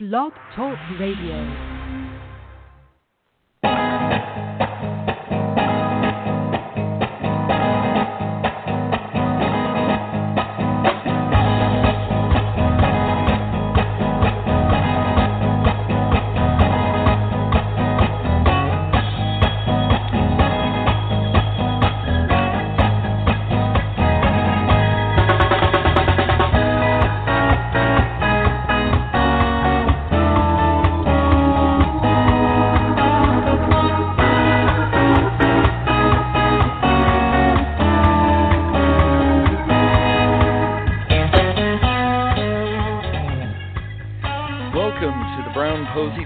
Blog 0.00 0.32
Talk 0.56 0.76
Radio. 0.98 1.73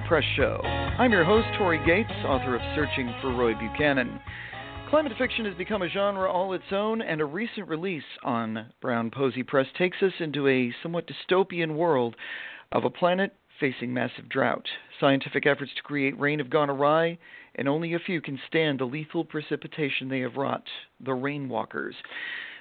Show. 0.09 0.63
I'm 0.65 1.13
your 1.13 1.23
host, 1.23 1.47
Tory 1.59 1.85
Gates, 1.85 2.11
author 2.25 2.57
of 2.57 2.63
Searching 2.75 3.15
for 3.21 3.31
Roy 3.31 3.53
Buchanan. 3.53 4.19
Climate 4.89 5.13
fiction 5.19 5.45
has 5.45 5.55
become 5.55 5.83
a 5.83 5.89
genre 5.89 6.33
all 6.33 6.55
its 6.55 6.73
own, 6.73 7.03
and 7.03 7.21
a 7.21 7.27
recent 7.27 7.69
release 7.69 8.03
on 8.25 8.73
Brown 8.81 9.11
Posey 9.11 9.43
Press 9.43 9.67
takes 9.77 9.99
us 10.01 10.15
into 10.19 10.49
a 10.49 10.73
somewhat 10.83 11.07
dystopian 11.07 11.77
world 11.77 12.17
of 12.73 12.87
a 12.87 12.91
planet 12.91 13.35
facing 13.61 13.93
massive 13.93 14.31
drought. 14.31 14.65
Scientific 14.99 15.47
efforts 15.47 15.73
to 15.77 15.83
create 15.83 16.19
rain 16.19 16.39
have 16.39 16.49
gone 16.49 16.71
awry, 16.71 17.19
and 17.57 17.69
only 17.69 17.93
a 17.93 17.99
few 17.99 18.23
can 18.23 18.41
stand 18.49 18.81
the 18.81 18.87
lethal 18.87 19.27
precipitation 19.27 20.09
they 20.09 20.21
have 20.21 20.37
wrought 20.37 20.65
the 21.05 21.11
rainwalkers. 21.11 21.93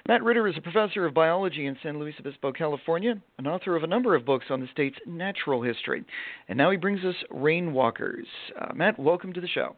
Matt 0.08 0.24
Ritter 0.24 0.48
is 0.48 0.56
a 0.56 0.62
professor 0.62 1.04
of 1.04 1.12
biology 1.12 1.66
in 1.66 1.76
San 1.82 1.98
Luis 1.98 2.14
Obispo, 2.18 2.50
California, 2.50 3.20
and 3.36 3.46
author 3.46 3.76
of 3.76 3.82
a 3.82 3.86
number 3.86 4.14
of 4.14 4.24
books 4.24 4.46
on 4.48 4.58
the 4.58 4.66
state's 4.72 4.96
natural 5.06 5.60
history. 5.60 6.02
And 6.48 6.56
now 6.56 6.70
he 6.70 6.78
brings 6.78 7.04
us 7.04 7.14
Rainwalkers. 7.30 8.24
Uh, 8.58 8.72
Matt, 8.74 8.98
welcome 8.98 9.34
to 9.34 9.40
the 9.42 9.46
show. 9.46 9.76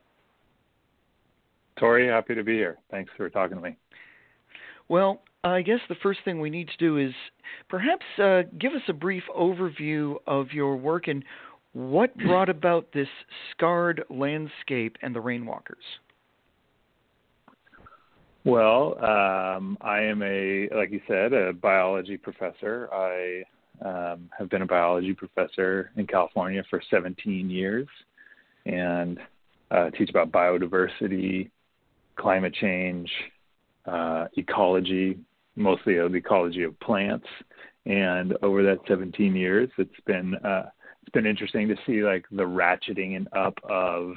Tory, 1.80 2.06
happy 2.06 2.36
to 2.36 2.44
be 2.44 2.52
here. 2.52 2.78
Thanks 2.92 3.10
for 3.16 3.28
talking 3.28 3.56
to 3.56 3.62
me. 3.62 3.76
Well, 4.88 5.20
I 5.42 5.62
guess 5.62 5.80
the 5.88 5.96
first 6.00 6.20
thing 6.24 6.40
we 6.40 6.48
need 6.48 6.68
to 6.68 6.76
do 6.78 6.96
is 6.96 7.12
perhaps 7.68 8.04
uh, 8.22 8.42
give 8.56 8.72
us 8.72 8.82
a 8.86 8.92
brief 8.92 9.24
overview 9.36 10.14
of 10.28 10.52
your 10.52 10.76
work 10.76 11.08
and 11.08 11.24
what 11.72 12.16
brought 12.16 12.48
about 12.48 12.92
this 12.94 13.08
scarred 13.50 14.04
landscape 14.08 14.96
and 15.02 15.12
the 15.12 15.20
rainwalkers. 15.20 15.98
Well, 18.44 18.96
um, 19.04 19.76
I 19.82 20.00
am 20.00 20.22
a, 20.22 20.68
like 20.74 20.90
you 20.90 21.00
said, 21.06 21.32
a 21.34 21.52
biology 21.52 22.16
professor. 22.16 22.88
I 22.92 23.42
um, 23.84 24.30
have 24.38 24.48
been 24.48 24.62
a 24.62 24.66
biology 24.66 25.12
professor 25.12 25.90
in 25.96 26.06
California 26.06 26.62
for 26.70 26.80
17 26.90 27.50
years 27.50 27.86
and 28.64 29.18
uh, 29.70 29.90
teach 29.90 30.08
about 30.08 30.32
biodiversity, 30.32 31.50
climate 32.16 32.54
change, 32.54 33.10
uh, 33.86 34.26
ecology, 34.36 35.18
mostly 35.56 35.94
the 35.96 36.14
ecology 36.14 36.62
of 36.62 36.78
plants. 36.80 37.26
And 37.84 38.36
over 38.42 38.62
that 38.62 38.78
17 38.88 39.34
years, 39.34 39.68
it's 39.78 39.90
been 40.06 40.34
uh, 40.36 40.70
it's 41.02 41.12
been 41.12 41.26
interesting 41.26 41.68
to 41.68 41.76
see 41.86 42.02
like 42.02 42.24
the 42.30 42.42
ratcheting 42.42 43.16
and 43.16 43.28
up 43.36 43.58
of 43.64 44.14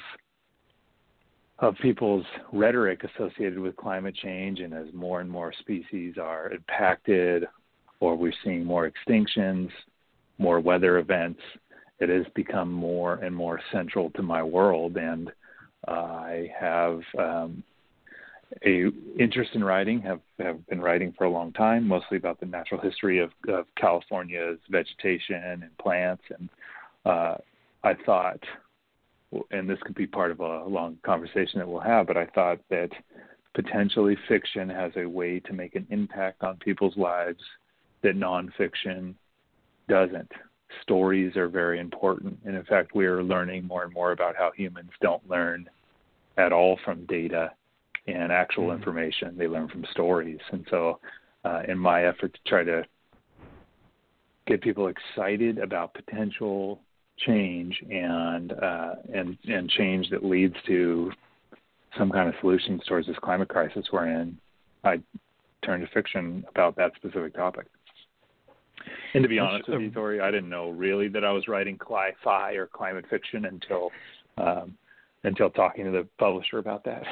of 1.63 1.75
people's 1.77 2.25
rhetoric 2.51 3.03
associated 3.03 3.59
with 3.59 3.75
climate 3.75 4.15
change, 4.15 4.59
and 4.59 4.73
as 4.73 4.87
more 4.93 5.21
and 5.21 5.29
more 5.29 5.53
species 5.59 6.15
are 6.21 6.51
impacted, 6.51 7.45
or 7.99 8.15
we're 8.15 8.33
seeing 8.43 8.65
more 8.65 8.91
extinctions, 8.91 9.69
more 10.37 10.59
weather 10.59 10.97
events, 10.97 11.39
it 11.99 12.09
has 12.09 12.25
become 12.35 12.71
more 12.71 13.15
and 13.15 13.35
more 13.35 13.61
central 13.71 14.09
to 14.11 14.21
my 14.21 14.43
world. 14.43 14.97
And 14.97 15.31
uh, 15.87 15.91
I 15.91 16.51
have 16.59 17.01
um, 17.17 17.63
a 18.65 18.87
interest 19.17 19.51
in 19.53 19.63
writing. 19.63 20.01
have 20.01 20.19
have 20.39 20.65
been 20.67 20.81
writing 20.81 21.13
for 21.17 21.25
a 21.25 21.29
long 21.29 21.53
time, 21.53 21.87
mostly 21.87 22.17
about 22.17 22.39
the 22.39 22.45
natural 22.45 22.81
history 22.81 23.19
of, 23.19 23.31
of 23.47 23.65
California's 23.75 24.59
vegetation 24.69 25.63
and 25.63 25.77
plants. 25.77 26.23
And 26.37 26.49
uh, 27.05 27.35
I 27.83 27.93
thought 28.05 28.39
and 29.51 29.69
this 29.69 29.79
could 29.83 29.95
be 29.95 30.07
part 30.07 30.31
of 30.31 30.39
a 30.39 30.65
long 30.65 30.97
conversation 31.03 31.59
that 31.59 31.67
we'll 31.67 31.81
have, 31.81 32.07
but 32.07 32.17
I 32.17 32.25
thought 32.27 32.59
that 32.69 32.89
potentially 33.53 34.17
fiction 34.27 34.69
has 34.69 34.91
a 34.95 35.05
way 35.05 35.39
to 35.41 35.53
make 35.53 35.75
an 35.75 35.87
impact 35.89 36.43
on 36.43 36.57
people's 36.57 36.97
lives 36.97 37.41
that 38.01 38.17
nonfiction 38.17 39.13
doesn't. 39.87 40.31
Stories 40.81 41.35
are 41.37 41.47
very 41.47 41.79
important. 41.79 42.39
And 42.45 42.55
in 42.55 42.63
fact, 42.65 42.95
we 42.95 43.05
are 43.05 43.23
learning 43.23 43.65
more 43.65 43.83
and 43.83 43.93
more 43.93 44.11
about 44.11 44.35
how 44.35 44.51
humans 44.55 44.89
don't 45.01 45.27
learn 45.29 45.69
at 46.37 46.51
all 46.51 46.79
from 46.83 47.05
data 47.05 47.51
and 48.07 48.31
actual 48.31 48.67
mm-hmm. 48.67 48.77
information. 48.77 49.37
They 49.37 49.47
learn 49.47 49.69
from 49.69 49.85
stories. 49.91 50.39
And 50.51 50.65
so, 50.69 50.99
uh, 51.45 51.61
in 51.67 51.77
my 51.77 52.05
effort 52.05 52.33
to 52.33 52.39
try 52.47 52.63
to 52.63 52.85
get 54.47 54.61
people 54.61 54.87
excited 54.87 55.57
about 55.57 55.93
potential 55.93 56.81
change 57.19 57.81
and 57.89 58.51
uh, 58.53 58.95
and 59.13 59.37
and 59.47 59.69
change 59.69 60.09
that 60.09 60.23
leads 60.23 60.55
to 60.67 61.11
some 61.97 62.09
kind 62.11 62.27
of 62.27 62.35
solutions 62.41 62.81
towards 62.87 63.07
this 63.07 63.17
climate 63.21 63.49
crisis 63.49 63.85
we're 63.91 64.07
in, 64.07 64.37
I 64.83 64.99
turn 65.63 65.81
to 65.81 65.87
fiction 65.87 66.43
about 66.49 66.75
that 66.77 66.91
specific 66.95 67.35
topic. 67.35 67.67
And 69.13 69.23
to 69.23 69.29
be 69.29 69.39
honest 69.39 69.69
with 69.69 69.81
you, 69.81 69.91
Tory, 69.91 70.19
I 70.19 70.31
didn't 70.31 70.49
know 70.49 70.71
really 70.71 71.07
that 71.09 71.23
I 71.23 71.31
was 71.31 71.47
writing 71.47 71.77
cli-fi 71.77 72.53
or 72.53 72.67
climate 72.67 73.05
fiction 73.09 73.45
until 73.45 73.91
um, 74.37 74.75
until 75.23 75.49
talking 75.49 75.85
to 75.85 75.91
the 75.91 76.07
publisher 76.17 76.57
about 76.57 76.83
that. 76.85 77.03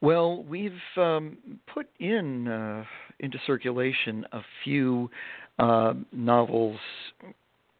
Well, 0.00 0.44
we've 0.44 0.72
um, 0.96 1.38
put 1.72 1.88
in 1.98 2.46
uh, 2.46 2.84
into 3.20 3.38
circulation 3.46 4.24
a 4.32 4.40
few 4.62 5.10
uh, 5.58 5.94
novels 6.12 6.78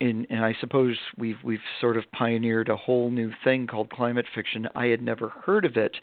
in, 0.00 0.26
and 0.30 0.44
I 0.44 0.54
suppose 0.60 0.96
we've 1.16 1.38
we've 1.42 1.58
sort 1.80 1.96
of 1.96 2.04
pioneered 2.12 2.68
a 2.68 2.76
whole 2.76 3.10
new 3.10 3.32
thing 3.44 3.66
called 3.66 3.90
climate 3.90 4.26
fiction. 4.34 4.68
I 4.74 4.86
had 4.86 5.02
never 5.02 5.30
heard 5.30 5.64
of 5.64 5.76
it 5.76 5.96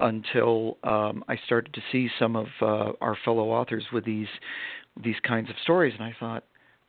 until 0.00 0.78
um, 0.82 1.24
I 1.28 1.36
started 1.46 1.72
to 1.74 1.80
see 1.92 2.08
some 2.18 2.36
of 2.36 2.46
uh, 2.60 2.92
our 3.00 3.16
fellow 3.24 3.50
authors 3.50 3.84
with 3.92 4.04
these 4.04 4.28
these 5.02 5.16
kinds 5.22 5.50
of 5.50 5.56
stories, 5.62 5.94
and 5.98 6.02
I 6.02 6.14
thought, 6.18 6.44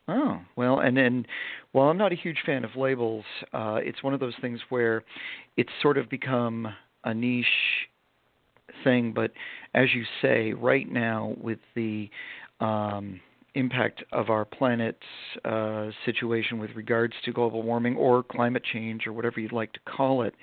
oh 0.08 0.40
well. 0.56 0.80
And 0.80 0.96
then, 0.96 1.26
while 1.72 1.88
I'm 1.88 1.98
not 1.98 2.12
a 2.12 2.16
huge 2.16 2.38
fan 2.44 2.64
of 2.64 2.74
labels, 2.76 3.24
uh, 3.52 3.78
it's 3.82 4.02
one 4.02 4.14
of 4.14 4.20
those 4.20 4.34
things 4.40 4.60
where 4.68 5.04
it's 5.56 5.70
sort 5.80 5.98
of 5.98 6.08
become 6.10 6.68
a 7.04 7.14
niche 7.14 7.46
thing. 8.82 9.12
But 9.12 9.32
as 9.74 9.88
you 9.94 10.04
say, 10.20 10.52
right 10.52 10.90
now 10.90 11.34
with 11.40 11.60
the 11.76 12.10
um, 12.60 13.20
impact 13.54 14.04
of 14.12 14.30
our 14.30 14.44
planet's 14.44 14.98
uh, 15.44 15.90
situation 16.04 16.58
with 16.58 16.70
regards 16.74 17.14
to 17.24 17.32
global 17.32 17.62
warming 17.62 17.96
or 17.96 18.22
climate 18.22 18.62
change 18.72 19.06
or 19.06 19.12
whatever 19.12 19.40
you'd 19.40 19.52
like 19.52 19.72
to 19.72 19.80
call 19.80 20.22
it, 20.22 20.34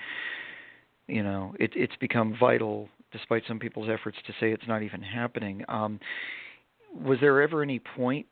you 1.07 1.23
know, 1.23 1.53
it, 1.59 1.71
it's 1.75 1.95
become 1.99 2.35
vital, 2.39 2.89
despite 3.11 3.43
some 3.47 3.59
people's 3.59 3.89
efforts 3.89 4.17
to 4.27 4.33
say 4.39 4.51
it's 4.51 4.67
not 4.67 4.83
even 4.83 5.01
happening. 5.01 5.63
Um, 5.69 5.99
was 6.93 7.17
there 7.21 7.41
ever 7.41 7.61
any 7.61 7.79
point 7.79 8.25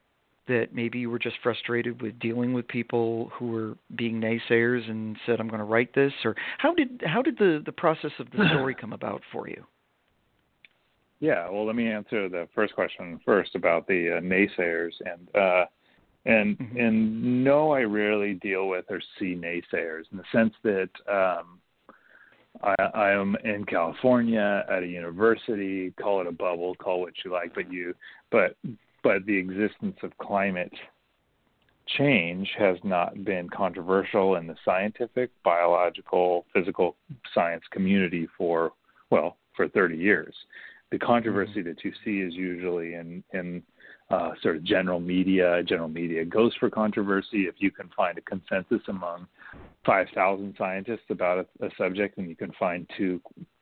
that 0.48 0.68
maybe 0.74 1.00
you 1.00 1.10
were 1.10 1.20
just 1.20 1.38
frustrated 1.42 2.02
with 2.02 2.20
dealing 2.20 2.54
with 2.54 2.68
people 2.68 3.32
who 3.34 3.52
were 3.52 3.78
being 3.96 4.22
naysayers 4.22 4.88
and 4.90 5.18
said, 5.26 5.40
"I'm 5.40 5.48
going 5.48 5.60
to 5.60 5.66
write 5.66 5.94
this," 5.96 6.14
or 6.24 6.36
how 6.60 6.74
did 6.74 7.02
how 7.06 7.22
did 7.22 7.38
the 7.38 7.62
the 7.66 7.72
process 7.72 8.12
of 8.20 8.30
the 8.32 8.48
story 8.50 8.76
come 8.80 8.94
about 8.94 9.22
for 9.32 9.48
you? 9.48 9.66
Yeah, 11.20 11.50
well, 11.50 11.66
let 11.66 11.76
me 11.76 11.88
answer 11.88 12.28
the 12.28 12.48
first 12.54 12.76
question 12.76 13.20
first 13.26 13.56
about 13.56 13.88
the 13.88 14.18
uh, 14.18 14.22
naysayers, 14.22 14.92
and 15.06 15.36
uh, 15.36 15.66
and 16.26 16.58
mm-hmm. 16.58 16.78
and 16.78 17.44
no, 17.44 17.72
I 17.72 17.82
rarely 17.82 18.34
deal 18.34 18.68
with 18.68 18.86
or 18.90 19.02
see 19.18 19.36
naysayers 19.36 20.04
in 20.12 20.18
the 20.18 20.24
sense 20.34 20.54
that 20.64 20.90
um, 21.10 21.60
I, 22.62 22.76
I 22.94 23.12
am 23.12 23.38
in 23.44 23.64
California 23.66 24.66
at 24.70 24.84
a 24.84 24.88
university. 24.88 25.92
Call 25.92 26.22
it 26.22 26.28
a 26.28 26.32
bubble, 26.32 26.76
call 26.76 27.02
what 27.02 27.14
you 27.24 27.32
like, 27.32 27.56
but 27.56 27.72
you, 27.72 27.94
but 28.30 28.58
but 29.02 29.26
the 29.26 29.38
existence 29.38 29.98
of 30.04 30.18
climate 30.18 30.74
change 31.98 32.50
has 32.58 32.78
not 32.84 33.24
been 33.24 33.48
controversial 33.48 34.36
in 34.36 34.48
the 34.48 34.56
scientific, 34.66 35.30
biological, 35.44 36.46
physical 36.52 36.96
science 37.34 37.64
community 37.72 38.28
for 38.38 38.74
well 39.12 39.38
for 39.56 39.70
30 39.70 39.96
years 39.96 40.36
the 40.92 41.00
controversy 41.00 41.60
mm-hmm. 41.60 41.70
that 41.70 41.84
you 41.84 41.92
see 42.04 42.20
is 42.20 42.34
usually 42.34 42.96
in 42.96 43.24
in 43.34 43.64
uh, 44.10 44.32
sort 44.42 44.56
of 44.58 44.64
general 44.64 45.00
media. 45.00 45.64
General 45.64 45.90
media 45.90 46.26
goes 46.26 46.54
for 46.60 46.70
controversy. 46.70 47.48
If 47.48 47.56
you 47.58 47.72
can 47.72 47.90
find 47.96 48.18
a 48.18 48.22
consensus 48.22 48.82
among 48.88 49.28
5,000 49.86 50.54
scientists 50.58 51.10
about 51.10 51.48
a, 51.60 51.66
a 51.66 51.70
subject 51.78 52.18
and 52.18 52.30
you 52.30 52.36
can 52.36 52.52
find 52.60 52.90
two 52.98 53.20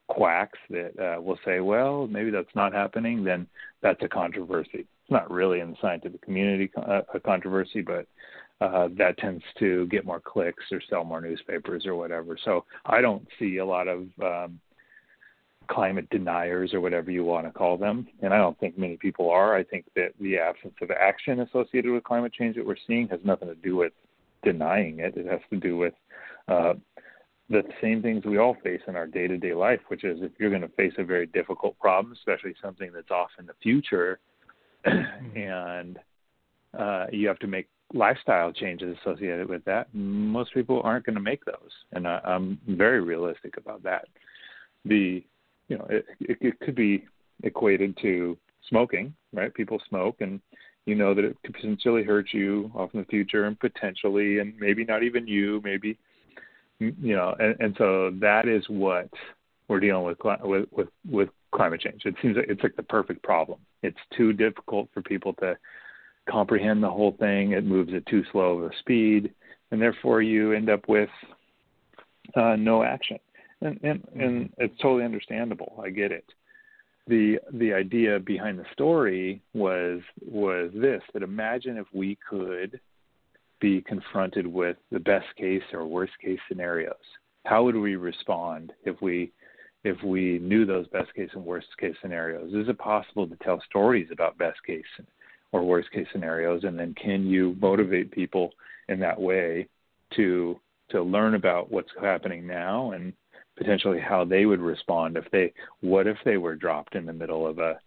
quacks 0.08 0.60
that 0.70 0.92
uh, 1.00 1.22
will 1.22 1.40
say, 1.46 1.60
well, 1.60 2.08
maybe 2.08 2.30
that's 2.30 2.54
not 2.56 2.74
happening, 2.74 3.24
then 3.24 3.48
that's 3.82 4.04
a 4.04 4.08
controversy. 4.08 4.70
It's 4.80 5.12
not 5.12 5.32
really 5.32 5.60
in 5.60 5.72
the 5.72 5.78
scientific 5.82 6.22
community 6.22 6.70
uh, 6.76 7.02
a 7.14 7.20
controversy, 7.20 7.82
but 7.82 8.06
uh, 8.62 8.90
that 8.98 9.18
tends 9.18 9.44
to 9.60 9.88
get 9.88 10.06
more 10.06 10.20
clicks 10.20 10.64
or 10.72 10.82
sell 10.90 11.04
more 11.04 11.22
newspapers 11.22 11.86
or 11.86 11.96
whatever. 11.96 12.38
So 12.44 12.66
I 12.86 13.02
don't 13.02 13.28
see 13.40 13.58
a 13.58 13.66
lot 13.66 13.88
of 13.88 14.08
um, 14.22 14.60
climate 15.68 16.10
deniers 16.10 16.74
or 16.74 16.82
whatever 16.82 17.12
you 17.12 17.24
want 17.24 17.46
to 17.46 17.52
call 17.52 17.78
them, 17.78 18.08
and 18.22 18.34
I 18.34 18.38
don't 18.38 18.60
think 18.60 18.78
many 18.78 18.98
people 18.98 19.30
are. 19.30 19.56
I 19.56 19.64
think 19.64 19.86
that 19.96 20.14
the 20.20 20.38
absence 20.38 20.76
of 20.82 20.92
action 20.92 21.42
associated 21.42 21.92
with 21.92 22.04
climate 22.04 22.34
change 22.34 22.56
that 22.56 22.66
we're 22.66 22.76
seeing 22.88 23.08
has 23.10 23.20
nothing 23.24 23.48
to 23.48 23.56
do 23.56 23.76
with 23.76 23.94
denying 24.44 25.00
it. 25.00 25.16
It 25.16 25.26
has 25.28 25.42
to 25.50 25.58
do 25.58 25.78
with 25.78 25.94
uh, 26.48 26.74
the 27.50 27.64
same 27.82 28.02
things 28.02 28.26
we 28.26 28.38
all 28.38 28.56
face 28.64 28.82
in 28.88 28.96
our 28.96 29.08
day 29.08 29.28
to 29.28 29.38
day 29.38 29.54
life, 29.54 29.80
which 29.88 30.04
is 30.04 30.20
if 30.22 30.32
you're 30.40 30.50
going 30.50 30.62
to 30.62 30.68
face 30.70 30.94
a 30.98 31.04
very 31.04 31.28
difficult 31.28 31.78
problem, 31.80 32.14
especially 32.14 32.56
something 32.62 32.92
that's 32.94 33.12
off 33.12 33.30
in 33.40 33.46
the 33.46 33.54
future, 33.62 34.20
and 35.36 36.00
uh, 36.78 37.06
you 37.12 37.28
have 37.28 37.40
to 37.40 37.48
make 37.48 37.68
lifestyle 37.94 38.52
changes 38.52 38.98
associated 39.02 39.48
with 39.48 39.64
that, 39.66 39.88
most 39.94 40.54
people 40.54 40.82
aren't 40.84 41.06
going 41.06 41.16
to 41.16 41.22
make 41.22 41.46
those. 41.46 41.72
And 41.92 42.08
I, 42.08 42.20
I'm 42.26 42.60
very 42.68 43.02
realistic 43.02 43.58
about 43.58 43.84
that. 43.84 44.06
The, 44.86 45.24
you 45.68 45.78
know, 45.78 45.88
it, 45.90 46.06
it, 46.20 46.38
it 46.42 46.60
could 46.60 46.76
be 46.76 47.06
equated 47.44 47.98
to 48.02 48.38
smoking, 48.70 49.14
right? 49.34 49.54
People 49.54 49.82
smoke 49.90 50.18
and 50.20 50.42
you 50.86 50.96
know 50.96 51.14
that 51.14 51.24
it 51.24 51.38
could 51.44 51.54
potentially 51.54 52.04
hurt 52.04 52.28
you 52.34 52.72
off 52.76 52.90
in 52.94 53.00
the 53.00 53.06
future 53.06 53.46
and 53.46 53.60
potentially 53.60 54.40
and 54.40 54.54
maybe 54.60 54.84
not 54.84 55.02
even 55.02 55.26
you 55.26 55.62
maybe 55.64 55.98
you 56.80 57.16
know 57.16 57.34
and, 57.40 57.56
and 57.60 57.76
so 57.78 58.12
that 58.20 58.50
is 58.50 58.64
what 58.68 59.10
we're 59.70 59.80
dealing 59.80 60.04
with 60.06 60.18
with 60.44 60.66
with 60.72 60.90
with 61.10 61.30
climate 61.54 61.82
change. 61.82 62.02
It 62.06 62.16
seems 62.22 62.36
like 62.36 62.48
it's 62.50 62.64
like 62.64 62.76
the 62.76 62.84
perfect 62.84 63.24
problem. 63.24 63.60
It's 63.82 63.98
too 64.18 64.34
difficult 64.34 64.90
for 64.94 65.02
people 65.02 65.34
to 65.36 65.58
comprehend 66.30 66.84
the 66.84 66.90
whole 66.90 67.16
thing. 67.20 67.52
It 67.52 67.64
moves 67.64 67.94
at 67.94 68.06
too 68.08 68.24
slow 68.32 68.58
of 68.58 68.72
a 68.72 68.78
speed 68.80 69.34
and 69.72 69.82
therefore 69.82 70.22
you 70.22 70.52
end 70.52 70.70
up 70.70 70.88
with 70.88 71.10
uh, 72.36 72.56
no 72.58 72.84
action 72.84 73.20
and 73.64 73.80
and 73.84 74.02
mm-hmm. 74.04 74.20
and 74.20 74.54
it's 74.58 74.78
totally 74.82 75.06
understandable. 75.06 75.82
I 75.84 75.90
get 75.90 76.12
it. 76.12 76.26
The 77.08 77.40
the 77.54 77.74
idea 77.74 78.20
behind 78.20 78.60
the 78.60 78.66
story 78.74 79.42
was 79.54 80.02
was 80.26 80.72
this 80.74 81.02
that 81.14 81.24
imagine 81.24 81.78
if 81.78 81.88
we 81.94 82.18
could 82.30 82.80
be 83.60 83.82
confronted 83.82 84.46
with 84.46 84.78
the 84.92 85.00
best 85.00 85.28
case 85.38 85.64
or 85.72 85.86
worst 85.86 86.14
case 86.22 86.40
scenarios. 86.50 86.96
How 87.46 87.64
would 87.64 87.76
we 87.76 87.96
respond 87.96 88.74
if 88.86 89.02
we 89.02 89.32
if 89.84 90.02
we 90.04 90.40
knew 90.40 90.66
those 90.66 90.88
best 90.88 91.14
case 91.14 91.30
and 91.34 91.46
worst 91.46 91.68
case 91.80 91.96
scenarios? 92.02 92.54
Is 92.54 92.70
it 92.70 92.78
possible 92.78 93.28
to 93.28 93.36
tell 93.38 93.62
stories 93.70 94.10
about 94.12 94.38
best 94.38 94.60
case 94.66 94.84
or 95.52 95.64
worst 95.64 95.92
case 95.92 96.08
scenarios? 96.12 96.64
And 96.64 96.80
then 96.80 96.94
can 97.02 97.26
you 97.26 97.56
motivate 97.60 98.12
people 98.12 98.52
in 98.88 99.00
that 99.00 99.20
way 99.20 99.68
to 100.16 100.60
to 100.90 101.02
learn 101.02 101.36
about 101.36 101.72
what's 101.72 101.90
happening 102.00 102.46
now 102.46 102.92
and 102.92 103.14
potentially 103.58 104.00
how 104.00 104.26
they 104.26 104.46
would 104.46 104.60
respond 104.60 105.18
if 105.18 105.30
they 105.32 105.54
what 105.82 106.08
if 106.08 106.18
they 106.26 106.38
were 106.38 106.56
dropped 106.56 106.96
in 106.96 107.06
the 107.06 107.14
middle 107.14 107.46
of 107.46 107.60
a, 107.60 107.80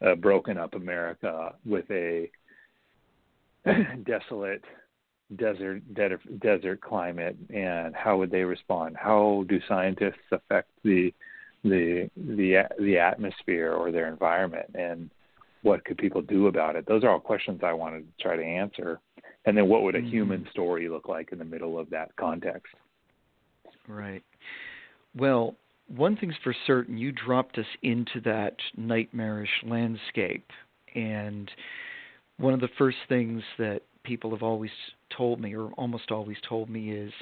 a 0.00 0.16
broken 0.16 0.58
up 0.58 0.74
America 0.74 1.54
with 1.64 1.88
a 1.90 2.30
desolate 4.04 4.64
desert 5.36 5.82
desert 6.40 6.80
climate 6.80 7.36
and 7.52 7.94
how 7.94 8.16
would 8.16 8.30
they 8.30 8.42
respond? 8.42 8.96
How 8.96 9.44
do 9.48 9.60
scientists 9.68 10.30
affect 10.32 10.70
the 10.82 11.12
the 11.62 12.10
the 12.16 12.64
the 12.78 12.98
atmosphere 12.98 13.72
or 13.72 13.90
their 13.90 14.08
environment 14.08 14.70
and 14.74 15.10
what 15.62 15.84
could 15.84 15.96
people 15.96 16.20
do 16.20 16.48
about 16.48 16.76
it? 16.76 16.86
Those 16.86 17.04
are 17.04 17.10
all 17.10 17.20
questions 17.20 17.60
i 17.62 17.72
wanted 17.72 18.00
to 18.00 18.22
try 18.22 18.36
to 18.36 18.44
answer. 18.44 19.00
And 19.46 19.56
then 19.56 19.66
what 19.68 19.82
would 19.82 19.94
a 19.94 19.98
mm-hmm. 19.98 20.08
human 20.08 20.46
story 20.50 20.90
look 20.90 21.08
like 21.08 21.32
in 21.32 21.38
the 21.38 21.44
middle 21.44 21.78
of 21.78 21.88
that 21.90 22.14
context? 22.16 22.74
Right 23.88 24.22
well, 25.16 25.54
one 25.88 26.16
thing's 26.16 26.34
for 26.42 26.54
certain, 26.66 26.96
you 26.96 27.12
dropped 27.12 27.58
us 27.58 27.66
into 27.82 28.20
that 28.24 28.56
nightmarish 28.76 29.50
landscape. 29.66 30.46
And 30.94 31.50
one 32.38 32.54
of 32.54 32.60
the 32.60 32.68
first 32.78 32.96
things 33.08 33.42
that 33.58 33.80
people 34.02 34.30
have 34.30 34.42
always 34.42 34.70
told 35.16 35.40
me, 35.40 35.54
or 35.54 35.70
almost 35.72 36.10
always 36.10 36.36
told 36.48 36.68
me, 36.70 36.90
is 36.90 37.12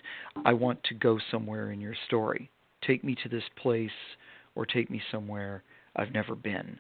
I 0.45 0.53
want 0.53 0.83
to 0.85 0.95
go 0.95 1.19
somewhere 1.31 1.73
in 1.73 1.81
your 1.81 1.95
story. 2.07 2.51
Take 2.87 3.05
me 3.05 3.17
to 3.23 3.29
this 3.29 3.45
place 3.61 3.91
or 4.55 4.67
take 4.67 4.91
me 4.91 5.01
somewhere 5.11 5.63
I've 5.97 6.13
never 6.13 6.35
been. 6.35 6.79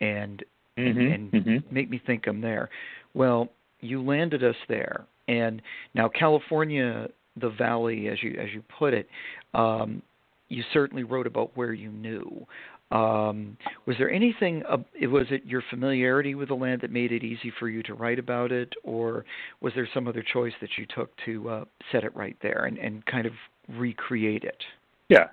And 0.00 0.44
mm-hmm, 0.78 1.00
and, 1.00 1.32
and 1.32 1.44
mm-hmm. 1.44 1.74
make 1.74 1.90
me 1.90 2.00
think 2.06 2.26
I'm 2.26 2.40
there. 2.40 2.68
Well, 3.14 3.48
you 3.80 4.02
landed 4.02 4.44
us 4.44 4.56
there. 4.68 5.06
And 5.28 5.60
now 5.94 6.08
California, 6.08 7.08
the 7.40 7.50
valley, 7.50 8.08
as 8.08 8.22
you 8.22 8.36
as 8.40 8.48
you 8.54 8.62
put 8.78 8.94
it, 8.94 9.08
um, 9.54 10.02
you 10.48 10.62
certainly 10.72 11.02
wrote 11.02 11.26
about 11.26 11.56
where 11.56 11.72
you 11.72 11.90
knew. 11.90 12.46
Um, 12.92 13.56
was 13.86 13.96
there 13.98 14.10
anything? 14.10 14.62
Uh, 14.68 14.78
was 15.02 15.26
it 15.30 15.44
your 15.44 15.62
familiarity 15.70 16.36
with 16.36 16.48
the 16.48 16.54
land 16.54 16.82
that 16.82 16.92
made 16.92 17.10
it 17.10 17.24
easy 17.24 17.52
for 17.58 17.68
you 17.68 17.82
to 17.84 17.94
write 17.94 18.20
about 18.20 18.52
it, 18.52 18.72
or 18.84 19.24
was 19.60 19.72
there 19.74 19.88
some 19.92 20.06
other 20.06 20.22
choice 20.22 20.52
that 20.60 20.70
you 20.78 20.86
took 20.94 21.10
to 21.24 21.48
uh, 21.48 21.64
set 21.90 22.04
it 22.04 22.14
right 22.14 22.36
there 22.42 22.66
and, 22.66 22.78
and 22.78 23.04
kind 23.06 23.26
of 23.26 23.32
recreate 23.68 24.44
it? 24.44 24.62
Yeah, 25.08 25.28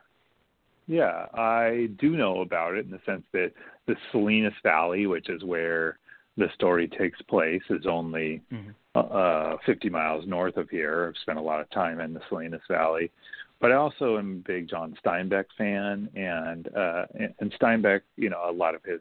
yeah, 0.88 1.28
I 1.34 1.90
do 2.00 2.18
know 2.18 2.42
about 2.42 2.76
it 2.76 2.86
in 2.86 2.92
the 2.92 3.00
sense 3.06 3.24
that 3.32 3.52
the 3.88 3.96
Salinas 4.12 4.54
Valley, 4.64 5.06
which 5.06 5.30
is 5.30 5.44
where 5.44 5.98
the 6.38 6.48
story 6.56 6.88
takes 6.88 7.22
place, 7.24 7.62
is 7.70 7.86
only 7.88 8.42
mm-hmm. 8.52 8.72
uh, 8.96 9.58
50 9.66 9.90
miles 9.90 10.26
north 10.28 10.58
of 10.58 10.70
here. 10.70 11.08
I've 11.08 11.22
spent 11.22 11.40
a 11.40 11.42
lot 11.42 11.62
of 11.62 11.70
time 11.70 12.00
in 12.00 12.14
the 12.14 12.22
Salinas 12.30 12.62
Valley 12.70 13.12
but 13.64 13.72
I 13.72 13.76
also 13.76 14.18
am 14.18 14.44
a 14.46 14.48
big 14.48 14.70
John 14.70 14.94
Steinbeck 15.04 15.46
fan, 15.58 16.10
and 16.16 16.68
uh, 16.76 17.06
and 17.40 17.54
Steinbeck, 17.58 18.02
you 18.18 18.30
know, 18.30 18.42
a 18.46 18.52
lot 18.52 18.76
of 18.76 18.82
his 18.84 19.00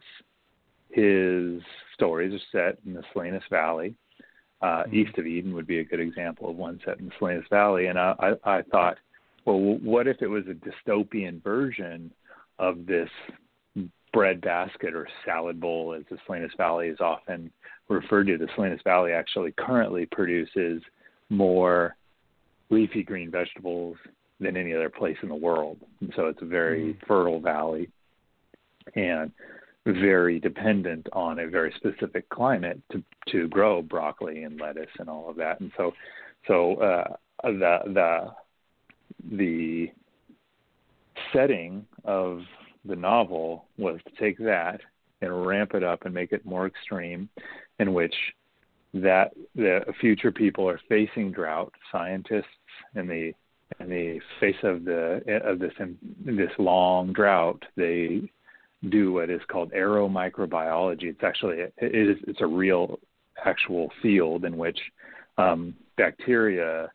his 0.90 1.60
stories 1.94 2.32
are 2.32 2.46
set 2.52 2.78
in 2.86 2.94
the 2.94 3.02
Salinas 3.12 3.42
Valley. 3.50 3.96
Uh, 4.60 4.84
mm-hmm. 4.84 4.94
East 4.94 5.18
of 5.18 5.26
Eden 5.26 5.52
would 5.52 5.66
be 5.66 5.80
a 5.80 5.84
good 5.84 5.98
example 5.98 6.48
of 6.48 6.54
one 6.54 6.78
set 6.84 7.00
in 7.00 7.06
the 7.06 7.12
Salinas 7.18 7.44
Valley, 7.50 7.86
and 7.86 7.98
I, 7.98 8.14
I, 8.20 8.58
I 8.58 8.62
thought, 8.62 8.98
well, 9.44 9.58
what 9.58 10.06
if 10.06 10.22
it 10.22 10.28
was 10.28 10.44
a 10.46 10.54
dystopian 10.54 11.42
version 11.42 12.12
of 12.60 12.86
this 12.86 13.10
bread 14.12 14.40
basket 14.42 14.94
or 14.94 15.08
salad 15.24 15.60
bowl, 15.60 15.92
as 15.92 16.04
the 16.08 16.18
Salinas 16.24 16.52
Valley 16.56 16.86
is 16.86 17.00
often 17.00 17.50
referred 17.88 18.28
to? 18.28 18.38
The 18.38 18.46
Salinas 18.54 18.80
Valley 18.84 19.10
actually 19.10 19.54
currently 19.58 20.06
produces 20.06 20.84
more 21.30 21.96
leafy 22.70 23.02
green 23.02 23.28
vegetables 23.28 23.96
than 24.42 24.56
any 24.56 24.74
other 24.74 24.90
place 24.90 25.16
in 25.22 25.28
the 25.28 25.34
world. 25.34 25.78
And 26.00 26.12
so 26.16 26.26
it's 26.26 26.42
a 26.42 26.46
very 26.46 26.94
mm-hmm. 26.94 27.06
fertile 27.06 27.40
valley 27.40 27.90
and 28.94 29.32
very 29.86 30.38
dependent 30.38 31.08
on 31.12 31.40
a 31.40 31.48
very 31.48 31.72
specific 31.76 32.28
climate 32.28 32.80
to 32.92 33.02
to 33.28 33.48
grow 33.48 33.82
broccoli 33.82 34.44
and 34.44 34.60
lettuce 34.60 34.90
and 34.98 35.08
all 35.08 35.28
of 35.28 35.36
that. 35.36 35.60
And 35.60 35.72
so 35.76 35.92
so 36.46 36.74
uh, 36.76 37.16
the 37.44 37.78
the 37.86 38.32
the 39.36 39.92
setting 41.32 41.86
of 42.04 42.40
the 42.84 42.96
novel 42.96 43.66
was 43.78 44.00
to 44.06 44.20
take 44.20 44.38
that 44.38 44.80
and 45.20 45.46
ramp 45.46 45.74
it 45.74 45.84
up 45.84 46.04
and 46.04 46.12
make 46.12 46.32
it 46.32 46.44
more 46.44 46.66
extreme, 46.66 47.28
in 47.78 47.94
which 47.94 48.14
that 48.94 49.32
the 49.54 49.80
future 50.00 50.32
people 50.32 50.68
are 50.68 50.80
facing 50.88 51.30
drought. 51.30 51.72
Scientists 51.90 52.46
and 52.94 53.08
the 53.08 53.32
in 53.80 53.88
the 53.88 54.20
face 54.40 54.56
of 54.62 54.84
the 54.84 55.20
of 55.44 55.58
this 55.58 55.72
this 56.24 56.50
long 56.58 57.12
drought, 57.12 57.62
they 57.76 58.30
do 58.88 59.12
what 59.12 59.30
is 59.30 59.40
called 59.48 59.72
aeromicrobiology. 59.72 61.04
It's 61.04 61.22
actually 61.22 61.58
it 61.58 61.74
is 61.78 62.16
it's 62.26 62.40
a 62.40 62.46
real 62.46 62.98
actual 63.44 63.90
field 64.02 64.44
in 64.44 64.56
which 64.56 64.78
um, 65.38 65.74
bacteria 65.96 66.90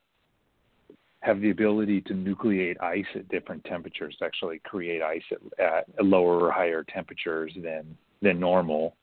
have 1.21 1.41
the 1.41 1.49
ability 1.49 2.01
to 2.01 2.13
nucleate 2.13 2.81
ice 2.81 3.05
at 3.15 3.27
different 3.29 3.63
temperatures, 3.65 4.15
actually 4.23 4.59
create 4.59 5.01
ice 5.01 5.23
at, 5.31 5.85
at 5.97 6.05
lower 6.05 6.39
or 6.39 6.51
higher 6.51 6.83
temperatures 6.83 7.51
than 7.61 7.97
than 8.21 8.39
normal. 8.39 8.95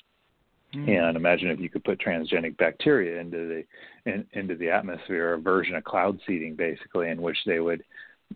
Mm. 0.75 1.09
And 1.09 1.17
imagine 1.17 1.51
if 1.51 1.61
you 1.61 1.69
could 1.69 1.85
put 1.85 2.01
transgenic 2.01 2.57
bacteria 2.57 3.21
into 3.21 3.37
the 3.49 4.11
in, 4.11 4.27
into 4.33 4.55
the 4.57 4.71
atmosphere, 4.71 5.35
a 5.35 5.41
version 5.41 5.77
of 5.77 5.85
cloud 5.85 6.19
seeding, 6.27 6.55
basically, 6.55 7.09
in 7.09 7.23
which 7.23 7.39
they 7.47 7.61
would 7.61 7.83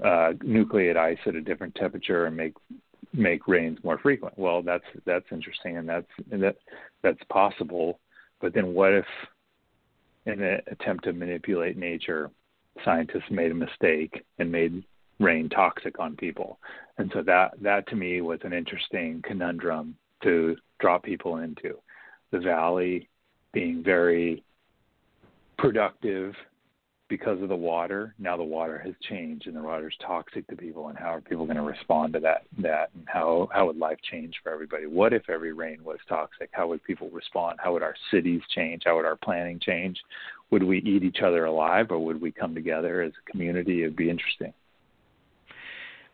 uh, 0.02 0.32
nucleate 0.44 0.96
ice 0.96 1.18
at 1.26 1.34
a 1.34 1.40
different 1.40 1.74
temperature 1.74 2.26
and 2.26 2.36
make 2.36 2.54
make 3.12 3.48
rains 3.48 3.78
more 3.82 3.98
frequent. 3.98 4.38
Well, 4.38 4.62
that's 4.62 4.84
that's 5.04 5.26
interesting, 5.32 5.76
and 5.78 5.88
that's 5.88 6.10
and 6.30 6.42
that 6.42 6.56
that's 7.02 7.22
possible 7.28 7.98
But 8.40 8.54
then 8.54 8.74
what 8.74 8.92
if, 8.92 9.06
in 10.26 10.42
an 10.42 10.60
attempt 10.68 11.04
to 11.04 11.12
manipulate 11.12 11.76
nature, 11.76 12.30
scientists 12.84 13.30
made 13.30 13.50
a 13.50 13.54
mistake 13.54 14.24
and 14.38 14.52
made 14.52 14.84
rain 15.18 15.48
toxic 15.48 15.98
on 15.98 16.16
people? 16.16 16.58
And 16.98 17.10
so 17.14 17.22
that 17.22 17.54
that 17.62 17.88
to 17.88 17.96
me 17.96 18.20
was 18.20 18.40
an 18.42 18.52
interesting 18.52 19.22
conundrum 19.22 19.96
to 20.22 20.56
draw 20.80 20.98
people 20.98 21.38
into. 21.38 21.78
The 22.30 22.38
valley 22.38 23.08
being 23.52 23.82
very 23.82 24.44
productive 25.56 26.34
because 27.08 27.40
of 27.42 27.48
the 27.48 27.56
water. 27.56 28.14
Now 28.18 28.36
the 28.36 28.44
water 28.44 28.78
has 28.78 28.94
changed 29.08 29.46
and 29.46 29.56
the 29.56 29.62
water 29.62 29.88
is 29.88 29.94
toxic 30.06 30.46
to 30.48 30.56
people 30.56 30.88
and 30.88 30.98
how 30.98 31.14
are 31.14 31.20
people 31.20 31.46
going 31.46 31.56
to 31.56 31.62
respond 31.62 32.12
to 32.12 32.20
that 32.20 32.42
that 32.58 32.90
and 32.94 33.06
how 33.06 33.48
how 33.52 33.66
would 33.66 33.78
life 33.78 33.98
change 34.10 34.34
for 34.42 34.52
everybody? 34.52 34.86
What 34.86 35.12
if 35.12 35.28
every 35.28 35.52
rain 35.52 35.82
was 35.82 35.98
toxic? 36.08 36.50
How 36.52 36.68
would 36.68 36.84
people 36.84 37.08
respond? 37.10 37.58
How 37.62 37.72
would 37.72 37.82
our 37.82 37.94
cities 38.10 38.42
change? 38.54 38.82
How 38.84 38.96
would 38.96 39.06
our 39.06 39.16
planning 39.16 39.58
change? 39.60 39.98
Would 40.50 40.62
we 40.62 40.78
eat 40.78 41.02
each 41.02 41.20
other 41.24 41.46
alive 41.46 41.86
or 41.90 41.98
would 41.98 42.20
we 42.20 42.30
come 42.30 42.54
together 42.54 43.02
as 43.02 43.12
a 43.12 43.30
community? 43.30 43.82
It'd 43.82 43.96
be 43.96 44.10
interesting. 44.10 44.52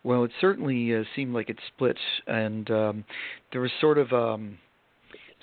Well, 0.03 0.23
it 0.23 0.31
certainly 0.39 0.95
uh, 0.95 1.03
seemed 1.15 1.33
like 1.33 1.49
it 1.49 1.57
split, 1.73 1.97
and 2.27 2.69
um, 2.69 3.05
there 3.51 3.59
was 3.59 3.71
sort 3.81 3.97
of 3.97 4.13
um, 4.13 4.59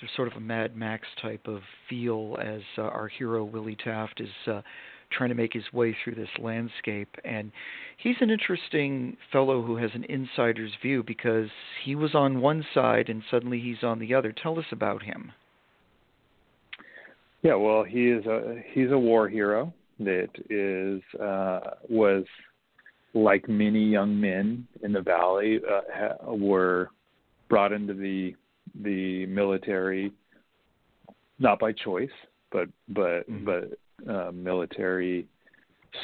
there's 0.03 0.15
sort 0.17 0.27
of 0.27 0.33
a 0.33 0.41
Mad 0.41 0.75
Max 0.75 1.07
type 1.21 1.47
of 1.47 1.61
feel 1.89 2.35
as 2.43 2.59
uh, 2.77 2.81
our 2.81 3.07
hero 3.07 3.45
Willie 3.45 3.77
Taft 3.81 4.19
is 4.19 4.51
uh, 4.51 4.61
trying 5.13 5.29
to 5.29 5.35
make 5.35 5.53
his 5.53 5.63
way 5.71 5.95
through 6.03 6.15
this 6.15 6.27
landscape. 6.39 7.07
And 7.23 7.53
he's 7.95 8.17
an 8.19 8.29
interesting 8.29 9.15
fellow 9.31 9.61
who 9.61 9.77
has 9.77 9.91
an 9.93 10.03
insider's 10.09 10.73
view 10.81 11.03
because 11.07 11.47
he 11.85 11.95
was 11.95 12.13
on 12.15 12.41
one 12.41 12.65
side 12.73 13.07
and 13.07 13.23
suddenly 13.31 13.61
he's 13.61 13.81
on 13.81 13.99
the 13.99 14.13
other. 14.13 14.33
Tell 14.33 14.59
us 14.59 14.65
about 14.73 15.03
him. 15.03 15.31
Yeah, 17.41 17.55
well, 17.55 17.85
he 17.85 18.09
is 18.09 18.25
a 18.25 18.61
he's 18.73 18.91
a 18.91 18.97
war 18.97 19.29
hero 19.29 19.73
that 19.99 20.29
is 20.49 21.01
uh, 21.17 21.61
was 21.87 22.25
like 23.13 23.47
many 23.47 23.85
young 23.85 24.19
men 24.19 24.67
in 24.81 24.91
the 24.91 25.01
valley 25.01 25.61
uh, 25.65 26.33
were 26.35 26.89
brought 27.47 27.71
into 27.71 27.93
the 27.93 28.35
the 28.81 29.25
military 29.27 30.11
not 31.39 31.59
by 31.59 31.71
choice 31.71 32.09
but 32.53 32.69
but 32.87 33.29
mm-hmm. 33.29 33.43
but 33.43 34.09
uh, 34.09 34.31
military 34.31 35.27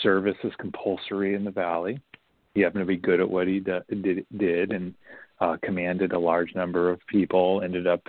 service 0.01 0.35
is 0.43 0.51
compulsory 0.59 1.35
in 1.35 1.45
the 1.45 1.51
valley. 1.51 2.01
He 2.53 2.61
happened 2.61 2.81
to 2.81 2.85
be 2.85 2.97
good 2.97 3.21
at 3.21 3.29
what 3.29 3.47
he 3.47 3.59
did, 3.59 4.25
did 4.37 4.71
and 4.71 4.93
uh, 5.39 5.55
commanded 5.63 6.11
a 6.11 6.19
large 6.19 6.53
number 6.55 6.89
of 6.89 6.99
people. 7.07 7.61
Ended 7.63 7.87
up 7.87 8.01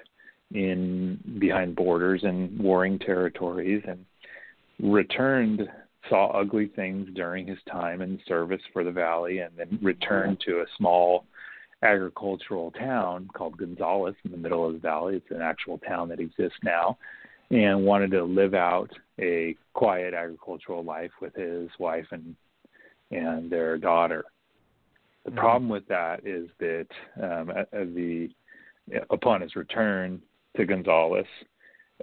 in 0.53 1.21
behind 1.39 1.77
borders 1.77 2.23
and 2.25 2.59
warring 2.59 2.99
territories, 2.99 3.85
and 3.87 4.05
returned 4.81 5.69
saw 6.09 6.29
ugly 6.29 6.67
things 6.75 7.09
during 7.15 7.47
his 7.47 7.59
time 7.71 8.01
in 8.01 8.19
service 8.27 8.63
for 8.73 8.83
the 8.83 8.91
valley, 8.91 9.41
and 9.41 9.53
then 9.57 9.79
returned 9.83 10.41
to 10.47 10.61
a 10.61 10.67
small 10.79 11.27
agricultural 11.83 12.71
town 12.73 13.29
called 13.35 13.57
Gonzales 13.57 14.15
in 14.25 14.31
the 14.31 14.37
middle 14.37 14.67
of 14.67 14.75
the 14.75 14.79
valley. 14.79 15.17
It's 15.17 15.31
an 15.31 15.43
actual 15.43 15.79
town 15.79 16.09
that 16.11 16.21
exists 16.21 16.59
now, 16.63 16.99
and 17.51 17.85
wanted 17.85 18.11
to 18.13 18.23
live 18.23 18.55
out 18.55 18.91
a 19.19 19.57
quiet 19.75 20.15
agricultural 20.15 20.85
life 20.85 21.13
with 21.21 21.35
his 21.35 21.69
wife 21.79 22.07
and 22.11 22.37
and 23.11 23.51
their 23.51 23.77
daughter. 23.77 24.25
The 25.25 25.31
mm-hmm. 25.31 25.39
problem 25.39 25.69
with 25.69 25.87
that 25.89 26.27
is 26.27 26.49
that 26.59 26.87
um, 27.23 27.51
the 27.73 28.29
upon 29.11 29.41
his 29.41 29.57
return 29.57 30.21
to 30.57 30.65
Gonzales, 30.65 31.27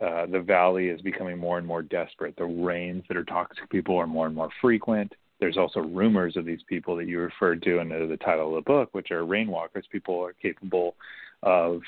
uh, 0.01 0.25
the 0.27 0.39
valley 0.39 0.87
is 0.87 1.01
becoming 1.01 1.37
more 1.37 1.57
and 1.57 1.67
more 1.67 1.81
desperate. 1.81 2.35
The 2.37 2.45
rains 2.45 3.03
that 3.07 3.17
are 3.17 3.23
toxic 3.23 3.63
to 3.63 3.67
people 3.67 3.97
are 3.97 4.07
more 4.07 4.27
and 4.27 4.35
more 4.35 4.49
frequent. 4.61 5.13
There's 5.39 5.57
also 5.57 5.79
rumors 5.81 6.35
of 6.35 6.45
these 6.45 6.63
people 6.67 6.95
that 6.95 7.07
you 7.07 7.19
referred 7.19 7.61
to 7.63 7.79
in 7.79 7.89
the, 7.89 8.07
the 8.07 8.17
title 8.17 8.49
of 8.49 8.63
the 8.63 8.67
book, 8.67 8.89
which 8.93 9.11
are 9.11 9.21
rainwalkers. 9.21 9.83
People 9.91 10.19
are 10.23 10.33
capable 10.33 10.95
of 11.43 11.81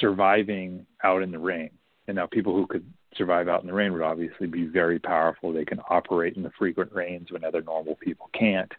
surviving 0.00 0.86
out 1.04 1.22
in 1.22 1.30
the 1.30 1.38
rain. 1.38 1.70
And 2.08 2.16
now 2.16 2.26
people 2.26 2.54
who 2.54 2.66
could 2.66 2.84
survive 3.16 3.48
out 3.48 3.60
in 3.60 3.66
the 3.66 3.72
rain 3.72 3.92
would 3.92 4.02
obviously 4.02 4.46
be 4.46 4.66
very 4.66 4.98
powerful. 4.98 5.52
They 5.52 5.64
can 5.64 5.80
operate 5.88 6.36
in 6.36 6.42
the 6.42 6.50
frequent 6.58 6.92
rains 6.92 7.30
when 7.30 7.44
other 7.44 7.62
normal 7.62 7.96
people 7.96 8.28
can't. 8.32 8.72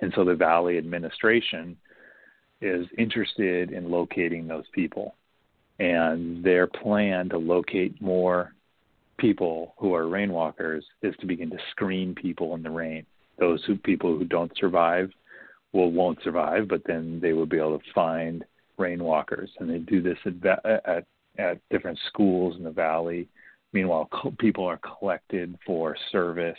And 0.00 0.12
so 0.14 0.24
the 0.24 0.34
valley 0.34 0.78
administration 0.78 1.76
is 2.60 2.86
interested 2.96 3.72
in 3.72 3.90
locating 3.90 4.46
those 4.46 4.66
people. 4.72 5.14
And 5.80 6.42
their 6.44 6.66
plan 6.66 7.28
to 7.30 7.38
locate 7.38 8.00
more 8.00 8.54
people 9.18 9.74
who 9.78 9.94
are 9.94 10.04
rainwalkers 10.04 10.82
is 11.02 11.14
to 11.20 11.26
begin 11.26 11.50
to 11.50 11.58
screen 11.70 12.14
people 12.14 12.54
in 12.54 12.62
the 12.62 12.70
rain. 12.70 13.04
Those 13.38 13.62
who 13.64 13.76
people 13.76 14.16
who 14.16 14.24
don't 14.24 14.52
survive 14.56 15.10
will 15.72 15.92
won't 15.92 16.22
survive, 16.22 16.68
but 16.68 16.82
then 16.86 17.20
they 17.20 17.32
will 17.32 17.46
be 17.46 17.58
able 17.58 17.78
to 17.78 17.92
find 17.94 18.44
rainwalkers, 18.78 19.48
and 19.58 19.68
they 19.68 19.78
do 19.78 20.00
this 20.00 20.18
at, 20.24 20.64
at 20.86 21.06
at 21.38 21.58
different 21.70 21.98
schools 22.08 22.56
in 22.56 22.64
the 22.64 22.70
valley. 22.70 23.28
Meanwhile, 23.72 24.08
co- 24.12 24.34
people 24.38 24.64
are 24.66 24.78
collected 24.78 25.56
for 25.64 25.96
service. 26.10 26.58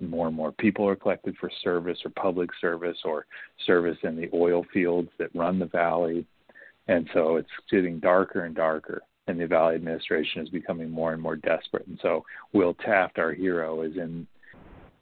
And 0.00 0.10
more 0.10 0.26
and 0.26 0.36
more 0.36 0.52
people 0.52 0.86
are 0.88 0.96
collected 0.96 1.36
for 1.38 1.50
service 1.62 1.98
or 2.04 2.10
public 2.10 2.50
service 2.60 2.98
or 3.04 3.26
service 3.66 3.96
in 4.02 4.16
the 4.16 4.28
oil 4.34 4.64
fields 4.72 5.08
that 5.18 5.34
run 5.34 5.58
the 5.58 5.66
valley. 5.66 6.26
And 6.88 7.08
so 7.14 7.36
it's 7.36 7.48
getting 7.70 7.98
darker 7.98 8.44
and 8.44 8.54
darker, 8.54 9.02
and 9.26 9.40
the 9.40 9.46
valley 9.46 9.74
administration 9.74 10.42
is 10.42 10.48
becoming 10.48 10.90
more 10.90 11.12
and 11.12 11.20
more 11.20 11.36
desperate. 11.36 11.86
And 11.86 11.98
so 12.02 12.24
Will 12.52 12.74
Taft, 12.74 13.18
our 13.18 13.32
hero, 13.32 13.82
is 13.82 13.96
in 13.96 14.26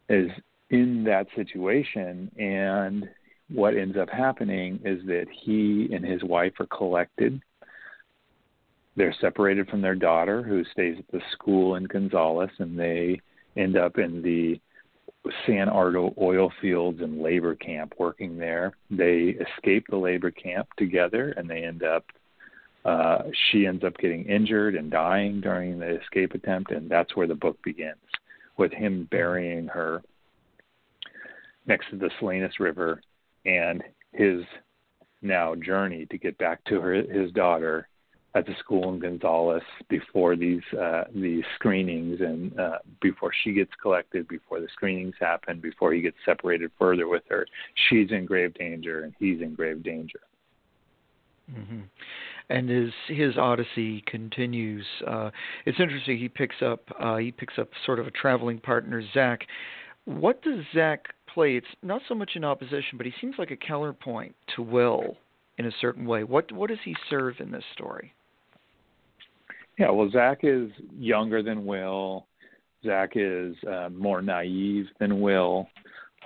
is 0.08 0.30
in 0.70 1.04
that 1.04 1.26
situation, 1.34 2.30
and 2.38 3.08
what 3.48 3.76
ends 3.76 3.96
up 3.96 4.08
happening 4.08 4.80
is 4.84 5.04
that 5.06 5.26
he 5.30 5.88
and 5.92 6.04
his 6.04 6.22
wife 6.24 6.52
are 6.60 6.66
collected 6.66 7.40
they're 8.96 9.14
separated 9.20 9.68
from 9.68 9.80
their 9.80 9.94
daughter, 9.94 10.42
who 10.42 10.64
stays 10.72 10.96
at 10.98 11.08
the 11.10 11.20
school 11.32 11.74
in 11.76 11.84
Gonzales, 11.84 12.50
and 12.58 12.78
they 12.78 13.20
end 13.56 13.76
up 13.76 13.98
in 13.98 14.22
the 14.22 14.60
San 15.46 15.68
Ardo 15.68 16.14
oil 16.20 16.52
fields 16.60 17.00
and 17.00 17.22
labor 17.22 17.54
camp 17.54 17.94
working 17.98 18.36
there. 18.36 18.72
They 18.90 19.36
escape 19.56 19.86
the 19.88 19.96
labor 19.96 20.30
camp 20.30 20.68
together, 20.76 21.30
and 21.36 21.48
they 21.48 21.64
end 21.64 21.82
up. 21.82 22.04
Uh, 22.84 23.22
she 23.50 23.66
ends 23.66 23.82
up 23.82 23.96
getting 23.98 24.24
injured 24.24 24.74
and 24.74 24.90
dying 24.90 25.40
during 25.40 25.78
the 25.78 26.00
escape 26.00 26.34
attempt, 26.34 26.70
and 26.70 26.90
that's 26.90 27.16
where 27.16 27.26
the 27.26 27.34
book 27.34 27.56
begins, 27.64 27.96
with 28.58 28.72
him 28.72 29.08
burying 29.10 29.66
her 29.66 30.02
next 31.66 31.88
to 31.90 31.96
the 31.96 32.10
Salinas 32.18 32.60
River, 32.60 33.00
and 33.46 33.82
his 34.12 34.42
now 35.22 35.54
journey 35.54 36.06
to 36.06 36.18
get 36.18 36.36
back 36.36 36.62
to 36.64 36.80
her 36.80 36.92
his 36.92 37.32
daughter 37.32 37.88
at 38.34 38.46
the 38.46 38.54
school 38.58 38.92
in 38.92 38.98
Gonzales 38.98 39.62
before 39.88 40.36
these 40.36 40.62
uh, 40.78 41.04
these 41.14 41.44
screenings 41.54 42.20
and 42.20 42.58
uh, 42.58 42.78
before 43.00 43.32
she 43.42 43.52
gets 43.52 43.70
collected, 43.80 44.26
before 44.28 44.60
the 44.60 44.68
screenings 44.72 45.14
happen, 45.20 45.60
before 45.60 45.92
he 45.92 46.00
gets 46.00 46.16
separated 46.24 46.70
further 46.78 47.06
with 47.08 47.22
her. 47.28 47.46
She's 47.88 48.10
in 48.10 48.26
grave 48.26 48.54
danger 48.54 49.04
and 49.04 49.14
he's 49.18 49.40
in 49.40 49.54
grave 49.54 49.82
danger. 49.82 50.20
Mm-hmm. 51.50 51.80
And 52.50 52.68
his 52.68 52.92
his 53.08 53.38
odyssey 53.38 54.02
continues. 54.06 54.84
Uh, 55.06 55.30
it's 55.64 55.80
interesting. 55.80 56.18
He 56.18 56.28
picks 56.28 56.56
up 56.60 56.82
uh, 57.00 57.16
he 57.16 57.32
picks 57.32 57.54
up 57.58 57.68
sort 57.86 57.98
of 57.98 58.06
a 58.06 58.10
traveling 58.10 58.58
partner, 58.58 59.02
Zach. 59.14 59.46
What 60.04 60.42
does 60.42 60.58
Zach 60.74 61.06
play? 61.32 61.56
It's 61.56 61.66
not 61.82 62.02
so 62.06 62.14
much 62.14 62.32
in 62.34 62.44
opposition, 62.44 62.98
but 62.98 63.06
he 63.06 63.12
seems 63.20 63.36
like 63.38 63.50
a 63.50 63.56
counterpoint 63.56 64.34
to 64.56 64.62
Will 64.62 65.16
in 65.56 65.66
a 65.66 65.72
certain 65.80 66.04
way. 66.04 66.24
What 66.24 66.52
what 66.52 66.68
does 66.68 66.78
he 66.84 66.94
serve 67.08 67.36
in 67.40 67.50
this 67.50 67.64
story? 67.72 68.12
Yeah, 69.78 69.90
well, 69.90 70.10
Zach 70.10 70.40
is 70.42 70.70
younger 70.96 71.42
than 71.42 71.64
Will. 71.66 72.26
Zach 72.84 73.12
is 73.14 73.56
uh, 73.68 73.88
more 73.88 74.22
naive 74.22 74.86
than 75.00 75.20
Will. 75.20 75.68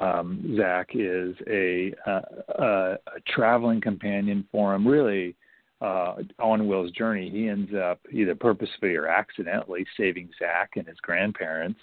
Um, 0.01 0.55
Zach 0.57 0.91
is 0.95 1.35
a, 1.49 1.93
uh, 2.07 2.21
a, 2.59 2.65
a 2.65 3.21
traveling 3.27 3.81
companion 3.81 4.47
for 4.53 4.75
him. 4.75 4.87
Really, 4.87 5.35
uh, 5.81 6.17
on 6.39 6.67
Will's 6.67 6.91
journey, 6.93 7.31
he 7.31 7.49
ends 7.49 7.73
up 7.75 8.01
either 8.11 8.35
purposefully 8.35 8.97
or 8.97 9.07
accidentally 9.07 9.87
saving 9.97 10.31
Zach 10.39 10.71
and 10.77 10.87
his 10.87 10.99
grandparents. 11.01 11.81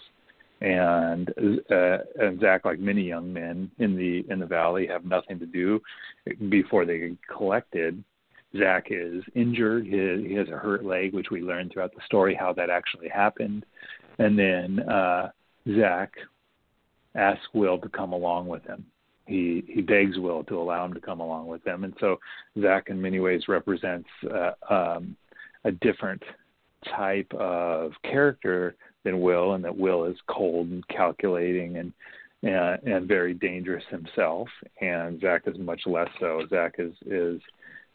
And, 0.61 1.29
uh, 1.69 1.97
and 2.19 2.39
Zach, 2.39 2.65
like 2.65 2.79
many 2.79 3.01
young 3.01 3.31
men 3.31 3.69
in 3.77 3.97
the 3.97 4.25
in 4.31 4.39
the 4.39 4.45
valley, 4.45 4.87
have 4.87 5.03
nothing 5.03 5.37
to 5.39 5.45
do 5.45 5.81
before 6.49 6.85
they 6.85 6.99
get 6.99 7.17
collected 7.27 8.03
Zach 8.57 8.87
is 8.89 9.23
injured. 9.35 9.85
He, 9.85 10.29
he 10.29 10.35
has 10.35 10.47
a 10.49 10.57
hurt 10.57 10.85
leg, 10.85 11.13
which 11.13 11.31
we 11.31 11.41
learn 11.41 11.69
throughout 11.69 11.93
the 11.93 12.01
story 12.05 12.35
how 12.35 12.53
that 12.53 12.69
actually 12.69 13.09
happened. 13.09 13.65
And 14.19 14.37
then 14.37 14.79
uh, 14.89 15.29
Zach 15.77 16.13
asks 17.15 17.45
Will 17.53 17.77
to 17.79 17.89
come 17.89 18.13
along 18.13 18.47
with 18.47 18.63
him. 18.63 18.85
He 19.27 19.63
he 19.67 19.81
begs 19.81 20.17
Will 20.17 20.43
to 20.45 20.59
allow 20.59 20.85
him 20.85 20.93
to 20.93 20.99
come 20.99 21.19
along 21.19 21.47
with 21.47 21.65
him, 21.65 21.83
and 21.83 21.93
so 21.99 22.19
Zach, 22.61 22.89
in 22.89 23.01
many 23.01 23.19
ways, 23.19 23.47
represents 23.47 24.09
uh, 24.31 24.51
um, 24.69 25.15
a 25.63 25.71
different 25.71 26.21
type 26.95 27.31
of 27.33 27.91
character 28.03 28.75
than 29.03 29.21
Will, 29.21 29.53
and 29.53 29.63
that 29.63 29.75
Will 29.75 30.05
is 30.05 30.17
cold 30.27 30.69
and 30.69 30.87
calculating 30.87 31.77
and 31.77 31.93
and, 32.43 32.83
and 32.83 33.07
very 33.07 33.33
dangerous 33.33 33.83
himself, 33.89 34.47
and 34.79 35.19
Zach 35.21 35.43
is 35.47 35.57
much 35.57 35.81
less 35.85 36.09
so. 36.19 36.43
Zach 36.49 36.75
is 36.77 36.93
is 37.07 37.41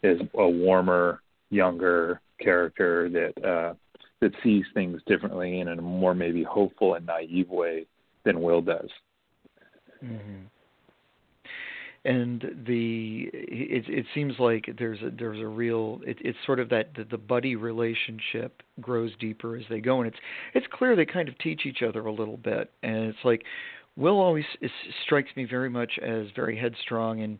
is 0.02 0.20
a 0.34 0.48
warmer, 0.48 1.20
younger 1.50 2.20
character 2.40 3.08
that 3.10 3.48
uh, 3.48 3.74
that 4.20 4.32
sees 4.42 4.64
things 4.74 5.00
differently 5.06 5.60
and 5.60 5.70
in 5.70 5.78
a 5.78 5.82
more 5.82 6.14
maybe 6.14 6.42
hopeful 6.42 6.94
and 6.94 7.06
naive 7.06 7.48
way 7.48 7.86
than 8.24 8.40
Will 8.40 8.60
does. 8.60 8.88
Mm-hmm. 10.04 10.46
And 12.04 12.64
the 12.66 13.28
it 13.32 13.84
it 13.88 14.06
seems 14.14 14.34
like 14.38 14.74
there's 14.78 15.02
a 15.02 15.10
there's 15.10 15.40
a 15.40 15.46
real 15.46 16.00
it, 16.06 16.16
it's 16.20 16.38
sort 16.46 16.58
of 16.58 16.70
that 16.70 16.94
the, 16.96 17.04
the 17.04 17.18
buddy 17.18 17.56
relationship 17.56 18.62
grows 18.80 19.10
deeper 19.20 19.54
as 19.54 19.64
they 19.68 19.80
go 19.80 19.98
and 20.00 20.08
it's 20.08 20.16
it's 20.54 20.66
clear 20.72 20.96
they 20.96 21.04
kind 21.04 21.28
of 21.28 21.36
teach 21.38 21.66
each 21.66 21.82
other 21.82 22.06
a 22.06 22.12
little 22.12 22.38
bit 22.38 22.70
and 22.82 23.04
it's 23.04 23.18
like 23.22 23.44
Will 23.96 24.18
always 24.18 24.46
strikes 25.04 25.28
me 25.36 25.44
very 25.44 25.68
much 25.68 25.98
as 25.98 26.28
very 26.34 26.56
headstrong 26.56 27.20
and 27.20 27.38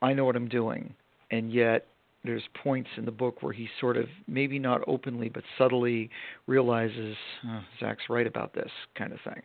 I 0.00 0.14
know 0.14 0.24
what 0.24 0.36
I'm 0.36 0.48
doing 0.48 0.94
and 1.30 1.52
yet 1.52 1.86
there's 2.24 2.44
points 2.62 2.88
in 2.96 3.04
the 3.04 3.10
book 3.10 3.42
where 3.42 3.52
he 3.52 3.68
sort 3.78 3.98
of 3.98 4.06
maybe 4.26 4.58
not 4.58 4.80
openly 4.86 5.28
but 5.28 5.42
subtly 5.58 6.08
realizes 6.46 7.16
oh, 7.46 7.60
Zach's 7.78 8.04
right 8.08 8.26
about 8.26 8.54
this 8.54 8.70
kind 8.96 9.12
of 9.12 9.18
thing. 9.22 9.42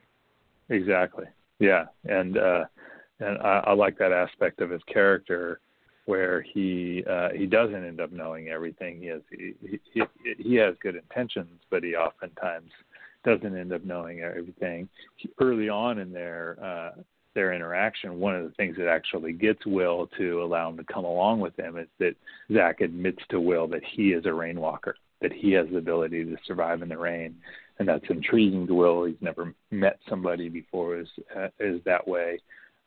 Exactly. 0.70 1.26
Yeah, 1.60 1.86
and 2.06 2.38
uh, 2.38 2.66
and 3.20 3.38
I, 3.40 3.64
I 3.68 3.74
like 3.74 3.98
that 4.00 4.12
aspect 4.12 4.62
of 4.62 4.70
his 4.70 4.82
character 4.92 5.60
where 6.06 6.42
he 6.42 7.04
uh, 7.10 7.30
he 7.36 7.46
doesn't 7.46 7.86
end 7.86 8.00
up 8.00 8.12
knowing 8.12 8.48
everything. 8.48 9.00
He 9.00 9.08
has 9.08 9.22
he, 9.30 9.54
he 9.94 10.02
he 10.38 10.56
has 10.56 10.76
good 10.82 10.96
intentions, 10.96 11.60
but 11.70 11.84
he 11.84 11.96
oftentimes 11.96 12.72
doesn't 13.26 13.58
end 13.58 13.74
up 13.74 13.84
knowing 13.84 14.22
everything. 14.22 14.88
Early 15.40 15.70
on 15.70 16.00
in 16.00 16.14
their 16.14 16.58
uh, 16.64 17.02
their 17.36 17.54
interaction, 17.54 18.20
one 18.20 18.36
of 18.36 18.44
the 18.46 18.56
things 18.56 18.78
that 18.78 18.88
actually 18.88 19.34
gets 19.34 19.64
Will 19.66 20.10
to 20.18 20.42
allow 20.42 20.70
him 20.70 20.78
to 20.78 20.84
come 20.86 21.06
along 21.06 21.40
with 21.42 21.56
them 21.56 21.78
is 21.78 21.88
that 22.00 22.16
Zach 22.52 22.82
admits 22.82 23.22
to 23.30 23.40
Will 23.40 23.68
that 23.68 23.84
he 23.84 24.14
is 24.14 24.26
a 24.26 24.34
rainwalker, 24.34 24.96
that 25.22 25.34
he 25.34 25.52
has 25.52 25.68
the 25.70 25.78
ability 25.78 26.24
to 26.24 26.38
survive 26.48 26.82
in 26.82 26.90
the 26.90 26.98
rain, 26.98 27.36
and 27.80 27.88
that's 27.88 28.06
intriguing 28.10 28.66
to 28.68 28.74
Will. 28.74 29.04
He's 29.04 29.16
never 29.22 29.54
met 29.72 30.00
somebody 30.10 30.48
before 30.48 30.98
is 30.98 31.08
uh, 31.38 31.50
is 31.60 31.82
that 31.84 32.08
way, 32.08 32.40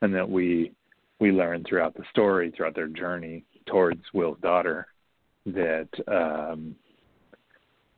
and 0.02 0.14
that 0.14 0.28
we 0.28 0.73
we 1.19 1.33
learn 1.33 1.64
throughout 1.69 1.95
the 1.95 2.04
story, 2.11 2.50
throughout 2.50 2.75
their 2.75 2.88
journey 2.88 3.45
towards 3.66 4.02
Will's 4.14 4.38
daughter, 4.40 4.87
that 5.47 5.88
um, 6.09 6.75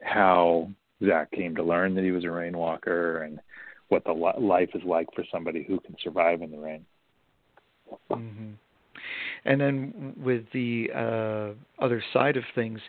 how 0.02 0.68
Zach 1.06 1.30
came 1.30 1.54
to 1.56 1.62
learn 1.62 1.94
that 1.94 2.04
he 2.04 2.10
was 2.10 2.24
a 2.24 2.30
rainwalker 2.30 3.22
and 3.22 3.40
what 3.88 4.04
the 4.04 4.12
life 4.12 4.70
is 4.74 4.82
like 4.84 5.06
for 5.14 5.24
somebody 5.30 5.62
who 5.62 5.78
can 5.80 5.94
survive 6.02 6.42
in 6.42 6.50
the 6.50 6.58
rain. 6.58 6.84
Mm-hmm. 8.10 8.50
And 9.44 9.60
then 9.60 10.14
with 10.16 10.44
the 10.52 10.90
uh, 10.94 11.84
other 11.84 12.02
side 12.12 12.36
of 12.36 12.44
things, 12.54 12.80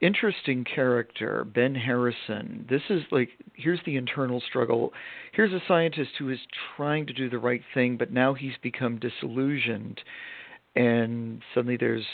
interesting 0.00 0.64
character, 0.64 1.44
Ben 1.44 1.74
Harrison. 1.74 2.66
This 2.68 2.82
is 2.90 3.02
like 3.10 3.30
here's 3.54 3.80
the 3.84 3.96
internal 3.96 4.40
struggle. 4.40 4.92
Here's 5.32 5.52
a 5.52 5.62
scientist 5.68 6.10
who 6.18 6.30
is 6.30 6.38
trying 6.76 7.06
to 7.06 7.12
do 7.12 7.28
the 7.28 7.38
right 7.38 7.62
thing, 7.74 7.96
but 7.96 8.12
now 8.12 8.34
he's 8.34 8.56
become 8.62 8.98
disillusioned, 8.98 10.00
and 10.74 11.42
suddenly 11.54 11.76
there's. 11.76 12.06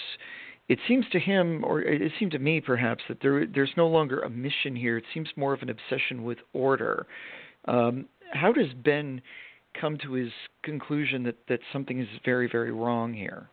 It 0.69 0.81
seems 0.89 1.05
to 1.13 1.21
him, 1.21 1.65
or 1.65 1.81
it 1.81 2.11
seemed 2.19 2.33
to 2.33 2.41
me, 2.41 2.61
perhaps, 2.61 3.05
that 3.09 3.19
there 3.23 3.47
there's 3.47 3.73
no 3.77 3.87
longer 3.87 4.21
a 4.21 4.31
mission 4.31 4.75
here. 4.75 4.97
It 4.97 5.05
seems 5.15 5.29
more 5.37 5.55
of 5.55 5.63
an 5.63 5.71
obsession 5.71 6.25
with 6.25 6.39
order. 6.53 7.07
Um, 7.67 8.07
how 8.33 8.53
does 8.53 8.73
Ben 8.85 9.23
come 9.81 9.97
to 9.99 10.13
his 10.13 10.33
conclusion 10.65 11.23
that 11.23 11.37
that 11.49 11.61
something 11.73 12.01
is 12.01 12.09
very 12.25 12.49
very 12.51 12.73
wrong 12.73 13.15
here? 13.15 13.49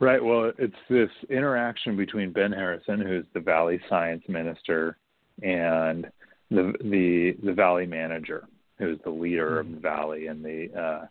Right. 0.00 0.22
Well, 0.22 0.52
it's 0.58 0.74
this 0.90 1.10
interaction 1.30 1.96
between 1.96 2.32
Ben 2.32 2.52
Harrison, 2.52 3.00
who's 3.00 3.26
the 3.32 3.40
Valley 3.40 3.80
Science 3.88 4.24
Minister, 4.28 4.96
and 5.42 6.06
the 6.50 6.72
the 6.80 7.36
the 7.44 7.52
Valley 7.52 7.86
Manager, 7.86 8.48
who's 8.78 8.98
the 9.04 9.10
leader 9.10 9.60
of 9.60 9.70
the 9.70 9.78
Valley, 9.78 10.26
and 10.26 10.44
the 10.44 10.68
uh, 10.76 11.06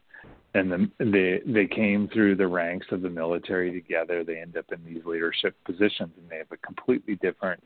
and 0.54 0.72
the, 0.72 0.90
they 1.00 1.42
they 1.46 1.66
came 1.66 2.10
through 2.10 2.36
the 2.36 2.48
ranks 2.48 2.88
of 2.92 3.02
the 3.02 3.10
military 3.10 3.72
together. 3.72 4.24
They 4.24 4.40
end 4.40 4.58
up 4.58 4.66
in 4.72 4.84
these 4.86 5.06
leadership 5.06 5.56
positions, 5.66 6.12
and 6.18 6.30
they 6.30 6.38
have 6.38 6.52
a 6.52 6.58
completely 6.58 7.16
different 7.16 7.64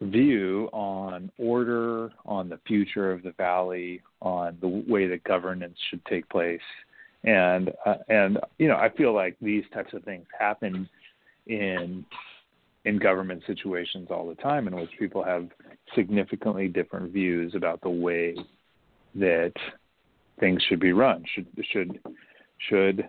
view 0.00 0.68
on 0.72 1.30
order, 1.38 2.10
on 2.24 2.48
the 2.48 2.58
future 2.66 3.12
of 3.12 3.22
the 3.22 3.32
valley, 3.32 4.00
on 4.22 4.56
the 4.60 4.68
way 4.88 5.06
that 5.06 5.24
governance 5.24 5.76
should 5.90 6.04
take 6.06 6.28
place, 6.30 6.60
and 7.24 7.70
uh, 7.84 7.96
and 8.08 8.38
you 8.58 8.68
know 8.68 8.76
I 8.76 8.90
feel 8.90 9.14
like 9.14 9.36
these 9.40 9.64
types 9.74 9.92
of 9.92 10.02
things 10.04 10.26
happen 10.38 10.88
in 11.46 12.04
in 12.84 12.98
government 12.98 13.42
situations 13.46 14.08
all 14.10 14.26
the 14.26 14.34
time 14.36 14.66
in 14.66 14.74
which 14.74 14.90
people 14.98 15.22
have 15.22 15.48
significantly 15.94 16.68
different 16.68 17.12
views 17.12 17.54
about 17.54 17.80
the 17.82 17.90
way 17.90 18.34
that 19.14 19.52
things 20.38 20.62
should 20.68 20.80
be 20.80 20.92
run. 20.92 21.24
Should 21.34 21.46
should 21.72 22.00
should 22.68 23.06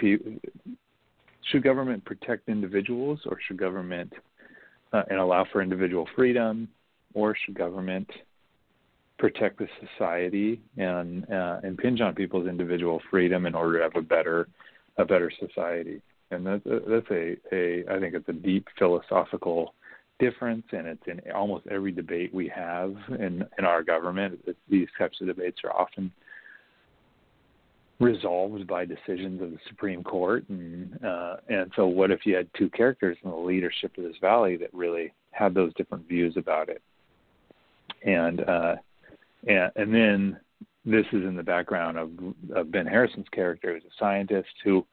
should 0.00 1.62
government 1.62 2.04
protect 2.04 2.48
individuals 2.48 3.20
or 3.26 3.38
should 3.46 3.56
government 3.56 4.12
uh, 4.92 5.02
and 5.10 5.18
allow 5.18 5.44
for 5.50 5.60
individual 5.62 6.08
freedom, 6.14 6.68
or 7.14 7.34
should 7.44 7.54
government 7.54 8.08
protect 9.24 9.58
the 9.58 9.66
society 9.80 10.60
and 10.76 11.26
uh, 11.32 11.58
impinge 11.64 12.02
on 12.02 12.14
people's 12.14 12.46
individual 12.46 13.00
freedom 13.10 13.46
in 13.46 13.54
order 13.54 13.78
to 13.78 13.82
have 13.84 13.96
a 13.96 14.02
better 14.02 14.46
a 14.98 15.04
better 15.06 15.32
society? 15.40 16.02
And 16.30 16.46
that's 16.46 16.66
a, 16.66 16.80
that's 16.86 17.10
a, 17.10 17.36
a 17.50 17.84
I 17.90 17.98
think 18.00 18.14
it's 18.14 18.28
a 18.28 18.34
deep 18.34 18.68
philosophical 18.78 19.72
difference, 20.18 20.66
and 20.72 20.86
it's 20.86 21.02
in 21.06 21.22
almost 21.32 21.66
every 21.70 21.90
debate 21.90 22.34
we 22.34 22.48
have 22.54 22.94
in 23.18 23.46
in 23.58 23.64
our 23.64 23.82
government. 23.82 24.46
these 24.68 24.88
types 24.98 25.18
of 25.22 25.28
debates 25.28 25.60
are 25.64 25.72
often 25.72 26.12
resolved 27.98 28.66
by 28.66 28.84
decisions 28.84 29.40
of 29.40 29.52
the 29.52 29.58
Supreme 29.70 30.04
Court, 30.04 30.44
and 30.50 31.02
uh, 31.02 31.36
and 31.48 31.72
so 31.76 31.86
what 31.86 32.10
if 32.10 32.26
you 32.26 32.36
had 32.36 32.46
two 32.58 32.68
characters 32.68 33.16
in 33.24 33.30
the 33.30 33.36
leadership 33.36 33.96
of 33.96 34.04
this 34.04 34.16
valley 34.20 34.58
that 34.58 34.68
really 34.74 35.14
had 35.30 35.54
those 35.54 35.72
different 35.78 36.06
views 36.06 36.36
about 36.36 36.68
it, 36.68 36.82
and 38.04 38.42
uh, 38.42 38.74
and 39.46 39.70
and 39.76 39.94
then 39.94 40.40
this 40.84 41.06
is 41.12 41.24
in 41.24 41.34
the 41.36 41.42
background 41.42 41.98
of, 41.98 42.10
of 42.54 42.70
Ben 42.70 42.86
Harrison's 42.86 43.28
character, 43.32 43.72
who's 43.72 43.84
a 43.84 43.94
scientist 43.98 44.50
who 44.64 44.86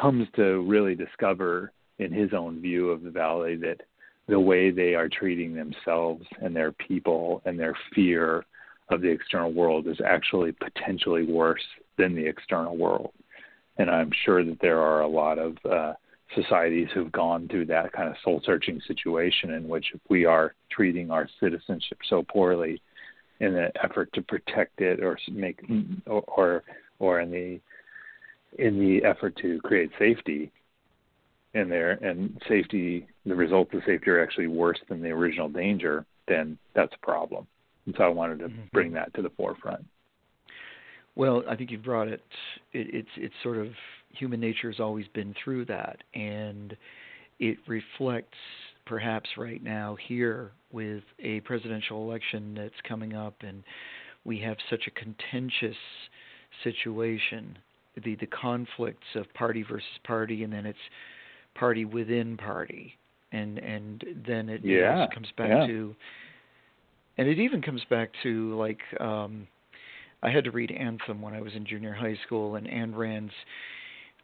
comes 0.00 0.26
to 0.36 0.62
really 0.62 0.94
discover 0.94 1.72
in 1.98 2.12
his 2.12 2.32
own 2.32 2.60
view 2.60 2.90
of 2.90 3.02
the 3.02 3.10
valley 3.10 3.56
that 3.56 3.80
the 4.26 4.40
way 4.40 4.70
they 4.70 4.94
are 4.94 5.08
treating 5.08 5.54
themselves 5.54 6.24
and 6.40 6.56
their 6.56 6.72
people 6.72 7.42
and 7.44 7.58
their 7.58 7.76
fear 7.94 8.44
of 8.88 9.02
the 9.02 9.08
external 9.08 9.52
world 9.52 9.86
is 9.86 10.00
actually 10.04 10.52
potentially 10.52 11.24
worse 11.24 11.62
than 11.98 12.14
the 12.14 12.26
external 12.26 12.76
world. 12.76 13.12
And 13.76 13.90
I'm 13.90 14.10
sure 14.24 14.44
that 14.44 14.60
there 14.60 14.80
are 14.80 15.02
a 15.02 15.08
lot 15.08 15.38
of 15.38 15.56
uh, 15.70 15.92
societies 16.34 16.88
who've 16.94 17.12
gone 17.12 17.48
through 17.48 17.66
that 17.66 17.92
kind 17.92 18.08
of 18.08 18.16
soul 18.24 18.40
searching 18.44 18.80
situation 18.86 19.52
in 19.52 19.68
which 19.68 19.86
we 20.08 20.24
are 20.24 20.54
treating 20.70 21.10
our 21.10 21.28
citizenship 21.38 21.98
so 22.08 22.22
poorly 22.22 22.80
in 23.40 23.54
an 23.54 23.70
effort 23.82 24.12
to 24.12 24.22
protect 24.22 24.80
it 24.80 25.02
or 25.02 25.18
make 25.30 25.60
or 26.06 26.22
or, 26.22 26.62
or 26.98 27.20
in 27.20 27.30
the 27.30 27.60
in 28.62 28.78
the 28.78 29.04
effort 29.06 29.36
to 29.36 29.60
create 29.60 29.90
safety 29.98 30.52
in 31.54 31.68
there 31.68 31.92
and 31.92 32.40
safety 32.48 33.06
the 33.26 33.34
results 33.34 33.72
of 33.74 33.80
safety 33.86 34.10
are 34.10 34.22
actually 34.22 34.46
worse 34.46 34.78
than 34.88 35.02
the 35.02 35.08
original 35.08 35.48
danger 35.48 36.04
then 36.28 36.56
that's 36.74 36.92
a 36.94 37.06
problem 37.06 37.46
and 37.86 37.94
so 37.98 38.04
i 38.04 38.08
wanted 38.08 38.38
to 38.38 38.46
mm-hmm. 38.46 38.62
bring 38.72 38.92
that 38.92 39.12
to 39.14 39.22
the 39.22 39.30
forefront 39.30 39.84
well, 41.16 41.42
I 41.48 41.54
think 41.54 41.70
you've 41.70 41.84
brought 41.84 42.08
it, 42.08 42.22
it. 42.72 42.88
It's 42.92 43.08
it's 43.16 43.34
sort 43.42 43.58
of 43.58 43.68
human 44.10 44.40
nature 44.40 44.70
has 44.70 44.80
always 44.80 45.06
been 45.14 45.34
through 45.42 45.66
that, 45.66 45.98
and 46.14 46.76
it 47.38 47.58
reflects 47.66 48.38
perhaps 48.86 49.28
right 49.36 49.62
now 49.62 49.96
here 50.08 50.52
with 50.72 51.02
a 51.18 51.40
presidential 51.40 52.02
election 52.08 52.54
that's 52.54 52.74
coming 52.88 53.14
up, 53.14 53.34
and 53.40 53.62
we 54.24 54.38
have 54.40 54.56
such 54.70 54.86
a 54.86 54.90
contentious 54.90 55.76
situation, 56.62 57.58
the 58.04 58.14
the 58.16 58.26
conflicts 58.26 59.06
of 59.14 59.32
party 59.34 59.62
versus 59.62 59.86
party, 60.04 60.44
and 60.44 60.52
then 60.52 60.66
it's 60.66 60.78
party 61.54 61.84
within 61.84 62.36
party, 62.36 62.94
and 63.32 63.58
and 63.58 64.04
then 64.26 64.48
it 64.48 64.60
yeah, 64.64 65.06
comes 65.12 65.28
back 65.36 65.48
yeah. 65.48 65.66
to, 65.66 65.94
and 67.18 67.28
it 67.28 67.38
even 67.38 67.62
comes 67.62 67.82
back 67.90 68.10
to 68.22 68.54
like. 68.56 68.80
um 69.00 69.46
I 70.22 70.30
had 70.30 70.44
to 70.44 70.50
read 70.50 70.70
Anthem 70.70 71.20
when 71.20 71.34
I 71.34 71.42
was 71.42 71.52
in 71.54 71.66
junior 71.66 71.92
high 71.92 72.16
school, 72.24 72.56
and 72.56 72.66
Ayn 72.66 72.96
Rand's 72.96 73.34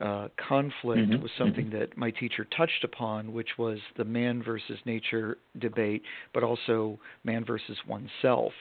uh, 0.01 0.29
conflict 0.49 1.11
mm-hmm. 1.11 1.23
was 1.23 1.31
something 1.37 1.67
mm-hmm. 1.67 1.79
that 1.79 1.97
my 1.97 2.11
teacher 2.11 2.47
touched 2.57 2.85
upon, 2.85 3.33
which 3.33 3.51
was 3.59 3.79
the 3.97 4.05
man 4.05 4.43
versus 4.43 4.79
nature 4.87 5.37
debate, 5.59 6.03
but 6.33 6.43
also 6.43 6.99
man 7.25 7.45
versus 7.45 7.77
oneself. 7.87 8.53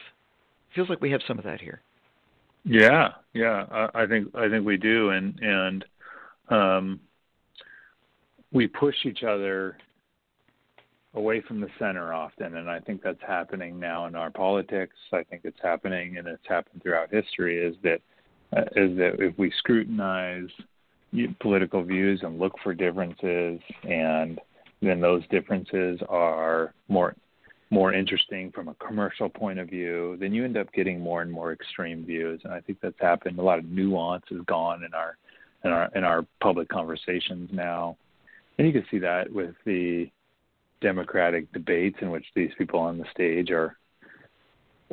Feels 0.76 0.90
like 0.90 1.02
we 1.02 1.12
have 1.12 1.22
some 1.28 1.38
of 1.38 1.46
that 1.46 1.62
here. 1.62 1.82
Yeah, 2.66 3.10
yeah, 3.34 3.66
I, 3.72 4.04
I 4.04 4.06
think 4.06 4.36
I 4.36 4.50
think 4.50 4.66
we 4.66 4.78
do, 4.78 5.12
and 5.12 5.40
and 5.40 5.86
um, 6.50 7.00
we 8.52 8.68
push 8.68 8.96
each 9.06 9.24
other 9.24 9.78
away 11.14 11.42
from 11.48 11.62
the 11.62 11.70
center 11.80 12.14
often, 12.14 12.58
and 12.58 12.70
I 12.70 12.80
think 12.80 13.02
that's 13.02 13.22
happening 13.26 13.80
now 13.80 14.06
in 14.08 14.16
our 14.16 14.30
politics. 14.30 14.96
I 15.14 15.24
think 15.24 15.42
it's 15.46 15.58
happening, 15.64 16.18
and 16.18 16.28
it's 16.28 16.48
happened 16.48 16.84
throughout 16.84 17.10
history. 17.12 17.58
Is 17.66 17.76
that 17.84 18.02
uh, 18.56 18.62
is 18.76 18.98
that 18.98 19.16
if 19.20 19.38
we 19.38 19.52
scrutinize 19.58 20.50
political 21.40 21.84
views 21.84 22.22
and 22.24 22.40
look 22.40 22.54
for 22.64 22.74
differences, 22.74 23.60
and 23.84 24.40
then 24.82 25.02
those 25.02 25.24
differences 25.30 26.00
are 26.08 26.74
more 26.88 27.16
more 27.72 27.94
interesting 27.94 28.52
from 28.52 28.68
a 28.68 28.74
commercial 28.76 29.30
point 29.30 29.60
of 29.60 29.70
view, 29.70 30.18
then 30.20 30.34
you 30.34 30.44
end 30.44 30.58
up 30.58 30.72
getting 30.74 31.00
more 31.00 31.22
and 31.22 31.32
more 31.32 31.54
extreme 31.54 32.04
views. 32.04 32.42
And 32.44 32.52
I 32.52 32.62
think 32.62 32.80
that's 32.82 33.00
happened. 33.00 33.38
A 33.38 33.44
lot 33.44 33.60
of 33.60 33.66
nuance 33.66 34.26
is 34.32 34.42
gone 34.48 34.84
in 34.84 34.94
our 34.94 35.18
in 35.64 35.72
our 35.72 35.90
in 35.96 36.04
our 36.04 36.26
public 36.42 36.68
conversations 36.70 37.50
now. 37.54 37.98
And 38.58 38.68
you 38.68 38.74
can 38.74 38.86
see 38.90 39.00
that 39.00 39.32
with 39.32 39.56
the 39.66 40.10
democratic 40.82 41.52
debates 41.54 41.98
in 42.02 42.10
which 42.10 42.26
these 42.36 42.52
people 42.58 42.80
on 42.80 42.98
the 42.98 43.06
stage 43.14 43.52
are 43.52 43.78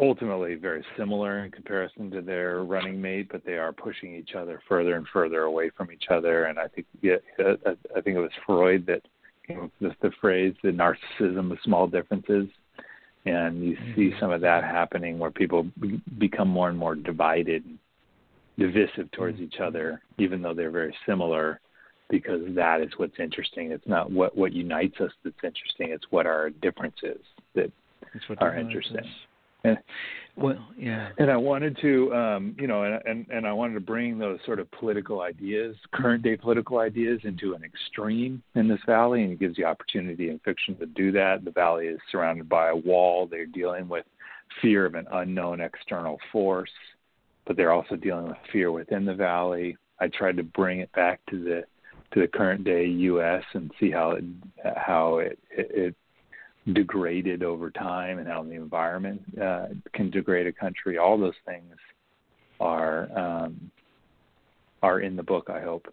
ultimately 0.00 0.54
very 0.54 0.84
similar 0.96 1.44
in 1.44 1.50
comparison 1.50 2.10
to 2.10 2.20
their 2.20 2.62
running 2.64 3.00
mate, 3.00 3.28
but 3.30 3.44
they 3.44 3.58
are 3.58 3.72
pushing 3.72 4.14
each 4.14 4.34
other 4.34 4.60
further 4.68 4.96
and 4.96 5.06
further 5.12 5.42
away 5.42 5.70
from 5.70 5.90
each 5.90 6.04
other. 6.10 6.44
And 6.44 6.58
I 6.58 6.68
think 6.68 6.86
yeah, 7.02 7.16
I 7.38 8.00
think 8.00 8.16
it 8.16 8.20
was 8.20 8.30
Freud 8.44 8.86
that 8.86 9.02
came 9.46 9.64
up 9.64 9.70
with 9.80 9.92
the 10.02 10.10
phrase 10.20 10.54
"the 10.62 10.70
narcissism 10.70 11.50
of 11.50 11.58
small 11.64 11.86
differences," 11.86 12.48
and 13.24 13.64
you 13.64 13.76
mm-hmm. 13.76 13.94
see 13.94 14.12
some 14.20 14.30
of 14.30 14.40
that 14.42 14.64
happening 14.64 15.18
where 15.18 15.30
people 15.30 15.66
be- 15.80 16.02
become 16.18 16.48
more 16.48 16.68
and 16.68 16.78
more 16.78 16.94
divided, 16.94 17.64
divisive 18.58 19.10
towards 19.12 19.36
mm-hmm. 19.36 19.44
each 19.44 19.60
other, 19.60 20.02
even 20.18 20.42
though 20.42 20.54
they're 20.54 20.70
very 20.70 20.94
similar. 21.06 21.60
Because 22.08 22.42
that 22.54 22.80
is 22.80 22.90
what's 22.98 23.18
interesting. 23.18 23.72
It's 23.72 23.88
not 23.88 24.12
what 24.12 24.36
what 24.36 24.52
unites 24.52 25.00
us 25.00 25.10
that's 25.24 25.34
interesting. 25.42 25.90
It's 25.90 26.04
what 26.10 26.24
our 26.24 26.50
differences 26.50 27.18
that 27.56 27.72
are 28.38 28.56
interesting. 28.56 28.98
Us. 28.98 29.06
And, 29.66 29.78
well, 30.36 30.58
yeah. 30.78 31.08
And 31.18 31.30
I 31.30 31.36
wanted 31.36 31.78
to, 31.80 32.14
um, 32.14 32.56
you 32.58 32.66
know, 32.66 32.82
and, 32.82 33.00
and 33.06 33.26
and 33.30 33.46
I 33.46 33.52
wanted 33.52 33.74
to 33.74 33.80
bring 33.80 34.18
those 34.18 34.38
sort 34.44 34.60
of 34.60 34.70
political 34.70 35.22
ideas, 35.22 35.74
current 35.92 36.22
day 36.22 36.36
political 36.36 36.78
ideas, 36.78 37.20
into 37.24 37.54
an 37.54 37.62
extreme 37.64 38.42
in 38.54 38.68
this 38.68 38.80
valley, 38.86 39.22
and 39.22 39.32
it 39.32 39.40
gives 39.40 39.56
the 39.56 39.64
opportunity 39.64 40.28
in 40.28 40.38
fiction 40.40 40.76
to 40.76 40.86
do 40.86 41.10
that. 41.12 41.44
The 41.44 41.50
valley 41.50 41.86
is 41.86 41.98
surrounded 42.12 42.48
by 42.48 42.68
a 42.68 42.76
wall. 42.76 43.26
They're 43.26 43.46
dealing 43.46 43.88
with 43.88 44.04
fear 44.60 44.84
of 44.84 44.94
an 44.94 45.06
unknown 45.10 45.60
external 45.60 46.18
force, 46.30 46.70
but 47.46 47.56
they're 47.56 47.72
also 47.72 47.96
dealing 47.96 48.28
with 48.28 48.36
fear 48.52 48.70
within 48.70 49.04
the 49.04 49.14
valley. 49.14 49.76
I 50.00 50.08
tried 50.08 50.36
to 50.36 50.42
bring 50.42 50.80
it 50.80 50.92
back 50.92 51.20
to 51.30 51.42
the 51.42 51.64
to 52.12 52.20
the 52.20 52.28
current 52.28 52.62
day 52.64 52.86
U.S. 52.86 53.42
and 53.54 53.72
see 53.80 53.90
how 53.90 54.12
it 54.12 54.24
how 54.76 55.18
it, 55.18 55.38
it, 55.50 55.70
it 55.70 55.96
degraded 56.72 57.42
over 57.42 57.70
time 57.70 58.18
and 58.18 58.26
how 58.26 58.42
the 58.42 58.52
environment 58.52 59.22
uh, 59.40 59.66
can 59.92 60.10
degrade 60.10 60.46
a 60.46 60.52
country. 60.52 60.98
All 60.98 61.18
those 61.18 61.34
things 61.44 61.74
are 62.60 63.18
um, 63.18 63.70
are 64.82 65.00
in 65.00 65.16
the 65.16 65.22
book. 65.22 65.48
I 65.48 65.60
hope. 65.60 65.86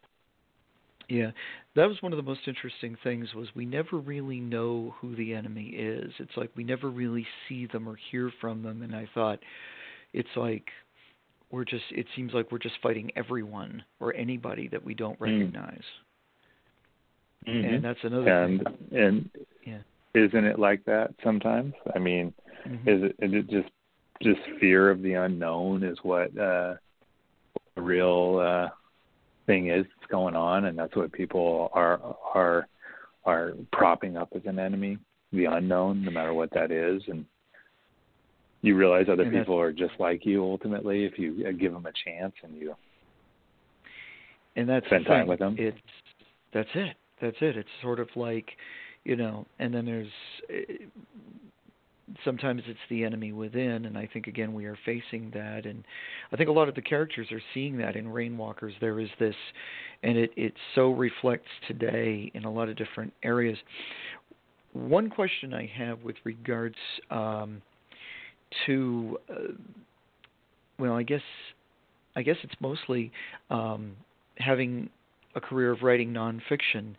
Yeah, 1.10 1.32
that 1.76 1.86
was 1.86 2.02
one 2.02 2.14
of 2.14 2.18
the 2.18 2.24
most 2.24 2.42
interesting 2.48 2.98
things. 3.04 3.34
Was 3.36 3.48
we 3.56 3.66
never 3.66 3.98
really 3.98 4.40
know 4.40 4.96
who 5.00 5.16
the 5.16 5.34
enemy 5.34 5.68
is. 5.68 6.12
It's 6.18 6.36
like 6.36 6.50
we 6.56 6.64
never 6.64 6.90
really 6.90 7.28
see 7.48 7.68
them 7.68 7.88
or 7.88 7.98
hear 8.12 8.32
from 8.42 8.64
them. 8.64 8.82
And 8.82 8.96
I 8.96 9.08
thought, 9.14 9.40
it's 10.14 10.30
like 10.36 10.66
we're 11.52 11.66
just. 11.66 11.84
It 11.92 12.08
seems 12.16 12.34
like 12.34 12.52
we're 12.52 12.58
just 12.58 12.76
fighting 12.82 13.12
everyone 13.16 13.84
or 14.00 14.16
anybody 14.16 14.70
that 14.70 14.84
we 14.84 14.96
don't 14.96 15.20
mm. 15.20 15.24
recognize. 15.24 15.84
Mm-hmm. 17.48 17.76
And 17.76 17.84
that's 17.84 18.00
another 18.04 18.28
and, 18.28 18.64
thing. 18.64 18.98
And 18.98 19.30
yeah 19.68 19.80
isn't 20.14 20.46
it 20.46 20.60
like 20.60 20.84
that 20.86 21.14
sometimes? 21.24 21.74
I 21.96 22.00
mean, 22.00 22.34
mm-hmm. 22.68 22.90
is, 22.90 23.04
it, 23.04 23.16
is 23.20 23.34
it 23.34 23.50
just 23.50 23.70
just 24.22 24.40
fear 24.60 24.90
of 24.90 25.02
the 25.02 25.14
unknown 25.14 25.84
is 25.84 25.98
what 26.04 26.28
uh, 26.38 26.76
the 27.76 27.82
real 27.82 28.40
uh, 28.40 28.70
thing 29.46 29.70
is 29.70 29.86
that's 29.86 30.12
going 30.12 30.36
on, 30.36 30.66
and 30.66 30.78
that's 30.78 30.96
what 30.96 31.12
people 31.12 31.70
are 31.74 32.00
are 32.34 32.68
are 33.26 33.54
propping 33.72 34.18
up 34.18 34.30
as 34.36 34.42
an 34.46 34.60
enemy, 34.60 34.98
the 35.32 35.46
unknown, 35.46 36.04
no 36.04 36.12
matter 36.12 36.34
what 36.34 36.52
that 36.54 36.72
is, 36.72 37.02
and 37.08 37.26
you 38.62 38.76
realize 38.76 39.08
other 39.12 39.24
and 39.24 39.32
people 39.32 39.60
are 39.60 39.72
just 39.72 39.94
like 40.00 40.26
you 40.26 40.44
ultimately 40.44 41.06
if 41.06 41.20
you 41.20 41.46
uh, 41.48 41.52
give 41.52 41.74
them 41.74 41.86
a 41.86 41.92
chance 42.10 42.34
and 42.44 42.56
you 42.56 42.76
and 44.56 44.70
that's 44.70 44.86
spend 44.86 45.06
time 45.06 45.28
with 45.28 45.40
them. 45.40 45.56
It's 45.60 45.78
that's 46.54 46.70
it. 46.76 46.96
That's 47.22 47.38
it. 47.42 47.58
It's 47.58 47.70
sort 47.82 48.00
of 48.00 48.08
like 48.16 48.48
you 49.06 49.16
know, 49.16 49.46
and 49.60 49.74
then 49.74 49.86
there's 49.86 50.08
eh, 50.50 50.86
sometimes 52.24 52.62
it's 52.68 52.80
the 52.90 53.04
enemy 53.04 53.32
within 53.32 53.86
and 53.86 53.98
i 53.98 54.08
think 54.12 54.28
again 54.28 54.54
we 54.54 54.66
are 54.66 54.78
facing 54.86 55.32
that 55.34 55.66
and 55.66 55.84
i 56.32 56.36
think 56.36 56.50
a 56.50 56.52
lot 56.52 56.68
of 56.68 56.76
the 56.76 56.82
characters 56.82 57.28
are 57.32 57.42
seeing 57.54 57.78
that 57.78 57.96
in 57.96 58.06
rainwalkers 58.06 58.74
there 58.82 59.00
is 59.00 59.10
this 59.20 59.36
and 60.04 60.18
it 60.18 60.32
it 60.36 60.54
so 60.76 60.92
reflects 60.92 61.50
today 61.68 62.30
in 62.34 62.44
a 62.44 62.52
lot 62.52 62.70
of 62.70 62.76
different 62.76 63.14
areas. 63.24 63.58
One 64.74 65.10
question 65.10 65.54
i 65.54 65.70
have 65.78 66.02
with 66.02 66.16
regards 66.24 66.76
um, 67.10 67.62
to 68.66 69.18
uh, 69.30 69.54
well 70.80 70.94
i 70.94 71.04
guess 71.04 71.22
i 72.16 72.22
guess 72.22 72.38
it's 72.44 72.56
mostly 72.60 73.12
um, 73.50 73.96
having 74.38 74.90
a 75.36 75.42
career 75.42 75.72
of 75.72 75.82
writing 75.82 76.14
nonfiction 76.14 76.96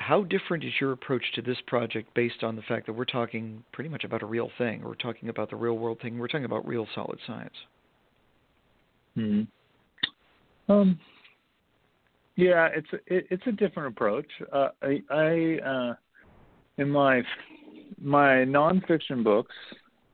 how 0.00 0.22
different 0.22 0.64
is 0.64 0.72
your 0.80 0.92
approach 0.92 1.22
to 1.34 1.42
this 1.42 1.58
project 1.66 2.12
based 2.14 2.42
on 2.42 2.56
the 2.56 2.62
fact 2.62 2.86
that 2.86 2.94
we're 2.94 3.04
talking 3.04 3.62
pretty 3.70 3.90
much 3.90 4.02
about 4.02 4.22
a 4.22 4.26
real 4.26 4.50
thing? 4.56 4.82
We're 4.82 4.94
talking 4.94 5.28
about 5.28 5.50
the 5.50 5.56
real 5.56 5.76
world 5.76 5.98
thing. 6.00 6.18
We're 6.18 6.26
talking 6.26 6.46
about 6.46 6.66
real 6.66 6.86
solid 6.94 7.18
science. 7.26 7.54
Hmm. 9.14 9.42
Um. 10.68 10.98
Yeah, 12.36 12.68
it's 12.74 12.86
a, 12.94 13.14
it, 13.14 13.26
it's 13.30 13.42
a 13.46 13.52
different 13.52 13.92
approach. 13.92 14.26
Uh, 14.50 14.68
I, 14.80 15.02
I 15.10 15.58
uh, 15.68 15.94
in 16.78 16.88
my 16.88 17.22
my 18.00 18.46
nonfiction 18.46 19.22
books, 19.22 19.54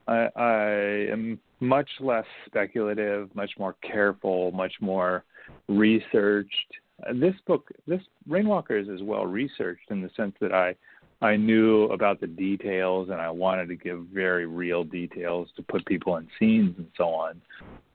I, 0.09 0.27
I 0.35 0.69
am 1.11 1.39
much 1.61 1.89
less 2.01 2.25
speculative, 2.45 3.33
much 3.33 3.51
more 3.57 3.75
careful, 3.81 4.51
much 4.51 4.73
more 4.81 5.23
researched 5.69 6.73
this 7.13 7.35
book, 7.45 7.69
this 7.85 8.01
Rainwalkers, 8.27 8.93
is 8.93 9.01
well 9.03 9.25
researched 9.25 9.91
in 9.91 10.01
the 10.01 10.09
sense 10.15 10.35
that 10.41 10.53
I 10.53 10.75
I 11.21 11.35
knew 11.35 11.85
about 11.85 12.19
the 12.19 12.27
details 12.27 13.09
and 13.09 13.19
I 13.19 13.29
wanted 13.29 13.69
to 13.69 13.75
give 13.75 14.05
very 14.13 14.45
real 14.45 14.83
details 14.83 15.49
to 15.55 15.63
put 15.63 15.85
people 15.85 16.17
in 16.17 16.27
scenes 16.39 16.75
and 16.77 16.87
so 16.95 17.09
on. 17.09 17.41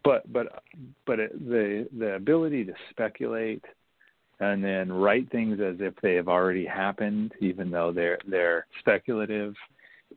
But 0.04 0.30
but 0.32 0.62
but 1.06 1.20
it, 1.20 1.48
the 1.48 1.88
the 1.96 2.14
ability 2.14 2.64
to 2.64 2.74
speculate 2.90 3.64
and 4.40 4.62
then 4.62 4.92
write 4.92 5.30
things 5.30 5.60
as 5.60 5.76
if 5.78 5.94
they 6.02 6.14
have 6.14 6.28
already 6.28 6.66
happened, 6.66 7.32
even 7.40 7.70
though 7.70 7.92
they're 7.92 8.18
they're 8.26 8.66
speculative, 8.80 9.54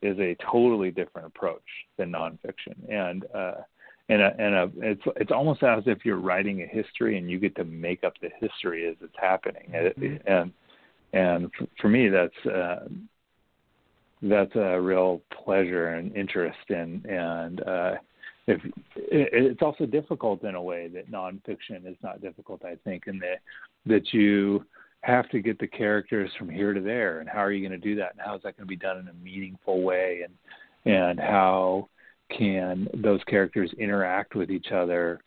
is 0.01 0.17
a 0.19 0.35
totally 0.51 0.89
different 0.89 1.27
approach 1.27 1.61
than 1.97 2.11
nonfiction. 2.11 2.75
And 2.89 3.25
uh, 3.33 3.61
and 4.09 4.21
a, 4.21 4.35
and 4.37 4.55
a, 4.55 4.71
it's 4.77 5.01
it's 5.15 5.31
almost 5.31 5.63
as 5.63 5.83
if 5.87 6.05
you're 6.05 6.19
writing 6.19 6.61
a 6.61 6.67
history 6.67 7.17
and 7.17 7.29
you 7.29 7.39
get 7.39 7.55
to 7.55 7.63
make 7.63 8.03
up 8.03 8.13
the 8.21 8.29
history 8.39 8.87
as 8.87 8.95
it's 9.01 9.15
happening 9.19 9.71
mm-hmm. 9.73 10.15
and 10.27 10.51
and 11.13 11.51
for 11.81 11.89
me 11.89 12.09
that's 12.09 12.53
uh, 12.53 12.87
that's 14.21 14.55
a 14.55 14.79
real 14.79 15.21
pleasure 15.43 15.89
and 15.89 16.15
interest 16.15 16.57
in 16.69 17.03
and 17.09 17.61
uh, 17.61 17.95
if 18.47 18.63
it, 18.63 18.73
it's 19.31 19.61
also 19.61 19.85
difficult 19.85 20.43
in 20.43 20.55
a 20.55 20.61
way 20.61 20.87
that 20.87 21.11
nonfiction 21.11 21.87
is 21.87 21.97
not 22.03 22.21
difficult 22.21 22.63
I 22.63 22.75
think 22.83 23.03
in 23.07 23.19
that 23.19 23.39
that 23.87 24.13
you 24.13 24.63
have 25.01 25.29
to 25.29 25.39
get 25.39 25.59
the 25.59 25.67
characters 25.67 26.31
from 26.37 26.49
here 26.49 26.73
to 26.73 26.81
there 26.81 27.19
and 27.19 27.29
how 27.29 27.39
are 27.39 27.51
you 27.51 27.67
going 27.67 27.79
to 27.79 27.87
do 27.87 27.95
that 27.95 28.11
and 28.11 28.21
how 28.23 28.35
is 28.35 28.41
that 28.43 28.55
going 28.57 28.65
to 28.67 28.69
be 28.69 28.75
done 28.75 28.97
in 28.97 29.07
a 29.07 29.13
meaningful 29.13 29.81
way 29.81 30.21
and 30.23 30.33
and 30.93 31.19
how 31.19 31.89
can 32.29 32.87
those 32.93 33.23
characters 33.25 33.71
interact 33.77 34.35
with 34.35 34.49
each 34.49 34.71
other 34.71 35.19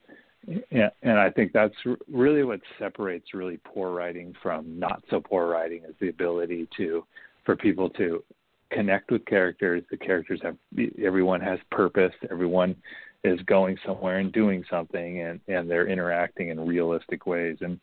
and 1.02 1.18
I 1.18 1.30
think 1.30 1.52
that's 1.52 1.74
really 2.11 2.42
what 2.44 2.61
separates 2.78 3.34
really 3.34 3.58
poor 3.64 3.92
writing 3.92 4.34
from 4.42 4.78
not 4.78 5.02
so 5.11 5.20
poor 5.20 5.46
writing 5.46 5.82
is 5.84 5.94
the 6.00 6.08
ability 6.08 6.68
to 6.76 7.04
for 7.44 7.56
people 7.56 7.90
to 7.90 8.22
connect 8.70 9.11
with 9.11 9.24
characters. 9.26 9.82
The 9.90 9.96
characters 9.96 10.40
have 10.42 10.56
everyone 11.02 11.40
has 11.40 11.58
purpose. 11.70 12.12
Everyone 12.30 12.76
is 13.24 13.40
going 13.42 13.76
somewhere 13.84 14.18
and 14.18 14.32
doing 14.32 14.64
something, 14.70 15.20
and 15.20 15.40
and 15.48 15.68
they're 15.70 15.88
interacting 15.88 16.48
in 16.48 16.66
realistic 16.66 17.26
ways. 17.26 17.58
And 17.61 17.78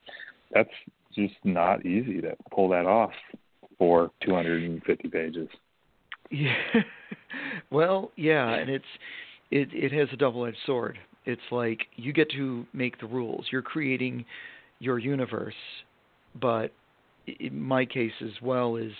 that's 0.52 0.70
just 1.14 1.36
not 1.44 1.86
easy 1.86 2.22
to 2.22 2.36
pull 2.52 2.70
that 2.70 2.86
off 2.86 3.14
for 3.78 4.12
250 4.22 5.10
pages. 5.10 5.50
Yeah. 6.32 6.56
Well, 7.72 8.12
yeah, 8.16 8.54
and 8.54 8.70
it's 8.70 8.86
it 9.52 9.70
it 9.72 9.92
has 9.92 10.08
a 10.14 10.18
double-edged 10.18 10.58
sword. 10.66 10.98
It's 11.26 11.42
like 11.52 11.88
you 11.96 12.14
get 12.14 12.30
to 12.32 12.66
make 12.74 13.00
the 13.00 13.08
rules. 13.08 13.46
You're 13.52 13.62
creating 13.62 14.26
your 14.80 15.00
universe, 15.00 15.56
but 16.40 16.72
in 17.28 17.60
my 17.60 17.86
case 17.86 18.14
as 18.22 18.42
well 18.42 18.76
is 18.76 18.92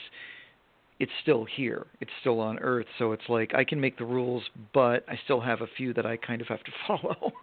it's 1.00 1.12
still 1.22 1.46
here. 1.46 1.86
It's 2.00 2.12
still 2.22 2.40
on 2.40 2.58
Earth, 2.60 2.88
so 2.98 3.12
it's 3.12 3.28
like 3.28 3.54
I 3.54 3.64
can 3.64 3.80
make 3.80 3.98
the 3.98 4.06
rules, 4.06 4.44
but 4.74 5.04
I 5.08 5.20
still 5.26 5.42
have 5.42 5.62
a 5.62 5.68
few 5.78 5.94
that 5.94 6.06
I 6.06 6.18
kind 6.18 6.42
of 6.42 6.48
have 6.48 6.64
to 6.64 6.72
follow. 6.88 7.34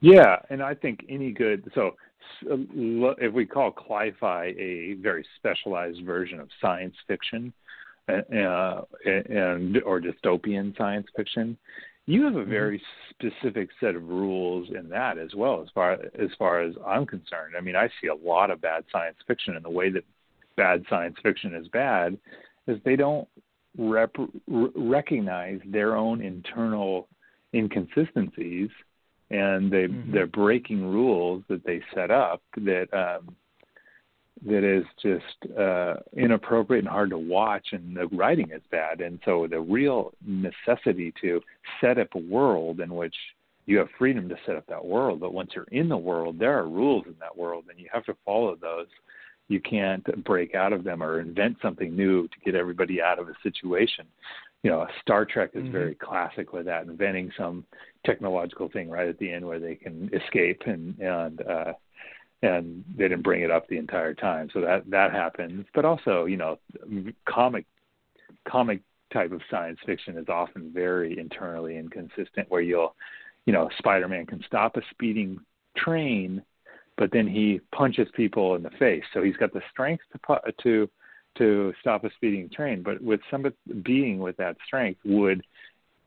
Yeah, 0.00 0.36
and 0.48 0.62
I 0.62 0.74
think 0.74 1.04
any 1.08 1.30
good 1.30 1.70
so 1.74 1.94
if 2.42 3.32
we 3.34 3.44
call 3.44 3.70
cli-fi 3.70 4.54
a 4.58 4.94
very 5.00 5.26
specialized 5.36 6.04
version 6.04 6.40
of 6.40 6.48
science 6.60 6.94
fiction 7.06 7.52
uh, 8.08 8.82
and 9.04 9.82
or 9.82 10.00
dystopian 10.00 10.76
science 10.76 11.06
fiction, 11.16 11.56
you 12.06 12.24
have 12.24 12.34
a 12.34 12.40
mm-hmm. 12.40 12.50
very 12.50 12.82
specific 13.10 13.68
set 13.78 13.94
of 13.94 14.08
rules 14.08 14.68
in 14.76 14.88
that 14.88 15.18
as 15.18 15.34
well 15.34 15.62
as 15.62 15.68
far 15.74 15.92
as 15.92 16.30
far 16.38 16.60
as 16.60 16.74
I'm 16.86 17.06
concerned. 17.06 17.54
I 17.56 17.60
mean, 17.60 17.76
I 17.76 17.88
see 18.00 18.08
a 18.08 18.14
lot 18.14 18.50
of 18.50 18.60
bad 18.60 18.84
science 18.90 19.16
fiction 19.26 19.54
and 19.56 19.64
the 19.64 19.70
way 19.70 19.90
that 19.90 20.04
bad 20.56 20.84
science 20.90 21.16
fiction 21.22 21.54
is 21.54 21.68
bad 21.68 22.18
is 22.66 22.78
they 22.84 22.96
don't 22.96 23.28
rep- 23.78 24.16
recognize 24.48 25.60
their 25.64 25.96
own 25.96 26.20
internal 26.20 27.08
inconsistencies 27.54 28.70
and 29.30 29.70
they 29.70 29.86
mm-hmm. 29.86 30.12
they're 30.12 30.26
breaking 30.26 30.84
rules 30.84 31.42
that 31.48 31.64
they 31.64 31.80
set 31.94 32.10
up 32.10 32.42
that 32.56 32.92
um, 32.92 33.34
that 34.46 34.64
is 34.64 34.84
just 35.02 35.58
uh, 35.58 35.94
inappropriate 36.16 36.84
and 36.84 36.90
hard 36.90 37.10
to 37.10 37.18
watch, 37.18 37.68
and 37.72 37.96
the 37.96 38.06
writing 38.08 38.50
is 38.50 38.62
bad. 38.70 39.00
And 39.00 39.18
so 39.24 39.46
the 39.48 39.60
real 39.60 40.12
necessity 40.26 41.12
to 41.20 41.40
set 41.80 41.98
up 41.98 42.08
a 42.14 42.18
world 42.18 42.80
in 42.80 42.94
which 42.94 43.14
you 43.66 43.78
have 43.78 43.88
freedom 43.98 44.28
to 44.28 44.36
set 44.46 44.56
up 44.56 44.66
that 44.68 44.84
world, 44.84 45.20
but 45.20 45.34
once 45.34 45.50
you're 45.54 45.64
in 45.64 45.88
the 45.88 45.96
world, 45.96 46.38
there 46.38 46.58
are 46.58 46.68
rules 46.68 47.04
in 47.06 47.14
that 47.20 47.36
world, 47.36 47.64
and 47.70 47.78
you 47.78 47.88
have 47.92 48.04
to 48.06 48.16
follow 48.24 48.56
those. 48.56 48.86
You 49.48 49.60
can't 49.60 50.24
break 50.24 50.54
out 50.54 50.72
of 50.72 50.84
them 50.84 51.02
or 51.02 51.20
invent 51.20 51.58
something 51.60 51.94
new 51.94 52.28
to 52.28 52.34
get 52.44 52.54
everybody 52.54 53.02
out 53.02 53.18
of 53.18 53.28
a 53.28 53.34
situation 53.42 54.06
you 54.62 54.70
know, 54.70 54.86
Star 55.00 55.24
Trek 55.24 55.50
is 55.54 55.62
mm-hmm. 55.62 55.72
very 55.72 55.94
classic 55.94 56.52
with 56.52 56.66
that, 56.66 56.84
inventing 56.84 57.32
some 57.36 57.64
technological 58.04 58.68
thing 58.68 58.90
right 58.90 59.08
at 59.08 59.18
the 59.18 59.30
end 59.30 59.46
where 59.46 59.58
they 59.58 59.74
can 59.74 60.10
escape 60.12 60.62
and 60.66 60.98
and 60.98 61.42
uh 61.42 61.72
and 62.42 62.84
they 62.96 63.04
didn't 63.04 63.22
bring 63.22 63.42
it 63.42 63.50
up 63.50 63.68
the 63.68 63.78
entire 63.78 64.14
time. 64.14 64.48
So 64.52 64.60
that 64.60 64.88
that 64.90 65.12
happens. 65.12 65.66
But 65.74 65.84
also, 65.84 66.24
you 66.24 66.36
know, 66.36 66.58
comic 67.28 67.66
comic 68.48 68.80
type 69.12 69.32
of 69.32 69.40
science 69.50 69.78
fiction 69.84 70.16
is 70.16 70.28
often 70.28 70.70
very 70.72 71.18
internally 71.18 71.76
inconsistent 71.76 72.48
where 72.48 72.60
you'll 72.60 72.94
you 73.46 73.54
know, 73.54 73.70
Spider-Man 73.78 74.26
can 74.26 74.42
stop 74.46 74.76
a 74.76 74.82
speeding 74.92 75.40
train 75.76 76.42
but 77.00 77.10
then 77.12 77.26
he 77.26 77.60
punches 77.72 78.08
people 78.14 78.54
in 78.56 78.62
the 78.62 78.70
face. 78.78 79.02
So 79.14 79.22
he's 79.22 79.36
got 79.36 79.54
the 79.54 79.62
strength 79.72 80.04
to 80.12 80.52
to 80.62 80.90
to 81.38 81.72
stop 81.80 82.04
a 82.04 82.10
speeding 82.14 82.50
train, 82.50 82.82
but 82.82 83.00
with 83.00 83.20
somebody 83.30 83.54
being 83.82 84.18
with 84.18 84.36
that 84.36 84.56
strength 84.66 85.00
would 85.04 85.42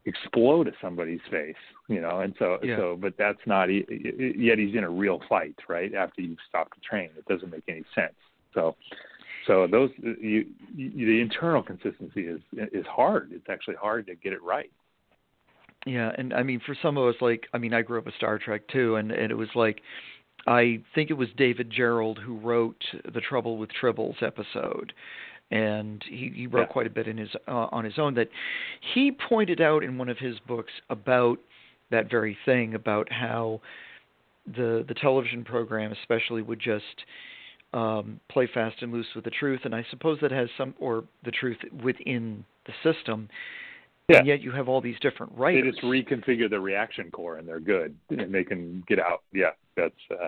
explode 0.06 0.68
at 0.68 0.74
somebody's 0.82 1.22
face, 1.32 1.56
you 1.88 2.02
know. 2.02 2.20
And 2.20 2.34
so, 2.38 2.58
yeah. 2.64 2.78
so, 2.78 2.98
but 3.00 3.14
that's 3.18 3.40
not. 3.46 3.70
Yet 3.70 4.60
he's 4.60 4.76
in 4.76 4.84
a 4.84 4.90
real 4.90 5.22
fight, 5.30 5.56
right? 5.68 5.94
After 5.94 6.22
you've 6.22 6.40
stopped 6.48 6.76
the 6.76 6.82
train, 6.82 7.10
it 7.18 7.26
doesn't 7.26 7.50
make 7.50 7.64
any 7.68 7.84
sense. 7.96 8.14
So, 8.54 8.76
so 9.48 9.68
those 9.68 9.90
uh, 10.06 10.12
you, 10.20 10.46
you, 10.76 11.06
the 11.06 11.22
internal 11.22 11.64
consistency 11.64 12.22
is 12.22 12.42
is 12.54 12.86
hard. 12.86 13.32
It's 13.32 13.50
actually 13.50 13.76
hard 13.76 14.08
to 14.08 14.16
get 14.16 14.34
it 14.34 14.44
right. 14.44 14.72
Yeah, 15.86 16.12
and 16.18 16.34
I 16.34 16.44
mean, 16.44 16.62
for 16.66 16.78
some 16.82 16.98
of 16.98 17.14
us, 17.14 17.16
like, 17.20 17.48
I 17.54 17.58
mean, 17.58 17.74
I 17.74 17.82
grew 17.82 18.00
up 18.00 18.06
with 18.06 18.16
Star 18.16 18.40
Trek 18.40 18.68
too, 18.70 18.96
and 18.96 19.12
and 19.12 19.32
it 19.32 19.36
was 19.36 19.50
like 19.56 19.82
I 20.48 20.82
think 20.94 21.10
it 21.10 21.14
was 21.14 21.30
David 21.38 21.72
Gerrold 21.72 22.20
who 22.20 22.38
wrote 22.38 22.84
the 23.14 23.22
Trouble 23.22 23.58
with 23.58 23.70
Tribbles 23.82 24.22
episode, 24.22 24.94
and 25.54 26.04
he, 26.10 26.32
he 26.34 26.48
wrote 26.48 26.62
yeah. 26.62 26.74
quite 26.74 26.88
a 26.88 26.90
bit 26.90 27.08
in 27.08 27.16
his 27.16 27.30
uh, 27.48 27.68
on 27.72 27.86
his 27.86 27.94
own 27.98 28.16
that 28.16 28.28
he 28.94 29.12
pointed 29.30 29.62
out 29.62 29.84
in 29.84 29.98
one 29.98 30.10
of 30.10 30.18
his 30.18 30.36
books 30.48 30.72
about 30.90 31.38
that 31.92 32.10
very 32.10 32.36
thing 32.44 32.74
about 32.74 33.10
how 33.12 33.62
the 34.48 34.84
the 34.88 34.96
television 34.96 35.44
program 35.44 35.92
especially 35.92 36.42
would 36.42 36.60
just 36.60 37.06
um, 37.74 38.20
play 38.30 38.50
fast 38.52 38.82
and 38.82 38.92
loose 38.92 39.06
with 39.16 39.26
the 39.26 39.32
truth, 39.32 39.62
and 39.64 39.76
I 39.76 39.86
suppose 39.92 40.18
that 40.22 40.32
has 40.32 40.50
some 40.58 40.74
or 40.80 41.04
the 41.24 41.32
truth 41.32 41.58
within 41.84 42.44
the 42.66 42.74
system. 42.84 43.30
Yeah. 44.10 44.18
And 44.18 44.28
yet 44.28 44.42
you 44.42 44.52
have 44.52 44.68
all 44.68 44.82
these 44.82 45.00
different 45.02 45.32
writers. 45.38 45.64
They 45.64 45.70
just 45.72 45.84
reconfigure 45.84 46.50
the 46.50 46.60
reaction 46.60 47.10
core, 47.10 47.38
and 47.38 47.48
they're 47.48 47.62
good, 47.62 47.96
and 48.10 48.34
they 48.34 48.44
can 48.44 48.84
get 48.86 49.00
out. 49.00 49.22
Yeah, 49.32 49.52
that's 49.78 49.94
uh, 50.12 50.28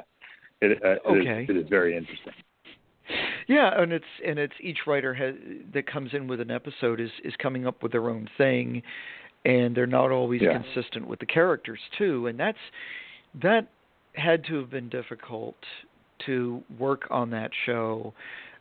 it. 0.61 0.81
Uh, 0.81 1.09
okay. 1.09 1.43
It 1.43 1.49
is, 1.49 1.49
it 1.49 1.57
is 1.57 1.69
very 1.69 1.97
interesting. 1.97 2.31
Yeah, 3.47 3.69
and 3.79 3.93
it's 3.93 4.05
and 4.25 4.39
it's 4.39 4.53
each 4.59 4.79
writer 4.87 5.13
has 5.13 5.35
that 5.73 5.87
comes 5.87 6.11
in 6.13 6.27
with 6.27 6.41
an 6.41 6.51
episode 6.51 6.99
is 6.99 7.11
is 7.23 7.33
coming 7.37 7.67
up 7.67 7.83
with 7.83 7.91
their 7.91 8.09
own 8.09 8.27
thing, 8.37 8.81
and 9.43 9.75
they're 9.75 9.85
not 9.85 10.11
always 10.11 10.41
yeah. 10.41 10.59
consistent 10.59 11.07
with 11.07 11.19
the 11.19 11.25
characters 11.25 11.79
too, 11.97 12.27
and 12.27 12.39
that's 12.39 12.57
that 13.41 13.67
had 14.13 14.43
to 14.45 14.55
have 14.59 14.71
been 14.71 14.89
difficult 14.89 15.55
to 16.25 16.63
work 16.79 17.07
on 17.11 17.29
that 17.31 17.51
show. 17.65 18.13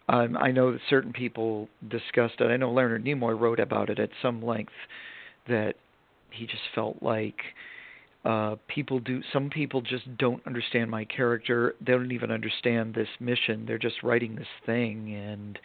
Um, 0.09 0.37
I 0.37 0.51
know 0.51 0.73
that 0.73 0.81
certain 0.91 1.13
people 1.13 1.69
discussed 1.89 2.41
it. 2.41 2.45
I 2.45 2.57
know 2.57 2.71
Leonard 2.71 3.05
Nimoy 3.05 3.39
wrote 3.39 3.61
about 3.61 3.89
it 3.89 3.99
at 3.99 4.11
some 4.21 4.45
length 4.45 4.73
that 5.49 5.75
he 6.31 6.47
just 6.47 6.63
felt 6.75 7.03
like 7.03 7.37
uh, 8.25 8.57
people 8.69 9.01
do 9.01 9.21
some 9.33 9.51
people 9.51 9.83
just 9.83 10.17
don't 10.17 10.45
understand 10.47 10.91
my 10.91 11.05
character. 11.05 11.75
They 11.81 11.93
don't 11.93 12.13
even 12.13 12.31
understand 12.31 12.95
this 12.95 13.09
mission. 13.21 13.65
They're 13.67 13.79
just 13.79 14.03
writing 14.03 14.35
this 14.35 14.49
thing 14.65 15.15
and 15.15 15.59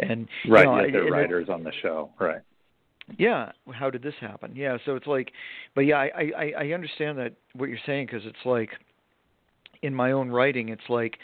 and 0.00 0.28
right 0.48 0.64
you 0.64 0.64
know, 0.64 0.80
yet 0.80 0.92
they're 0.92 1.12
writers 1.12 1.48
on 1.48 1.62
the 1.62 1.72
show 1.82 2.10
right. 2.18 2.40
Yeah 3.18 3.52
how 3.72 3.90
did 3.90 4.02
this 4.02 4.14
happen? 4.20 4.52
Yeah 4.56 4.78
so 4.84 4.96
it's 4.96 5.06
like 5.06 5.30
but 5.74 5.82
yeah 5.82 5.98
i 5.98 6.30
i 6.36 6.52
i 6.58 6.72
understand 6.72 7.18
that 7.18 7.32
what 7.54 7.68
you're 7.68 7.78
saying 7.86 8.06
because 8.06 8.22
it's 8.24 8.44
like 8.44 8.70
in 9.82 9.94
my 9.94 10.12
own 10.12 10.30
writing 10.30 10.70
it's 10.70 10.88
like 10.88 11.18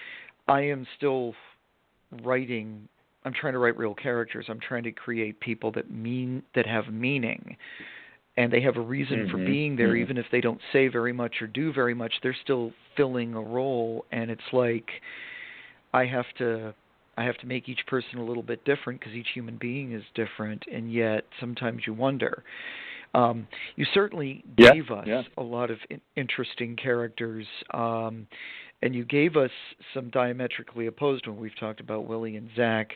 i 0.46 0.60
am 0.60 0.86
still 0.96 1.34
writing 2.22 2.86
i'm 3.24 3.32
trying 3.32 3.54
to 3.54 3.58
write 3.58 3.76
real 3.76 3.94
characters. 3.94 4.46
I'm 4.48 4.60
trying 4.60 4.84
to 4.84 4.92
create 4.92 5.40
people 5.40 5.72
that 5.72 5.90
mean 5.90 6.42
that 6.54 6.66
have 6.66 6.92
meaning 6.92 7.56
and 8.40 8.50
they 8.50 8.62
have 8.62 8.78
a 8.78 8.80
reason 8.80 9.18
mm-hmm. 9.18 9.30
for 9.30 9.36
being 9.36 9.76
there 9.76 9.88
mm-hmm. 9.88 10.02
even 10.02 10.16
if 10.16 10.24
they 10.32 10.40
don't 10.40 10.60
say 10.72 10.88
very 10.88 11.12
much 11.12 11.36
or 11.42 11.46
do 11.46 11.72
very 11.72 11.92
much 11.92 12.12
they're 12.22 12.36
still 12.42 12.72
filling 12.96 13.34
a 13.34 13.40
role 13.40 14.06
and 14.12 14.30
it's 14.30 14.40
like 14.52 14.88
i 15.92 16.06
have 16.06 16.24
to 16.38 16.74
i 17.18 17.24
have 17.24 17.36
to 17.36 17.46
make 17.46 17.68
each 17.68 17.80
person 17.86 18.18
a 18.18 18.24
little 18.24 18.42
bit 18.42 18.64
different 18.64 18.98
because 18.98 19.12
each 19.12 19.28
human 19.34 19.58
being 19.58 19.92
is 19.92 20.02
different 20.14 20.62
and 20.72 20.92
yet 20.92 21.24
sometimes 21.38 21.82
you 21.86 21.92
wonder 21.92 22.42
um, 23.12 23.48
you 23.74 23.84
certainly 23.92 24.44
yeah, 24.56 24.72
gave 24.72 24.90
us 24.92 25.04
yeah. 25.04 25.22
a 25.36 25.42
lot 25.42 25.70
of 25.72 25.78
in- 25.90 26.00
interesting 26.14 26.76
characters 26.76 27.44
um, 27.74 28.26
and 28.82 28.94
you 28.94 29.04
gave 29.04 29.36
us 29.36 29.50
some 29.92 30.10
diametrically 30.10 30.86
opposed 30.86 31.26
when 31.26 31.36
we've 31.36 31.58
talked 31.58 31.80
about 31.80 32.06
willie 32.06 32.36
and 32.36 32.48
zach 32.56 32.92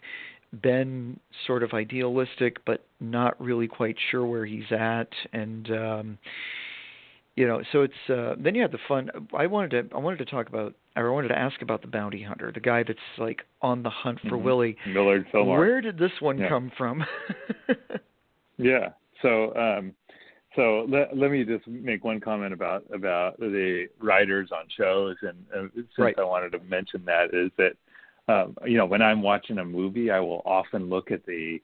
Ben 0.55 1.19
sort 1.47 1.62
of 1.62 1.73
idealistic, 1.73 2.64
but 2.64 2.87
not 3.01 3.40
really 3.40 3.69
quite 3.69 3.97
sure 4.11 4.25
where 4.25 4.47
he's 4.47 4.71
at, 4.71 5.09
and 5.33 5.71
um, 5.71 6.19
you 7.37 7.47
know, 7.47 7.62
so 7.73 7.83
it's 7.83 8.11
uh, 8.11 8.35
then 8.38 8.55
you 8.55 8.62
have 8.62 8.73
the 8.73 8.79
fun. 8.87 9.11
I 9.37 9.47
wanted 9.47 9.90
to 9.90 9.97
I 9.97 9.99
wanted 9.99 10.19
to 10.19 10.25
talk 10.27 10.49
about 10.49 10.75
or 10.97 11.09
I 11.09 11.12
wanted 11.12 11.29
to 11.29 11.38
ask 11.38 11.61
about 11.62 11.83
the 11.83 11.88
bounty 11.88 12.23
hunter, 12.23 12.53
the 12.53 12.61
guy 12.61 12.83
that's 12.83 12.99
like 13.19 13.43
on 13.62 13.83
the 13.83 13.90
hunt 13.90 14.21
for 14.21 14.37
mm-hmm. 14.37 14.45
Willie. 14.45 14.77
Millard 14.87 15.27
Fillmore. 15.33 15.59
Where 15.59 15.81
did 15.81 15.99
this 15.99 16.12
one 16.21 16.38
yeah. 16.38 16.49
come 16.49 16.71
from? 16.77 17.05
yeah. 18.59 18.90
So 19.23 19.55
um, 19.57 19.93
so 20.55 20.87
let, 20.88 21.17
let 21.17 21.31
me 21.31 21.45
just 21.45 21.67
make 21.67 22.05
one 22.05 22.21
comment 22.21 22.53
about 22.53 22.85
about 22.93 23.38
the 23.38 23.88
writers 24.01 24.51
on 24.53 24.67
shows, 24.77 25.17
and 25.23 25.45
uh, 25.55 25.69
since 25.75 25.87
right. 25.99 26.14
I 26.19 26.25
wanted 26.25 26.53
to 26.53 26.61
mention 26.61 27.05
that 27.07 27.35
is 27.35 27.51
that 27.59 27.73
um, 28.28 28.56
you 28.64 28.78
know, 28.78 28.87
when 28.87 29.02
I'm 29.02 29.22
watching 29.22 29.58
a 29.58 29.64
movie, 29.64 30.10
I 30.10 30.20
will 30.20 30.42
often 30.44 30.88
look 30.88 31.10
at 31.10 31.24
the 31.26 31.60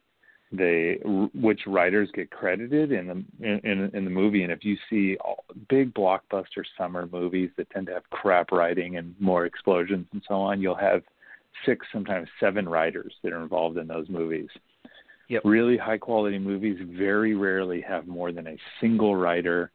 the 0.53 1.29
which 1.33 1.61
writers 1.67 2.11
get 2.13 2.31
credited 2.31 2.91
in 2.91 3.07
the 3.07 3.47
in 3.47 3.91
in 3.95 4.05
the 4.05 4.11
movie, 4.11 4.43
and 4.43 4.53
if 4.53 4.65
you 4.65 4.77
see 4.89 5.17
all, 5.19 5.45
big 5.69 5.95
blockbuster 5.95 6.65
summer 6.77 7.09
movies 7.11 7.51
that 7.57 7.71
tend 7.71 7.87
to 7.87 7.95
have 7.95 8.09
crap 8.11 8.51
writing 8.51 8.97
and 8.97 9.15
more 9.21 9.47
explosions 9.47 10.07
and 10.13 10.23
so 10.27 10.35
on, 10.35 10.61
you'll 10.61 10.75
have 10.75 11.03
six, 11.65 11.87
sometimes 11.93 12.29
seven 12.39 12.69
writers 12.69 13.15
that 13.23 13.33
are 13.33 13.43
involved 13.43 13.79
in 13.79 13.87
those 13.87 14.09
movies. 14.09 14.49
Yep. 15.29 15.43
Really 15.45 15.77
high 15.77 15.99
quality 15.99 16.39
movies 16.39 16.79
very 16.99 17.35
rarely 17.35 17.81
have 17.83 18.09
more 18.09 18.33
than 18.33 18.49
a 18.49 18.57
single 18.81 19.15
writer 19.15 19.71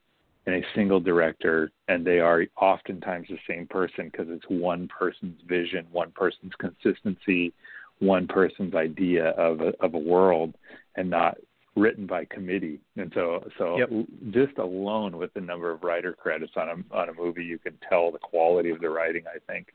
and 0.45 0.55
a 0.55 0.67
single 0.75 0.99
director, 0.99 1.71
and 1.87 2.05
they 2.05 2.19
are 2.19 2.43
oftentimes 2.61 3.27
the 3.29 3.37
same 3.47 3.65
person 3.67 4.09
because 4.11 4.27
it's 4.29 4.45
one 4.47 4.87
person's 4.87 5.39
vision, 5.47 5.87
one 5.91 6.11
person's 6.11 6.53
consistency, 6.59 7.53
one 7.99 8.27
person's 8.27 8.75
idea 8.75 9.29
of 9.31 9.61
a, 9.61 9.73
of 9.79 9.93
a 9.93 9.97
world, 9.97 10.53
and 10.95 11.09
not 11.09 11.37
written 11.75 12.05
by 12.05 12.25
committee. 12.25 12.79
And 12.95 13.11
so, 13.15 13.43
so 13.57 13.77
yep. 13.77 13.89
just 14.31 14.57
alone 14.57 15.17
with 15.17 15.33
the 15.33 15.41
number 15.41 15.71
of 15.71 15.83
writer 15.83 16.13
credits 16.13 16.53
on 16.55 16.69
a 16.69 16.95
on 16.95 17.09
a 17.09 17.13
movie, 17.13 17.43
you 17.43 17.57
can 17.57 17.77
tell 17.89 18.11
the 18.11 18.19
quality 18.19 18.69
of 18.69 18.79
the 18.79 18.89
writing. 18.89 19.23
I 19.27 19.39
think 19.51 19.67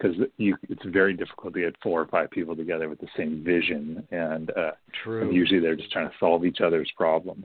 because 0.00 0.16
it's 0.38 0.84
very 0.86 1.12
difficult 1.12 1.54
to 1.54 1.60
get 1.60 1.76
four 1.82 2.00
or 2.00 2.06
five 2.06 2.30
people 2.30 2.56
together 2.56 2.88
with 2.88 3.00
the 3.00 3.08
same 3.16 3.44
vision, 3.44 4.06
and, 4.10 4.50
uh, 4.50 4.70
True. 5.04 5.22
and 5.22 5.34
usually 5.34 5.60
they're 5.60 5.76
just 5.76 5.92
trying 5.92 6.08
to 6.08 6.14
solve 6.18 6.44
each 6.44 6.60
other's 6.60 6.90
problems. 6.96 7.44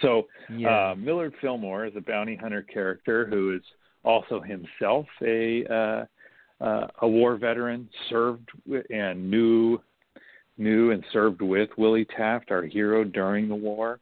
So 0.00 0.26
yeah. 0.54 0.90
uh, 0.90 0.94
Millard 0.94 1.34
Fillmore 1.40 1.86
is 1.86 1.92
a 1.96 2.00
bounty 2.00 2.36
hunter 2.36 2.62
character 2.62 3.26
who 3.26 3.54
is 3.56 3.62
also 4.04 4.40
himself 4.40 5.06
a 5.22 5.64
uh, 5.72 6.64
uh, 6.64 6.86
a 7.02 7.08
war 7.08 7.36
veteran, 7.36 7.88
served 8.08 8.48
and 8.90 9.30
knew 9.30 9.80
knew 10.58 10.90
and 10.90 11.04
served 11.12 11.42
with 11.42 11.70
Willie 11.76 12.06
Taft, 12.16 12.50
our 12.50 12.62
hero 12.62 13.04
during 13.04 13.48
the 13.48 13.54
war, 13.54 14.00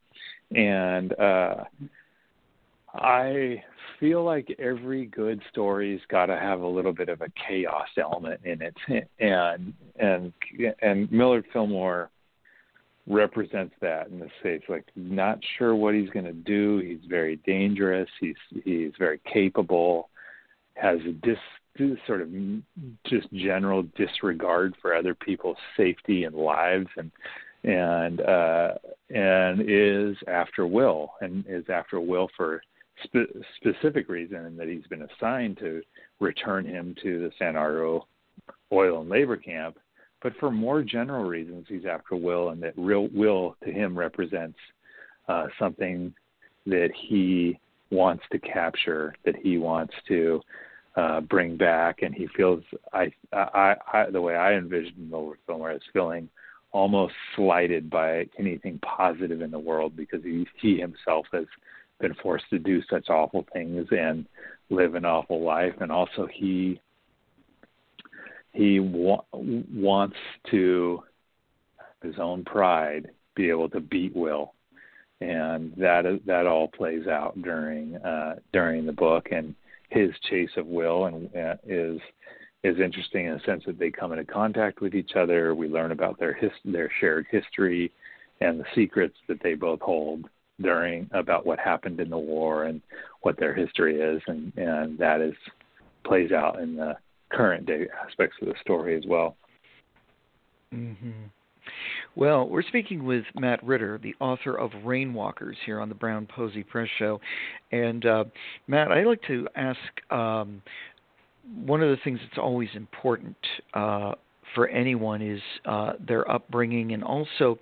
and 0.55 1.19
uh, 1.19 1.65
I 2.95 3.63
feel 3.99 4.25
like 4.25 4.55
every 4.59 5.07
good 5.07 5.41
story's 5.51 6.01
got 6.09 6.27
to 6.27 6.37
have 6.37 6.61
a 6.61 6.67
little 6.67 6.93
bit 6.93 7.09
of 7.09 7.21
a 7.21 7.29
chaos 7.49 7.89
element 7.97 8.41
in 8.45 8.61
it, 8.63 9.09
and 9.19 9.73
and 9.99 10.33
and 10.83 11.11
Millard 11.13 11.47
Fillmore 11.53 12.11
represents 13.11 13.75
that 13.81 14.09
in 14.09 14.21
this 14.21 14.31
case. 14.43 14.63
Like, 14.69 14.87
not 14.95 15.39
sure 15.59 15.75
what 15.75 15.95
he's 15.95 16.09
going 16.11 16.25
to 16.25 16.33
do. 16.33 16.79
He's 16.79 17.09
very 17.09 17.37
dangerous. 17.45 18.09
He's 18.21 18.37
he's 18.65 18.93
very 18.99 19.21
capable. 19.31 20.09
Has 20.75 21.01
a 21.01 21.13
dis 21.13 21.39
sort 22.07 22.21
of 22.21 22.29
just 23.07 23.31
general 23.33 23.83
disregard 23.97 24.77
for 24.81 24.95
other 24.95 25.15
people's 25.15 25.57
safety 25.77 26.25
and 26.25 26.35
lives, 26.35 26.89
and 26.97 27.11
and 27.65 28.21
uh, 28.21 28.75
and 29.11 29.63
is 29.67 30.17
after 30.29 30.67
Will, 30.67 31.13
and 31.21 31.45
is 31.49 31.65
after 31.69 32.01
Will 32.01 32.29
for 32.37 32.63
spe- 33.05 33.37
specific 33.57 34.09
reason, 34.09 34.57
that 34.57 34.69
he's 34.69 34.87
been 34.89 35.03
assigned 35.03 35.59
to 35.59 35.83
return 36.21 36.65
him 36.65 36.95
to 37.03 37.21
the 37.21 37.33
San 37.39 37.57
Argo 37.57 38.07
oil 38.73 39.01
and 39.01 39.11
labor 39.11 39.37
camp 39.37 39.79
but 40.23 40.33
for 40.39 40.51
more 40.51 40.83
general 40.83 41.25
reasons, 41.25 41.67
he's 41.69 41.87
after 41.87 42.17
Will, 42.17 42.51
and 42.51 42.63
that 42.63 42.75
real 42.77 43.09
Will 43.15 43.57
to 43.65 43.71
him 43.71 43.99
represents 43.99 44.59
uh, 45.29 45.47
something 45.59 46.15
that 46.67 46.91
he 46.95 47.59
wants 47.91 48.23
to 48.33 48.39
capture, 48.39 49.15
that 49.25 49.37
he 49.37 49.59
wants 49.59 49.95
to 50.09 50.41
uh, 50.97 51.21
bring 51.21 51.57
back, 51.57 52.03
and 52.03 52.15
he 52.15 52.29
feels 52.37 52.63
I, 52.93 53.13
I, 53.33 53.77
I 53.93 54.11
the 54.11 54.21
way 54.21 54.37
I 54.37 54.55
envision 54.55 55.09
Millard 55.11 55.39
Fillmore 55.47 55.73
is 55.73 55.83
feeling 55.93 56.29
almost 56.73 57.15
slighted 57.37 57.91
by 57.91 58.27
anything 58.39 58.79
positive 58.81 59.41
in 59.41 59.51
the 59.51 59.59
world 59.59 59.97
because 59.97 60.23
he 60.23 60.47
he 60.61 60.79
himself 60.79 61.27
has 61.33 61.47
been 62.01 62.15
forced 62.23 62.49
to 62.51 62.59
do 62.59 62.83
such 62.91 63.09
awful 63.09 63.47
things 63.53 63.87
and 63.91 64.27
live 64.69 64.95
an 64.95 65.05
awful 65.05 65.43
life, 65.43 65.75
and 65.81 65.91
also 65.91 66.27
he 66.33 66.81
he 68.53 68.81
wa- 68.81 69.25
wants 69.33 70.17
to 70.51 71.03
his 72.03 72.19
own 72.19 72.45
pride 72.45 73.11
be 73.35 73.51
able 73.51 73.69
to 73.71 73.81
beat 73.81 74.15
Will, 74.15 74.55
and 75.21 75.73
that 75.77 76.21
that 76.27 76.47
all 76.47 76.69
plays 76.69 77.07
out 77.07 77.41
during 77.43 77.97
uh, 77.97 78.37
during 78.53 78.87
the 78.87 78.93
book. 78.93 79.29
And 79.31 79.55
his 79.91 80.11
chase 80.29 80.51
of 80.57 80.67
Will 80.67 81.07
and 81.07 81.35
uh, 81.37 81.57
is 81.65 82.01
is 82.63 82.79
interesting 82.79 83.27
in 83.27 83.35
the 83.35 83.41
sense 83.41 83.65
that 83.67 83.79
they 83.79 83.91
come 83.91 84.13
into 84.13 84.25
contact 84.25 84.81
with 84.81 84.95
each 84.95 85.13
other. 85.17 85.55
We 85.55 85.69
learn 85.69 85.93
about 85.93 86.19
their 86.19 86.35
his, 86.35 86.51
their 86.65 86.91
shared 87.01 87.27
history 87.31 87.93
and 88.41 88.59
the 88.59 88.67
secrets 88.75 89.17
that 89.29 89.43
they 89.43 89.55
both 89.55 89.81
hold 89.81 90.27
during 90.61 91.09
about 91.13 91.47
what 91.47 91.59
happened 91.59 92.01
in 92.01 92.11
the 92.11 92.19
war 92.19 92.65
and 92.65 92.83
what 93.23 93.39
their 93.39 93.55
history 93.55 94.01
is, 94.01 94.23
and 94.27 94.53
and 94.57 94.99
that 94.99 95.21
is 95.21 95.35
plays 96.05 96.33
out 96.33 96.61
in 96.61 96.77
the 96.77 96.97
current 97.31 97.67
day 97.67 97.87
aspects 98.05 98.37
of 98.43 98.49
the 98.49 98.55
story 98.61 98.97
as 98.97 99.05
well. 99.07 99.37
Mm-hmm. 100.75 101.11
Well, 102.17 102.49
we're 102.49 102.63
speaking 102.63 103.05
with 103.05 103.25
Matt 103.35 103.63
Ritter, 103.63 103.99
the 104.03 104.15
author 104.21 104.57
of 104.57 104.71
Rainwalkers, 104.85 105.55
here 105.65 105.81
on 105.81 105.89
the 105.89 105.95
Brown 105.95 106.27
Posey 106.27 106.65
Press 106.65 106.89
Show. 106.99 107.21
And 107.71 108.05
uh, 108.05 108.25
Matt, 108.67 108.91
I'd 108.91 109.07
like 109.07 109.23
to 109.29 109.47
ask 109.55 109.79
um, 110.11 110.63
one 111.65 111.83
of 111.83 111.91
the 111.91 111.97
things 112.03 112.19
that's 112.23 112.39
always 112.39 112.69
important 112.75 113.37
uh, 113.75 114.13
for 114.55 114.69
anyone 114.69 115.23
is 115.23 115.41
uh, 115.65 115.93
their 116.05 116.29
upbringing, 116.31 116.93
and 116.93 117.05
also 117.05 117.59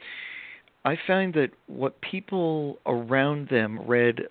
I 0.85 0.97
find 1.07 1.35
that 1.35 1.51
what 1.67 2.01
people 2.01 2.79
around 2.87 3.49
them 3.51 3.81
read 3.87 4.23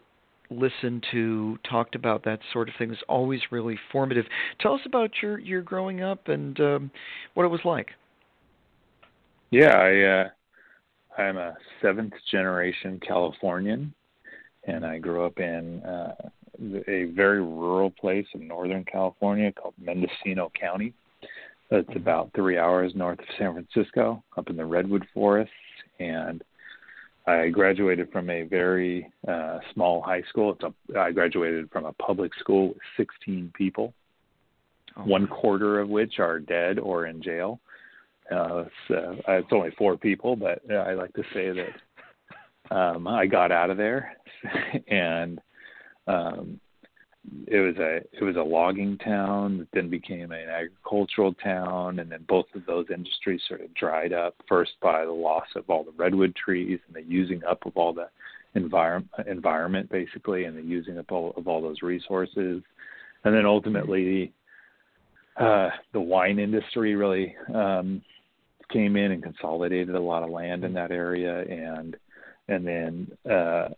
listened 0.50 1.06
to, 1.12 1.58
talked 1.70 1.96
about 1.96 2.24
that 2.26 2.40
sort 2.54 2.70
of 2.70 2.76
thing 2.78 2.92
is 2.92 2.98
always 3.08 3.42
really 3.52 3.78
formative. 3.92 4.26
Tell 4.60 4.74
us 4.74 4.82
about 4.86 5.12
your 5.22 5.40
your 5.40 5.62
growing 5.62 6.02
up 6.02 6.28
and 6.28 6.60
um, 6.60 6.92
what 7.34 7.44
it 7.44 7.50
was 7.50 7.62
like. 7.66 7.90
Yeah, 9.50 9.76
I 9.76 10.02
uh, 10.02 11.22
I'm 11.22 11.38
a 11.38 11.56
seventh 11.82 12.14
generation 12.32 13.00
Californian, 13.06 13.94
and 14.66 14.86
I 14.86 15.00
grew 15.00 15.26
up 15.26 15.40
in 15.40 15.82
uh, 15.84 16.16
a 16.88 17.06
very 17.16 17.42
rural 17.42 17.92
place 17.92 18.26
in 18.34 18.48
Northern 18.48 18.84
California 18.84 19.52
called 19.52 19.74
Mendocino 19.80 20.52
County. 20.60 20.94
It's 21.70 21.90
mm-hmm. 21.90 21.98
about 21.98 22.32
three 22.36 22.58
hours 22.58 22.94
north 22.96 23.20
of 23.20 23.26
San 23.38 23.54
Francisco, 23.54 24.24
up 24.38 24.50
in 24.50 24.56
the 24.56 24.66
redwood 24.66 25.06
forests, 25.14 25.52
and 26.00 26.44
I 27.28 27.50
graduated 27.50 28.12
from 28.12 28.30
a 28.30 28.44
very 28.44 29.12
uh, 29.28 29.60
small 29.74 30.02
high 30.02 30.24
school. 30.30 30.54
It's 30.54 30.64
a, 30.64 31.00
I 31.00 31.12
graduated 31.12 31.70
from 31.72 31.86
a 31.86 31.94
public 31.94 32.34
school 32.40 32.70
with 32.70 32.78
16 32.96 33.52
people, 33.54 33.94
oh. 34.96 35.04
one 35.04 35.28
quarter 35.28 35.80
of 35.80 35.90
which 35.90 36.20
are 36.20 36.40
dead 36.40 36.80
or 36.80 37.06
in 37.06 37.22
jail. 37.22 37.60
Uh, 38.32 38.64
it's, 38.66 38.92
uh, 38.92 39.32
it's 39.34 39.48
only 39.52 39.72
four 39.78 39.98
people, 39.98 40.36
but 40.36 40.62
I 40.72 40.94
like 40.94 41.14
to 41.14 41.24
say 41.34 41.52
that 41.52 42.76
um, 42.76 43.08
I 43.08 43.26
got 43.26 43.52
out 43.52 43.70
of 43.70 43.78
there, 43.78 44.16
and 44.88 45.40
um, 46.08 46.60
it 47.48 47.60
was 47.60 47.76
a 47.78 47.98
it 48.12 48.24
was 48.24 48.36
a 48.36 48.42
logging 48.42 48.98
town 48.98 49.58
that 49.58 49.68
then 49.74 49.90
became 49.90 50.32
an 50.32 50.50
agricultural 50.50 51.34
town 51.34 52.00
and 52.00 52.12
then 52.12 52.24
both 52.28 52.46
of 52.56 52.66
those 52.66 52.86
industries 52.94 53.42
sort 53.48 53.62
of 53.62 53.74
dried 53.74 54.14
up 54.14 54.36
first 54.48 54.72
by 54.82 55.06
the 55.06 55.12
loss 55.12 55.48
of 55.56 55.70
all 55.70 55.84
the 55.84 55.92
redwood 55.92 56.36
trees 56.36 56.80
and 56.88 56.96
the 56.96 57.10
using 57.10 57.44
up 57.44 57.66
of 57.66 57.76
all 57.76 57.94
the 57.94 58.08
environment 58.56 59.10
environment 59.28 59.90
basically 59.90 60.46
and 60.46 60.58
the 60.58 60.62
using 60.62 60.98
up 60.98 61.12
all, 61.12 61.34
of 61.38 61.48
all 61.48 61.62
those 61.62 61.82
resources. 61.82 62.62
And 63.24 63.36
then 63.36 63.46
ultimately 63.46 64.34
uh 65.38 65.70
the 65.94 66.02
wine 66.02 66.40
industry 66.40 66.96
really 66.96 67.36
um 67.54 68.02
came 68.72 68.98
in 68.98 69.12
and 69.12 69.24
consolidated 69.24 69.96
a 69.96 70.00
lot 70.00 70.24
of 70.24 70.30
land 70.30 70.64
in 70.64 70.74
that 70.74 70.92
area 70.92 71.42
and 71.44 71.96
and 72.48 72.68
then 72.68 73.12
uh 73.30 73.70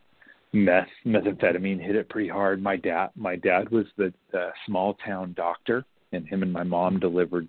meth 0.53 0.87
methamphetamine 1.05 1.79
hit 1.79 1.95
it 1.95 2.09
pretty 2.09 2.29
hard. 2.29 2.61
My 2.61 2.75
dad 2.75 3.09
my 3.15 3.35
dad 3.35 3.69
was 3.69 3.85
the 3.97 4.13
uh, 4.33 4.49
small 4.65 4.95
town 5.05 5.33
doctor, 5.37 5.85
and 6.11 6.27
him 6.27 6.43
and 6.43 6.51
my 6.51 6.63
mom 6.63 6.99
delivered 6.99 7.47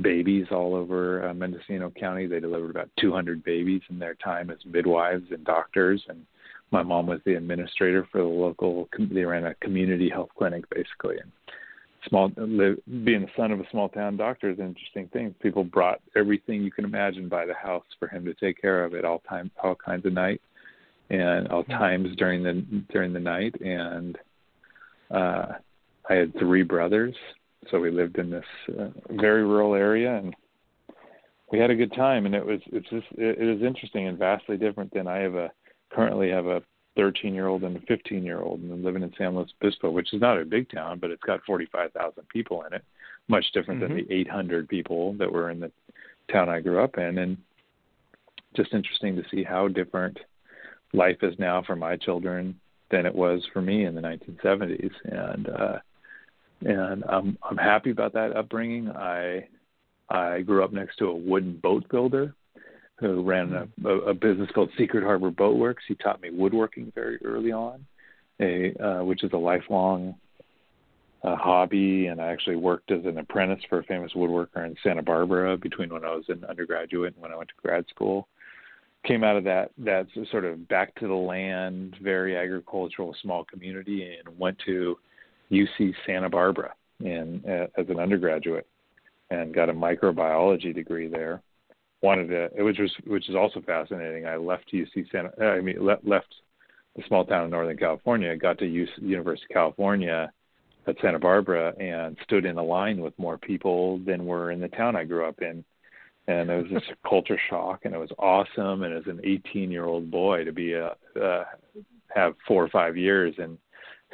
babies 0.00 0.46
all 0.50 0.74
over 0.74 1.28
uh, 1.28 1.34
Mendocino 1.34 1.90
County. 1.90 2.26
They 2.26 2.40
delivered 2.40 2.70
about 2.70 2.90
200 2.98 3.44
babies 3.44 3.82
in 3.90 3.98
their 3.98 4.14
time 4.14 4.50
as 4.50 4.58
midwives 4.64 5.30
and 5.30 5.44
doctors, 5.44 6.02
and 6.08 6.24
my 6.70 6.82
mom 6.82 7.06
was 7.06 7.20
the 7.24 7.34
administrator 7.34 8.08
for 8.10 8.18
the 8.18 8.24
local. 8.24 8.88
They 8.98 9.24
ran 9.24 9.44
a 9.44 9.54
community 9.56 10.08
health 10.08 10.30
clinic 10.36 10.64
basically, 10.70 11.18
and 11.18 11.30
small 12.08 12.28
being 12.30 13.22
the 13.22 13.28
son 13.36 13.52
of 13.52 13.60
a 13.60 13.70
small 13.70 13.90
town 13.90 14.16
doctor 14.16 14.50
is 14.50 14.58
an 14.58 14.68
interesting 14.68 15.08
thing. 15.08 15.34
People 15.42 15.64
brought 15.64 16.00
everything 16.16 16.62
you 16.62 16.70
can 16.70 16.86
imagine 16.86 17.28
by 17.28 17.44
the 17.44 17.54
house 17.54 17.84
for 17.98 18.08
him 18.08 18.24
to 18.24 18.32
take 18.34 18.60
care 18.60 18.84
of 18.84 18.94
at 18.94 19.04
all 19.04 19.22
time, 19.28 19.50
all 19.62 19.74
kinds 19.74 20.06
of 20.06 20.14
nights 20.14 20.42
and 21.12 21.48
all 21.48 21.64
times 21.64 22.16
during 22.16 22.42
the 22.42 22.64
during 22.90 23.12
the 23.12 23.20
night. 23.20 23.54
And 23.60 24.18
uh 25.10 25.46
I 26.08 26.14
had 26.14 26.36
three 26.38 26.62
brothers. 26.62 27.14
So 27.70 27.78
we 27.78 27.90
lived 27.90 28.18
in 28.18 28.28
this 28.28 28.44
uh, 28.76 28.88
very 29.10 29.44
rural 29.44 29.74
area 29.74 30.16
and 30.16 30.34
we 31.52 31.60
had 31.60 31.70
a 31.70 31.76
good 31.76 31.92
time. 31.92 32.26
And 32.26 32.34
it 32.34 32.44
was 32.44 32.60
it's 32.66 32.88
just 32.90 33.06
it, 33.12 33.38
it 33.38 33.56
is 33.56 33.62
interesting 33.62 34.08
and 34.08 34.18
vastly 34.18 34.56
different 34.56 34.92
than 34.92 35.06
I 35.06 35.18
have 35.18 35.34
a 35.34 35.52
currently 35.92 36.30
have 36.30 36.46
a 36.46 36.62
13 36.96 37.34
year 37.34 37.46
old 37.46 37.64
and 37.64 37.76
a 37.76 37.80
15 37.80 38.24
year 38.24 38.40
old 38.40 38.60
and 38.60 38.72
I'm 38.72 38.84
living 38.84 39.02
in 39.02 39.12
San 39.16 39.34
Luis 39.34 39.48
Obispo 39.62 39.90
which 39.90 40.12
is 40.12 40.20
not 40.20 40.38
a 40.38 40.44
big 40.44 40.70
town 40.70 40.98
but 40.98 41.10
it's 41.10 41.22
got 41.22 41.40
45,000 41.46 42.28
people 42.28 42.64
in 42.64 42.74
it 42.74 42.84
much 43.28 43.44
different 43.54 43.80
mm-hmm. 43.80 43.94
than 43.94 44.06
the 44.08 44.14
800 44.14 44.68
people 44.68 45.14
that 45.14 45.32
were 45.32 45.50
in 45.50 45.60
the 45.60 45.70
town 46.30 46.48
I 46.48 46.60
grew 46.60 46.82
up 46.82 46.98
in. 46.98 47.18
And 47.18 47.36
just 48.54 48.74
interesting 48.74 49.16
to 49.16 49.22
see 49.30 49.42
how 49.42 49.68
different 49.68 50.18
life 50.92 51.18
is 51.22 51.38
now 51.38 51.62
for 51.62 51.76
my 51.76 51.96
children 51.96 52.58
than 52.90 53.06
it 53.06 53.14
was 53.14 53.42
for 53.52 53.62
me 53.62 53.86
in 53.86 53.94
the 53.94 54.00
1970s, 54.00 54.90
and 55.04 55.48
uh, 55.48 55.78
and 56.60 57.04
I'm 57.08 57.38
I'm 57.42 57.56
happy 57.56 57.90
about 57.90 58.12
that 58.12 58.36
upbringing. 58.36 58.90
I 58.90 59.48
I 60.08 60.42
grew 60.42 60.62
up 60.62 60.72
next 60.72 60.96
to 60.96 61.06
a 61.06 61.14
wooden 61.14 61.56
boat 61.56 61.88
builder 61.90 62.34
who 63.02 63.22
ran 63.22 63.68
a, 63.84 63.88
a, 63.88 64.14
business 64.14 64.48
called 64.54 64.70
Secret 64.78 65.02
Harbor 65.02 65.30
Boatworks. 65.32 65.82
He 65.88 65.96
taught 65.96 66.22
me 66.22 66.30
woodworking 66.30 66.92
very 66.94 67.18
early 67.24 67.50
on, 67.50 67.84
a 68.40 68.72
uh, 68.80 69.04
which 69.04 69.24
is 69.24 69.32
a 69.32 69.38
lifelong 69.38 70.14
uh, 71.24 71.34
hobby. 71.34 72.06
And 72.06 72.20
I 72.20 72.26
actually 72.26 72.56
worked 72.56 72.92
as 72.92 73.04
an 73.04 73.18
apprentice 73.18 73.62
for 73.68 73.80
a 73.80 73.84
famous 73.84 74.12
woodworker 74.12 74.64
in 74.64 74.76
Santa 74.82 75.02
Barbara 75.02 75.56
between 75.56 75.92
when 75.92 76.04
I 76.04 76.14
was 76.14 76.24
an 76.28 76.44
undergraduate 76.48 77.14
and 77.14 77.22
when 77.22 77.32
I 77.32 77.36
went 77.36 77.48
to 77.48 77.54
grad 77.60 77.86
school. 77.88 78.28
Came 79.04 79.24
out 79.24 79.36
of 79.36 79.44
that 79.44 79.72
that 79.78 80.06
sort 80.30 80.44
of 80.44 80.68
back 80.68 80.94
to 80.96 81.08
the 81.08 81.14
land, 81.14 81.96
very 82.00 82.36
agricultural 82.36 83.16
small 83.20 83.44
community, 83.44 84.16
and 84.16 84.38
went 84.38 84.56
to 84.66 84.96
UC 85.50 85.92
Santa 86.06 86.30
Barbara 86.30 86.72
in 87.00 87.42
uh, 87.46 87.66
as 87.80 87.88
an 87.88 87.98
undergraduate 87.98 88.66
and 89.30 89.54
got 89.54 89.68
a 89.68 89.74
microbiology 89.74 90.74
degree 90.74 91.08
there. 91.08 91.42
Wanted 92.02 92.28
to, 92.28 92.62
which 92.62 92.78
was 92.78 92.92
which 93.06 93.28
is 93.28 93.34
also 93.34 93.60
fascinating. 93.60 94.26
I 94.26 94.36
left 94.36 94.72
UC 94.72 95.10
Santa, 95.10 95.30
I 95.40 95.60
mean 95.60 95.84
le- 95.84 95.98
left 96.04 96.34
the 96.96 97.02
small 97.08 97.24
town 97.24 97.44
in 97.44 97.50
Northern 97.50 97.76
California, 97.76 98.36
got 98.36 98.58
to 98.58 98.64
UC, 98.64 98.88
University 99.00 99.46
of 99.50 99.54
California 99.54 100.30
at 100.86 100.96
Santa 101.00 101.18
Barbara, 101.18 101.72
and 101.78 102.16
stood 102.24 102.44
in 102.44 102.58
a 102.58 102.62
line 102.62 103.00
with 103.00 103.18
more 103.18 103.38
people 103.38 103.98
than 103.98 104.26
were 104.26 104.50
in 104.50 104.60
the 104.60 104.68
town 104.68 104.96
I 104.96 105.04
grew 105.04 105.26
up 105.26 105.40
in. 105.40 105.64
And 106.28 106.50
it 106.50 106.62
was 106.62 106.70
just 106.70 106.92
a 106.92 107.08
culture 107.08 107.38
shock, 107.50 107.84
and 107.84 107.94
it 107.94 107.98
was 107.98 108.12
awesome. 108.18 108.84
And 108.84 108.94
as 108.94 109.06
an 109.06 109.20
18 109.24 109.70
year 109.70 109.84
old 109.84 110.10
boy 110.10 110.44
to 110.44 110.52
be 110.52 110.74
a 110.74 110.94
uh, 111.20 111.44
have 112.14 112.34
four 112.46 112.62
or 112.62 112.68
five 112.68 112.96
years 112.96 113.34
in 113.38 113.58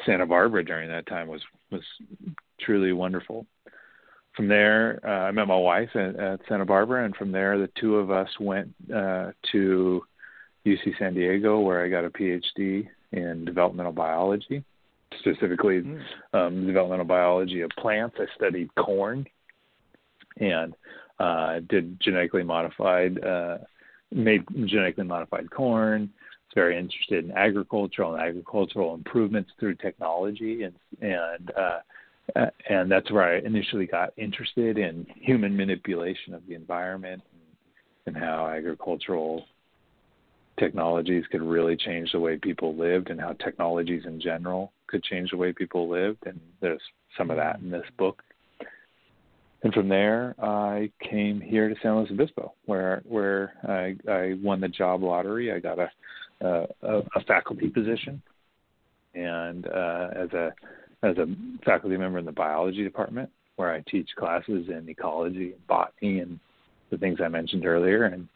Santa 0.06 0.24
Barbara 0.24 0.64
during 0.64 0.88
that 0.88 1.06
time 1.06 1.28
was 1.28 1.42
was 1.70 1.82
truly 2.60 2.92
wonderful 2.92 3.46
from 4.38 4.46
there, 4.46 5.00
uh, 5.04 5.26
I 5.26 5.32
met 5.32 5.48
my 5.48 5.56
wife 5.56 5.88
at, 5.96 6.14
at 6.14 6.40
Santa 6.48 6.64
Barbara, 6.64 7.04
and 7.04 7.16
from 7.16 7.32
there, 7.32 7.58
the 7.58 7.68
two 7.80 7.96
of 7.96 8.12
us 8.12 8.28
went 8.38 8.72
uh, 8.88 9.32
to 9.50 10.00
UC 10.64 10.96
San 10.96 11.14
Diego, 11.14 11.58
where 11.58 11.84
I 11.84 11.88
got 11.88 12.04
a 12.04 12.10
PhD 12.10 12.86
in 13.10 13.44
developmental 13.44 13.90
biology, 13.90 14.62
specifically 15.18 15.80
mm. 15.80 16.00
um, 16.34 16.68
developmental 16.68 17.04
biology 17.04 17.62
of 17.62 17.70
plants. 17.78 18.14
I 18.20 18.26
studied 18.36 18.72
corn 18.76 19.26
and 20.36 20.72
uh, 21.18 21.60
did 21.68 22.00
genetically 22.00 22.42
modified, 22.42 23.22
uh, 23.24 23.58
made 24.12 24.44
genetically 24.66 25.04
modified 25.04 25.50
corn. 25.50 26.10
Was 26.46 26.54
very 26.54 26.78
interested 26.78 27.24
in 27.24 27.32
agricultural 27.32 28.14
and 28.14 28.22
agricultural 28.22 28.94
improvements 28.94 29.50
through 29.60 29.74
technology, 29.76 30.62
and 30.62 30.74
and 31.00 31.50
uh, 31.56 31.78
uh, 32.36 32.46
and 32.68 32.90
that's 32.90 33.10
where 33.10 33.22
I 33.22 33.38
initially 33.38 33.86
got 33.86 34.12
interested 34.16 34.78
in 34.78 35.06
human 35.14 35.56
manipulation 35.56 36.34
of 36.34 36.46
the 36.46 36.54
environment 36.54 37.22
and, 38.06 38.14
and 38.14 38.24
how 38.24 38.46
agricultural 38.46 39.44
technologies 40.58 41.24
could 41.30 41.42
really 41.42 41.76
change 41.76 42.12
the 42.12 42.20
way 42.20 42.36
people 42.36 42.76
lived 42.76 43.10
and 43.10 43.20
how 43.20 43.32
technologies 43.34 44.02
in 44.04 44.20
general 44.20 44.72
could 44.88 45.02
change 45.04 45.30
the 45.30 45.36
way 45.36 45.52
people 45.52 45.88
lived. 45.88 46.26
And 46.26 46.40
there's 46.60 46.80
some 47.16 47.30
of 47.30 47.36
that 47.36 47.60
in 47.60 47.70
this 47.70 47.86
book. 47.96 48.22
And 49.62 49.74
from 49.74 49.88
there, 49.88 50.36
I 50.40 50.90
came 51.00 51.40
here 51.40 51.68
to 51.68 51.74
San 51.82 51.96
Luis 51.96 52.10
Obispo, 52.10 52.52
where 52.66 53.02
where 53.04 53.54
I, 53.66 53.96
I 54.10 54.34
won 54.42 54.60
the 54.60 54.68
job 54.68 55.02
lottery. 55.02 55.52
I 55.52 55.58
got 55.58 55.78
a 55.78 55.90
a, 56.40 56.66
a 56.82 57.24
faculty 57.26 57.68
position, 57.68 58.22
and 59.14 59.66
uh, 59.66 60.08
as 60.14 60.32
a 60.32 60.52
as 61.02 61.16
a 61.18 61.26
faculty 61.64 61.96
member 61.96 62.18
in 62.18 62.24
the 62.24 62.32
biology 62.32 62.84
department 62.84 63.30
where 63.56 63.72
I 63.72 63.82
teach 63.90 64.08
classes 64.16 64.68
in 64.68 64.88
ecology 64.88 65.52
and 65.52 65.66
botany 65.66 66.20
and 66.20 66.38
the 66.90 66.98
things 66.98 67.18
I 67.22 67.28
mentioned 67.28 67.66
earlier 67.66 68.04
and 68.04 68.28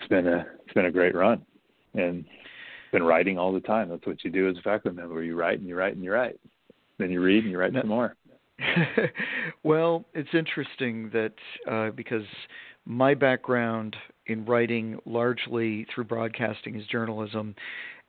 it's 0.00 0.08
been 0.08 0.26
a 0.26 0.46
it's 0.64 0.74
been 0.74 0.86
a 0.86 0.90
great 0.90 1.14
run 1.14 1.44
and 1.94 2.24
been 2.92 3.02
writing 3.02 3.38
all 3.38 3.52
the 3.52 3.60
time. 3.60 3.88
That's 3.88 4.06
what 4.06 4.24
you 4.24 4.30
do 4.30 4.48
as 4.48 4.56
a 4.56 4.62
faculty 4.62 4.96
member. 4.96 5.22
You 5.22 5.36
write 5.36 5.58
and 5.58 5.68
you 5.68 5.76
write 5.76 5.94
and 5.94 6.04
you 6.04 6.12
write. 6.12 6.38
Then 6.98 7.10
you 7.10 7.20
read 7.20 7.42
and 7.42 7.50
you 7.50 7.58
write 7.58 7.72
some 7.72 7.88
more. 7.88 8.14
well, 9.62 10.04
it's 10.14 10.28
interesting 10.32 11.10
that 11.12 11.34
uh, 11.70 11.90
because 11.90 12.24
my 12.84 13.14
background 13.14 13.96
in 14.26 14.44
writing 14.44 14.98
largely 15.04 15.86
through 15.94 16.04
broadcasting 16.04 16.74
is 16.78 16.86
journalism, 16.86 17.54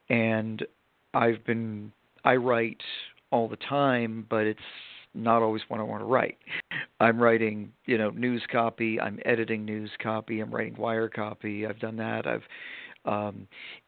and 0.09 0.65
I've 1.13 1.43
been 1.45 1.91
I 2.23 2.35
write 2.35 2.81
all 3.31 3.47
the 3.47 3.57
time, 3.57 4.25
but 4.29 4.45
it's 4.45 4.59
not 5.13 5.41
always 5.41 5.61
what 5.67 5.79
I 5.79 5.83
want 5.83 6.01
to 6.01 6.05
write. 6.05 6.37
I'm 6.99 7.21
writing, 7.21 7.71
you 7.85 7.97
know, 7.97 8.11
news 8.11 8.43
copy. 8.51 8.99
I'm 8.99 9.19
editing 9.25 9.65
news 9.65 9.89
copy. 10.01 10.39
I'm 10.39 10.53
writing 10.53 10.75
wire 10.77 11.09
copy. 11.09 11.65
I've 11.65 11.79
done 11.79 11.97
that. 11.97 12.25
I've, 12.27 12.43
um, 13.05 13.47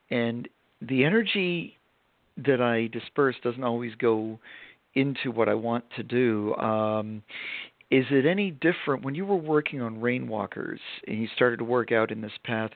and 0.10 0.48
the 0.82 1.04
energy 1.06 1.78
that 2.46 2.62
I 2.62 2.88
disperse 2.88 3.36
doesn't 3.44 3.64
always 3.64 3.94
go 3.96 4.40
into 4.96 5.32
what 5.32 5.50
I 5.50 5.54
want 5.54 5.86
to 5.96 6.04
do. 6.04 6.56
Um, 6.56 7.24
is 7.92 8.06
it 8.12 8.26
any 8.26 8.52
different 8.52 9.04
when 9.04 9.16
you 9.16 9.26
were 9.26 9.36
working 9.36 9.82
on 9.82 9.98
Rainwalkers 9.98 10.80
and 11.08 11.20
you 11.22 11.28
started 11.36 11.58
to 11.58 11.64
work 11.64 11.92
out 11.92 12.12
in 12.12 12.22
this 12.22 12.32
path? 12.44 12.72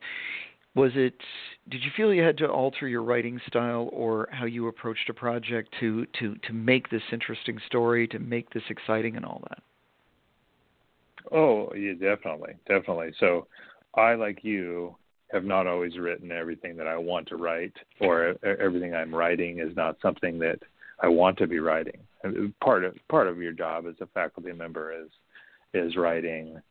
was 0.75 0.91
it 0.95 1.13
did 1.69 1.83
you 1.83 1.91
feel 1.95 2.13
you 2.13 2.23
had 2.23 2.37
to 2.37 2.47
alter 2.47 2.87
your 2.87 3.03
writing 3.03 3.39
style 3.47 3.89
or 3.91 4.27
how 4.31 4.45
you 4.45 4.67
approached 4.67 5.09
a 5.09 5.13
project 5.13 5.73
to 5.79 6.05
to 6.19 6.35
to 6.47 6.53
make 6.53 6.89
this 6.89 7.01
interesting 7.11 7.59
story 7.67 8.07
to 8.07 8.19
make 8.19 8.49
this 8.51 8.63
exciting 8.69 9.15
and 9.15 9.25
all 9.25 9.43
that 9.49 9.61
oh 11.31 11.71
yeah 11.75 11.93
definitely 11.93 12.53
definitely 12.67 13.11
so 13.19 13.47
i 13.95 14.13
like 14.15 14.43
you 14.43 14.95
have 15.31 15.43
not 15.43 15.67
always 15.67 15.97
written 15.97 16.31
everything 16.31 16.75
that 16.75 16.87
i 16.87 16.97
want 16.97 17.27
to 17.27 17.35
write 17.35 17.73
or 17.99 18.35
everything 18.59 18.93
i'm 18.93 19.13
writing 19.13 19.59
is 19.59 19.75
not 19.75 19.97
something 20.01 20.39
that 20.39 20.59
i 21.01 21.07
want 21.07 21.37
to 21.37 21.47
be 21.47 21.59
writing 21.59 21.99
part 22.61 22.83
of 22.83 22.95
part 23.09 23.27
of 23.27 23.37
your 23.37 23.53
job 23.53 23.85
as 23.87 23.95
a 24.01 24.07
faculty 24.07 24.51
member 24.51 24.93
is 24.93 25.09
is 25.73 25.95
writing 25.95 26.61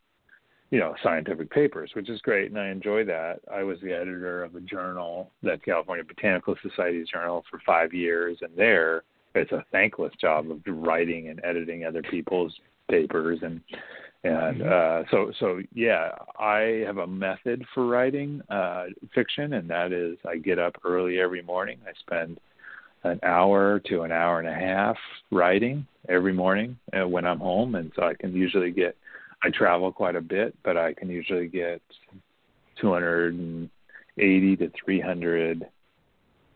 you 0.71 0.79
know 0.79 0.95
scientific 1.03 1.51
papers, 1.51 1.91
which 1.93 2.09
is 2.09 2.19
great, 2.23 2.51
and 2.51 2.59
I 2.59 2.71
enjoy 2.71 3.05
that. 3.05 3.41
I 3.53 3.63
was 3.63 3.77
the 3.83 3.93
editor 3.93 4.43
of 4.43 4.55
a 4.55 4.61
journal, 4.61 5.31
the 5.43 5.59
California 5.63 6.03
Botanical 6.03 6.57
Society's 6.63 7.09
journal, 7.11 7.45
for 7.51 7.61
five 7.67 7.93
years, 7.93 8.39
and 8.41 8.51
there 8.57 9.03
it's 9.35 9.53
a 9.53 9.65
thankless 9.71 10.13
job 10.21 10.51
of 10.51 10.61
writing 10.67 11.29
and 11.29 11.41
editing 11.45 11.85
other 11.85 12.03
people's 12.03 12.55
papers 12.91 13.39
and 13.43 13.61
and 14.25 14.61
mm-hmm. 14.61 15.05
uh 15.05 15.09
so 15.11 15.33
so 15.41 15.61
yeah 15.73 16.11
i 16.39 16.83
have 16.87 16.99
a 16.99 17.07
method 17.07 17.65
for 17.75 17.87
writing 17.87 18.43
uh 18.51 18.85
fiction 19.15 19.55
and 19.55 19.71
that 19.71 19.93
is 19.93 20.19
i 20.29 20.37
get 20.37 20.59
up 20.59 20.75
early 20.85 21.19
every 21.19 21.43
morning 21.43 21.79
i 21.87 21.93
spend 22.01 22.39
an 23.05 23.21
hour 23.23 23.81
to 23.81 24.03
an 24.03 24.13
hour 24.13 24.39
and 24.39 24.49
a 24.49 24.55
half 24.55 24.97
writing 25.31 25.87
every 26.09 26.33
morning 26.33 26.79
uh, 26.93 27.07
when 27.07 27.25
i'm 27.25 27.41
home. 27.41 27.75
And 27.75 27.93
so 27.97 28.03
i 28.03 28.15
can 28.15 28.35
usually 28.35 28.71
get 28.71 28.97
I 29.45 29.51
travel 29.51 29.91
quite 29.91 30.15
a 30.15 30.21
bit, 30.21 30.57
but 30.63 30.77
I 30.77 30.95
can 30.95 31.09
usually 31.09 31.49
get 31.49 31.83
280 32.81 34.57
to 34.57 34.71
300 34.85 35.67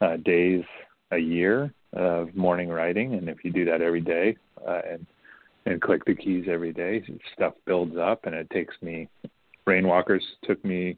uh, 0.00 0.16
days 0.18 0.62
a 1.10 1.18
year 1.18 1.72
of 1.94 2.34
morning 2.36 2.68
writing, 2.68 3.14
and 3.14 3.28
if 3.28 3.44
you 3.44 3.50
do 3.50 3.64
that 3.64 3.82
every 3.82 4.00
day 4.00 4.36
uh, 4.66 4.80
and 4.90 5.06
and 5.64 5.82
click 5.82 6.04
the 6.04 6.14
keys 6.14 6.44
every 6.48 6.72
day, 6.72 7.02
stuff 7.34 7.54
builds 7.64 7.96
up, 7.96 8.24
and 8.26 8.36
it 8.36 8.48
takes 8.50 8.74
me. 8.82 9.08
Rainwalkers 9.66 10.20
took 10.44 10.64
me 10.64 10.96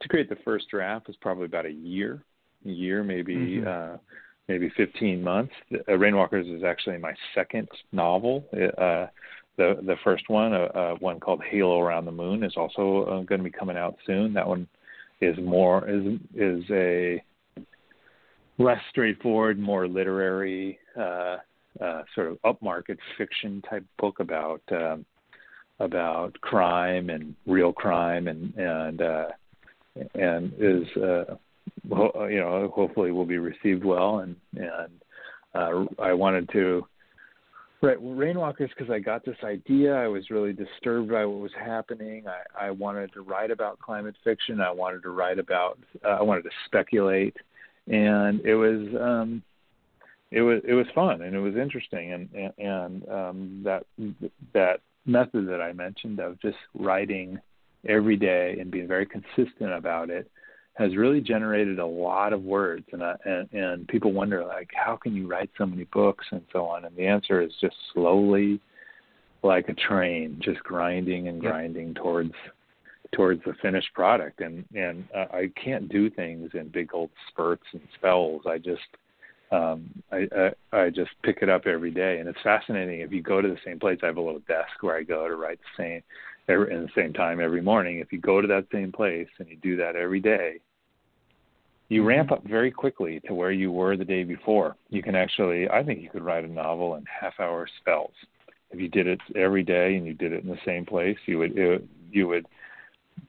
to 0.00 0.08
create 0.08 0.28
the 0.28 0.38
first 0.44 0.68
draft 0.70 1.08
was 1.08 1.16
probably 1.16 1.46
about 1.46 1.66
a 1.66 1.72
year, 1.72 2.22
year 2.68 3.02
maybe. 3.02 3.34
Mm-hmm. 3.34 3.94
Uh, 3.94 3.96
maybe 4.48 4.72
15 4.76 5.22
months. 5.22 5.52
Uh, 5.72 5.92
Rainwalkers 5.92 6.56
is 6.56 6.64
actually 6.64 6.96
my 6.96 7.12
second 7.34 7.68
novel. 7.92 8.44
Uh, 8.52 9.06
the 9.58 9.76
the 9.82 9.96
first 10.02 10.28
one, 10.28 10.54
uh, 10.54 10.68
uh, 10.74 10.94
one 11.00 11.20
called 11.20 11.42
Halo 11.50 11.80
Around 11.80 12.06
the 12.06 12.12
Moon, 12.12 12.42
is 12.42 12.54
also 12.56 13.02
uh, 13.04 13.22
going 13.24 13.40
to 13.40 13.44
be 13.44 13.50
coming 13.50 13.76
out 13.76 13.96
soon. 14.06 14.32
That 14.32 14.46
one 14.46 14.66
is 15.20 15.36
more 15.38 15.88
is 15.88 16.18
is 16.34 16.64
a 16.70 17.22
less 18.58 18.80
straightforward, 18.90 19.58
more 19.58 19.86
literary, 19.86 20.78
uh, 20.96 21.36
uh, 21.80 22.02
sort 22.14 22.28
of 22.28 22.38
upmarket 22.42 22.98
fiction 23.16 23.62
type 23.68 23.84
book 23.98 24.20
about 24.20 24.62
um, 24.70 25.04
about 25.80 26.40
crime 26.40 27.10
and 27.10 27.34
real 27.46 27.72
crime, 27.72 28.28
and 28.28 28.54
and 28.54 29.02
uh, 29.02 29.26
and 30.14 30.52
is 30.58 30.86
you 31.84 32.40
know 32.40 32.70
hopefully 32.74 33.10
will 33.12 33.26
be 33.26 33.38
received 33.38 33.84
well, 33.84 34.18
and 34.18 34.36
and 34.56 34.92
uh, 35.54 35.84
I 36.00 36.12
wanted 36.12 36.48
to 36.52 36.86
well, 37.80 37.94
Rainwalkers 37.96 38.70
because 38.76 38.90
I 38.90 38.98
got 38.98 39.24
this 39.24 39.36
idea. 39.44 39.94
I 39.94 40.08
was 40.08 40.30
really 40.30 40.52
disturbed 40.52 41.10
by 41.10 41.24
what 41.24 41.40
was 41.40 41.52
happening. 41.58 42.24
I, 42.26 42.66
I 42.66 42.70
wanted 42.70 43.12
to 43.12 43.22
write 43.22 43.50
about 43.50 43.78
climate 43.78 44.16
fiction. 44.24 44.60
I 44.60 44.70
wanted 44.72 45.02
to 45.04 45.10
write 45.10 45.38
about. 45.38 45.78
Uh, 46.04 46.08
I 46.08 46.22
wanted 46.22 46.42
to 46.42 46.50
speculate 46.66 47.36
and 47.88 48.40
it 48.44 48.54
was 48.54 48.86
um, 49.00 49.42
it 50.30 50.42
was 50.42 50.60
it 50.66 50.74
was 50.74 50.86
fun 50.94 51.22
and 51.22 51.34
it 51.34 51.40
was 51.40 51.56
interesting 51.56 52.12
and 52.12 52.28
and, 52.34 52.52
and 52.58 53.08
um, 53.08 53.60
that 53.64 53.84
that 54.52 54.80
method 55.06 55.48
that 55.48 55.60
I 55.60 55.72
mentioned 55.72 56.20
of 56.20 56.40
just 56.40 56.58
writing 56.74 57.38
every 57.86 58.16
day 58.16 58.56
and 58.60 58.70
being 58.70 58.86
very 58.86 59.06
consistent 59.06 59.72
about 59.72 60.10
it 60.10 60.30
has 60.78 60.96
really 60.96 61.20
generated 61.20 61.80
a 61.80 61.86
lot 61.86 62.32
of 62.32 62.44
words 62.44 62.84
and 62.92 63.02
uh, 63.02 63.16
and 63.24 63.52
and 63.52 63.88
people 63.88 64.12
wonder 64.12 64.44
like 64.44 64.70
how 64.72 64.96
can 64.96 65.14
you 65.14 65.26
write 65.26 65.50
so 65.58 65.66
many 65.66 65.84
books 65.84 66.24
and 66.30 66.42
so 66.52 66.64
on? 66.64 66.84
And 66.84 66.96
the 66.96 67.06
answer 67.06 67.42
is 67.42 67.50
just 67.60 67.74
slowly 67.92 68.60
like 69.42 69.68
a 69.68 69.74
train 69.74 70.40
just 70.40 70.60
grinding 70.60 71.26
and 71.26 71.40
grinding 71.40 71.88
yep. 71.88 71.96
towards 71.96 72.32
towards 73.12 73.42
the 73.44 73.54
finished 73.60 73.92
product. 73.92 74.40
And 74.40 74.64
and 74.72 75.04
uh, 75.14 75.24
I 75.32 75.50
can't 75.62 75.88
do 75.88 76.08
things 76.10 76.52
in 76.54 76.68
big 76.68 76.94
old 76.94 77.10
spurts 77.28 77.66
and 77.72 77.82
spells. 77.96 78.42
I 78.46 78.58
just 78.58 78.80
um 79.50 79.90
I, 80.12 80.28
I 80.72 80.78
I 80.84 80.90
just 80.90 81.10
pick 81.24 81.38
it 81.42 81.48
up 81.48 81.66
every 81.66 81.90
day. 81.90 82.20
And 82.20 82.28
it's 82.28 82.38
fascinating. 82.44 83.00
If 83.00 83.10
you 83.10 83.20
go 83.20 83.42
to 83.42 83.48
the 83.48 83.58
same 83.64 83.80
place 83.80 83.98
I 84.04 84.06
have 84.06 84.16
a 84.16 84.20
little 84.20 84.42
desk 84.46 84.80
where 84.82 84.96
I 84.96 85.02
go 85.02 85.26
to 85.26 85.34
write 85.34 85.58
the 85.58 85.82
same 85.82 86.02
every, 86.48 86.72
in 86.72 86.82
the 86.82 86.90
same 86.94 87.12
time 87.12 87.40
every 87.40 87.62
morning. 87.62 87.98
If 87.98 88.12
you 88.12 88.20
go 88.20 88.40
to 88.40 88.46
that 88.46 88.66
same 88.70 88.92
place 88.92 89.28
and 89.40 89.48
you 89.48 89.56
do 89.56 89.76
that 89.78 89.96
every 89.96 90.20
day 90.20 90.60
you 91.88 92.00
mm-hmm. 92.00 92.08
ramp 92.08 92.32
up 92.32 92.44
very 92.44 92.70
quickly 92.70 93.20
to 93.26 93.34
where 93.34 93.50
you 93.50 93.72
were 93.72 93.96
the 93.96 94.04
day 94.04 94.24
before 94.24 94.76
you 94.90 95.02
can 95.02 95.14
actually 95.14 95.68
I 95.68 95.82
think 95.82 96.02
you 96.02 96.10
could 96.10 96.24
write 96.24 96.44
a 96.44 96.48
novel 96.48 96.94
in 96.94 97.04
half 97.04 97.38
hour 97.40 97.68
spells 97.80 98.12
if 98.70 98.80
you 98.80 98.88
did 98.88 99.06
it 99.06 99.20
every 99.34 99.62
day 99.62 99.96
and 99.96 100.06
you 100.06 100.14
did 100.14 100.32
it 100.32 100.44
in 100.44 100.50
the 100.50 100.58
same 100.64 100.84
place 100.84 101.18
you 101.26 101.38
would 101.38 101.56
it, 101.56 101.84
you 102.10 102.28
would 102.28 102.46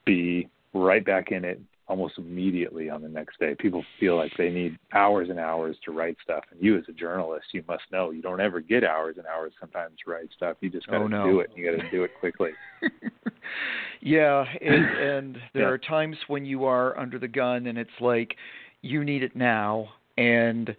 be 0.05 0.49
right 0.73 1.03
back 1.03 1.31
in 1.31 1.45
it 1.45 1.59
almost 1.89 2.19
immediately 2.19 2.89
on 2.89 3.01
the 3.01 3.09
next 3.09 3.39
day. 3.39 3.55
People 3.57 3.83
feel 3.99 4.15
like 4.15 4.31
they 4.37 4.49
need 4.49 4.77
hours 4.93 5.29
and 5.29 5.39
hours 5.39 5.75
to 5.83 5.91
write 5.91 6.15
stuff, 6.23 6.43
and 6.51 6.63
you 6.63 6.77
as 6.77 6.83
a 6.87 6.93
journalist, 6.93 7.47
you 7.51 7.63
must 7.67 7.83
know 7.91 8.11
you 8.11 8.21
don't 8.21 8.39
ever 8.39 8.61
get 8.61 8.83
hours 8.83 9.15
and 9.17 9.25
hours 9.25 9.51
sometimes 9.59 9.95
to 10.05 10.11
write 10.11 10.29
stuff. 10.35 10.55
You 10.61 10.69
just 10.69 10.87
got 10.87 10.99
to 10.99 11.03
oh, 11.05 11.07
no. 11.07 11.25
do 11.25 11.39
it. 11.39 11.49
You 11.55 11.69
got 11.69 11.81
to 11.81 11.89
do 11.89 12.03
it 12.03 12.11
quickly. 12.19 12.51
yeah, 14.01 14.45
and, 14.61 14.85
and 14.99 15.37
there 15.53 15.63
yeah. 15.63 15.69
are 15.69 15.77
times 15.79 16.15
when 16.27 16.45
you 16.45 16.63
are 16.65 16.97
under 16.97 17.17
the 17.17 17.27
gun, 17.27 17.65
and 17.65 17.77
it's 17.77 17.89
like 17.99 18.35
you 18.81 19.03
need 19.03 19.23
it 19.23 19.35
now, 19.35 19.89
and 20.15 20.69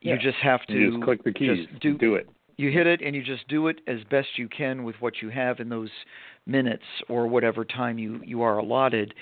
you 0.00 0.14
yeah. 0.14 0.18
just 0.20 0.38
have 0.42 0.66
to 0.66 0.74
you 0.74 0.90
just 0.90 1.04
click 1.04 1.22
the 1.22 1.32
keys. 1.32 1.68
do, 1.80 1.96
do 1.96 2.16
it. 2.16 2.28
You 2.56 2.70
hit 2.70 2.88
it, 2.88 3.00
and 3.00 3.14
you 3.14 3.22
just 3.22 3.46
do 3.46 3.68
it 3.68 3.80
as 3.86 3.98
best 4.10 4.28
you 4.36 4.48
can 4.48 4.82
with 4.82 4.96
what 4.98 5.22
you 5.22 5.30
have 5.30 5.60
in 5.60 5.68
those 5.68 5.90
minutes 6.46 6.82
or 7.08 7.28
whatever 7.28 7.64
time 7.64 7.98
you 7.98 8.20
you 8.24 8.42
are 8.42 8.58
allotted 8.58 9.14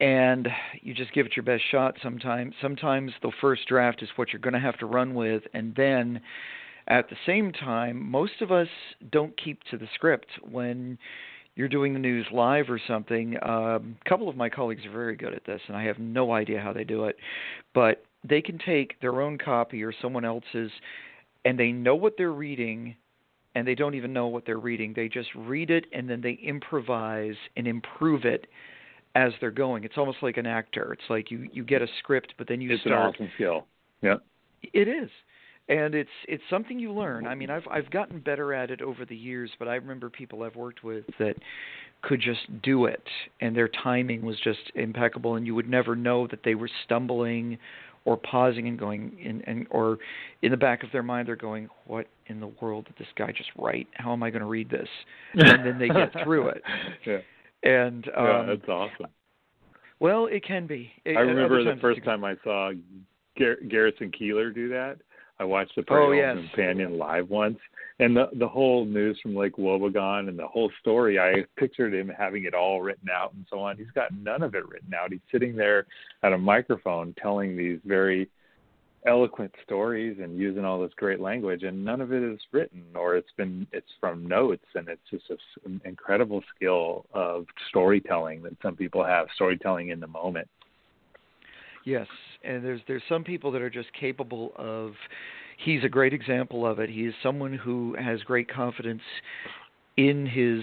and 0.00 0.48
you 0.80 0.94
just 0.94 1.12
give 1.12 1.26
it 1.26 1.36
your 1.36 1.44
best 1.44 1.62
shot 1.70 1.96
sometimes 2.02 2.54
sometimes 2.62 3.12
the 3.22 3.32
first 3.40 3.66
draft 3.66 4.02
is 4.02 4.08
what 4.16 4.32
you're 4.32 4.40
going 4.40 4.54
to 4.54 4.60
have 4.60 4.78
to 4.78 4.86
run 4.86 5.14
with 5.14 5.42
and 5.54 5.74
then 5.74 6.20
at 6.86 7.08
the 7.10 7.16
same 7.26 7.52
time 7.52 8.10
most 8.10 8.40
of 8.40 8.52
us 8.52 8.68
don't 9.10 9.36
keep 9.42 9.62
to 9.70 9.76
the 9.76 9.88
script 9.94 10.28
when 10.48 10.98
you're 11.56 11.68
doing 11.68 11.92
the 11.92 11.98
news 11.98 12.24
live 12.32 12.70
or 12.70 12.80
something. 12.86 13.34
Um, 13.42 13.96
a 14.06 14.08
couple 14.08 14.28
of 14.28 14.36
my 14.36 14.48
colleagues 14.48 14.86
are 14.86 14.92
very 14.92 15.16
good 15.16 15.34
at 15.34 15.44
this 15.44 15.60
and 15.66 15.76
i 15.76 15.82
have 15.82 15.98
no 15.98 16.32
idea 16.32 16.60
how 16.60 16.72
they 16.72 16.84
do 16.84 17.04
it 17.04 17.16
but 17.74 18.04
they 18.28 18.40
can 18.40 18.58
take 18.58 19.00
their 19.00 19.20
own 19.20 19.38
copy 19.38 19.82
or 19.82 19.92
someone 20.00 20.24
else's 20.24 20.70
and 21.44 21.58
they 21.58 21.72
know 21.72 21.94
what 21.94 22.14
they're 22.16 22.32
reading 22.32 22.94
and 23.54 23.66
they 23.66 23.74
don't 23.74 23.94
even 23.94 24.12
know 24.12 24.28
what 24.28 24.44
they're 24.46 24.58
reading. 24.58 24.92
They 24.94 25.08
just 25.08 25.30
read 25.34 25.70
it 25.70 25.86
and 25.92 26.08
then 26.08 26.20
they 26.20 26.38
improvise 26.42 27.34
and 27.56 27.66
improve 27.66 28.24
it 28.24 28.46
as 29.18 29.32
they're 29.40 29.50
going. 29.50 29.84
It's 29.84 29.98
almost 29.98 30.18
like 30.22 30.36
an 30.36 30.46
actor. 30.46 30.92
It's 30.92 31.10
like 31.10 31.30
you 31.30 31.48
you 31.52 31.64
get 31.64 31.82
a 31.82 31.88
script, 31.98 32.34
but 32.38 32.46
then 32.46 32.60
you 32.60 32.72
it's 32.72 32.82
start. 32.82 33.14
It's 33.14 33.20
an 33.20 33.26
awesome 33.26 33.32
skill. 33.34 33.66
Yeah. 34.00 34.16
It 34.72 34.88
is, 34.88 35.10
and 35.68 35.94
it's 35.94 36.10
it's 36.28 36.42
something 36.48 36.78
you 36.78 36.92
learn. 36.92 37.26
I 37.26 37.34
mean, 37.34 37.50
I've 37.50 37.66
I've 37.70 37.90
gotten 37.90 38.20
better 38.20 38.54
at 38.54 38.70
it 38.70 38.80
over 38.80 39.04
the 39.04 39.16
years, 39.16 39.50
but 39.58 39.66
I 39.68 39.74
remember 39.74 40.08
people 40.08 40.42
I've 40.44 40.56
worked 40.56 40.84
with 40.84 41.04
that 41.18 41.34
could 42.02 42.20
just 42.20 42.62
do 42.62 42.86
it, 42.86 43.02
and 43.40 43.56
their 43.56 43.68
timing 43.68 44.22
was 44.24 44.36
just 44.42 44.70
impeccable, 44.76 45.34
and 45.34 45.46
you 45.46 45.54
would 45.54 45.68
never 45.68 45.96
know 45.96 46.26
that 46.28 46.40
they 46.44 46.54
were 46.54 46.70
stumbling 46.84 47.58
or 48.04 48.16
pausing 48.16 48.68
and 48.68 48.78
going 48.78 49.16
in 49.22 49.42
and 49.42 49.66
or 49.70 49.98
in 50.42 50.50
the 50.50 50.56
back 50.56 50.82
of 50.82 50.90
their 50.92 51.02
mind 51.02 51.28
they're 51.28 51.36
going 51.36 51.68
what 51.86 52.06
in 52.28 52.40
the 52.40 52.50
world 52.60 52.86
did 52.86 52.94
this 52.96 53.08
guy 53.16 53.30
just 53.36 53.50
write 53.58 53.86
how 53.94 54.12
am 54.12 54.22
i 54.22 54.30
going 54.30 54.40
to 54.40 54.46
read 54.46 54.70
this 54.70 54.88
and 55.34 55.66
then 55.66 55.78
they 55.78 55.88
get 55.88 56.10
through 56.24 56.48
it 56.48 56.62
yeah 57.06 57.18
and 57.62 58.08
um, 58.16 58.24
yeah, 58.24 58.44
that's 58.48 58.68
awesome. 58.68 59.06
Well, 60.00 60.26
it 60.26 60.44
can 60.44 60.66
be. 60.66 60.90
I 61.06 61.20
remember 61.20 61.64
the 61.64 61.80
first 61.80 62.04
time 62.04 62.24
I 62.24 62.36
saw 62.44 62.70
Gar- 63.38 63.56
Garrison 63.68 64.12
Keillor 64.12 64.54
do 64.54 64.68
that. 64.68 64.98
I 65.40 65.44
watched 65.44 65.76
the 65.76 65.82
Pearl 65.82 66.08
oh, 66.08 66.12
yes. 66.12 66.36
Companion 66.36 66.98
live 66.98 67.28
once, 67.28 67.58
and 68.00 68.16
the 68.16 68.28
the 68.38 68.48
whole 68.48 68.84
news 68.84 69.18
from 69.22 69.36
Lake 69.36 69.56
Wobegon 69.56 70.28
and 70.28 70.38
the 70.38 70.46
whole 70.46 70.70
story. 70.80 71.18
I 71.18 71.44
pictured 71.56 71.94
him 71.94 72.10
having 72.16 72.44
it 72.44 72.54
all 72.54 72.80
written 72.80 73.08
out 73.08 73.34
and 73.34 73.46
so 73.48 73.60
on. 73.60 73.76
He's 73.76 73.90
got 73.94 74.12
none 74.12 74.42
of 74.42 74.54
it 74.54 74.68
written 74.68 74.92
out. 74.94 75.12
He's 75.12 75.20
sitting 75.30 75.54
there 75.54 75.86
at 76.22 76.32
a 76.32 76.38
microphone 76.38 77.14
telling 77.20 77.56
these 77.56 77.78
very 77.84 78.28
eloquent 79.08 79.52
stories 79.64 80.18
and 80.22 80.36
using 80.36 80.64
all 80.64 80.80
this 80.80 80.92
great 80.96 81.18
language 81.18 81.62
and 81.62 81.84
none 81.84 82.00
of 82.00 82.12
it 82.12 82.22
is 82.22 82.38
written 82.52 82.84
or 82.94 83.16
it's 83.16 83.32
been 83.36 83.66
it's 83.72 83.88
from 83.98 84.26
notes 84.26 84.64
and 84.74 84.88
it's 84.88 85.00
just 85.10 85.40
an 85.64 85.80
incredible 85.84 86.42
skill 86.54 87.06
of 87.14 87.46
storytelling 87.68 88.42
that 88.42 88.52
some 88.62 88.76
people 88.76 89.02
have 89.02 89.26
storytelling 89.34 89.88
in 89.88 89.98
the 89.98 90.06
moment. 90.06 90.46
Yes 91.84 92.06
and 92.44 92.64
there's 92.64 92.80
there's 92.86 93.02
some 93.08 93.24
people 93.24 93.50
that 93.52 93.62
are 93.62 93.70
just 93.70 93.88
capable 93.98 94.52
of 94.56 94.92
he's 95.64 95.82
a 95.84 95.88
great 95.88 96.12
example 96.12 96.66
of 96.66 96.78
it. 96.78 96.90
He 96.90 97.06
is 97.06 97.14
someone 97.22 97.52
who 97.52 97.96
has 97.98 98.22
great 98.22 98.52
confidence 98.52 99.02
in 99.96 100.26
his 100.26 100.62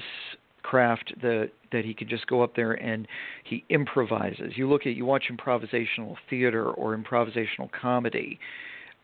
craft 0.65 1.13
that 1.21 1.51
that 1.71 1.85
he 1.85 1.93
can 1.93 2.09
just 2.09 2.25
go 2.27 2.41
up 2.41 2.55
there 2.55 2.73
and 2.73 3.07
he 3.43 3.63
improvises. 3.69 4.53
You 4.55 4.67
look 4.67 4.87
at 4.87 4.95
you 4.95 5.05
watch 5.05 5.25
improvisational 5.31 6.15
theater 6.29 6.71
or 6.71 6.97
improvisational 6.97 7.69
comedy, 7.71 8.39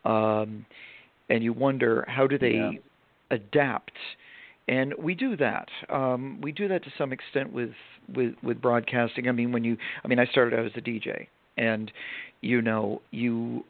um, 0.03 0.65
and 1.29 1.43
you 1.43 1.53
wonder 1.53 2.03
how 2.07 2.25
do 2.25 2.39
they 2.39 2.53
yeah. 2.53 2.71
adapt. 3.29 3.91
And 4.67 4.93
we 4.97 5.15
do 5.15 5.35
that. 5.37 5.67
Um, 5.89 6.39
we 6.41 6.51
do 6.51 6.67
that 6.67 6.83
to 6.83 6.91
some 6.97 7.11
extent 7.13 7.53
with, 7.53 7.71
with 8.15 8.33
with 8.41 8.59
broadcasting. 8.59 9.27
I 9.27 9.31
mean, 9.31 9.51
when 9.51 9.63
you, 9.63 9.77
I 10.03 10.07
mean, 10.07 10.19
I 10.19 10.25
started 10.25 10.57
out 10.57 10.65
as 10.65 10.71
a 10.75 10.81
DJ, 10.81 11.27
and 11.57 11.91
you 12.41 12.61
know, 12.61 13.01
you 13.11 13.65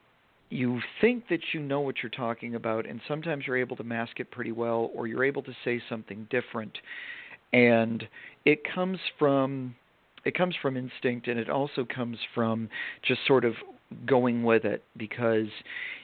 you 0.50 0.80
think 1.02 1.28
that 1.30 1.40
you 1.54 1.60
know 1.60 1.82
what 1.82 1.96
you're 2.02 2.10
talking 2.10 2.56
about, 2.56 2.86
and 2.88 3.02
sometimes 3.08 3.46
you're 3.48 3.58
able 3.58 3.76
to 3.78 3.84
mask 3.84 4.20
it 4.20 4.32
pretty 4.32 4.52
well, 4.52 4.92
or 4.94 5.08
you're 5.08 5.26
able 5.26 5.44
to 5.44 5.54
say 5.66 5.82
something 5.90 6.28
different 6.30 6.78
and 7.54 8.08
it 8.46 8.62
comes 8.74 9.00
from 9.20 9.76
it 10.24 10.36
comes 10.36 10.56
from 10.62 10.78
instinct 10.78 11.28
and 11.28 11.40
it 11.40 11.50
also 11.50 11.86
comes 11.94 12.18
from 12.34 12.70
just 13.04 13.22
sort 13.26 13.44
of 13.44 13.54
going 14.06 14.44
with 14.44 14.66
it 14.66 14.84
because 14.98 15.48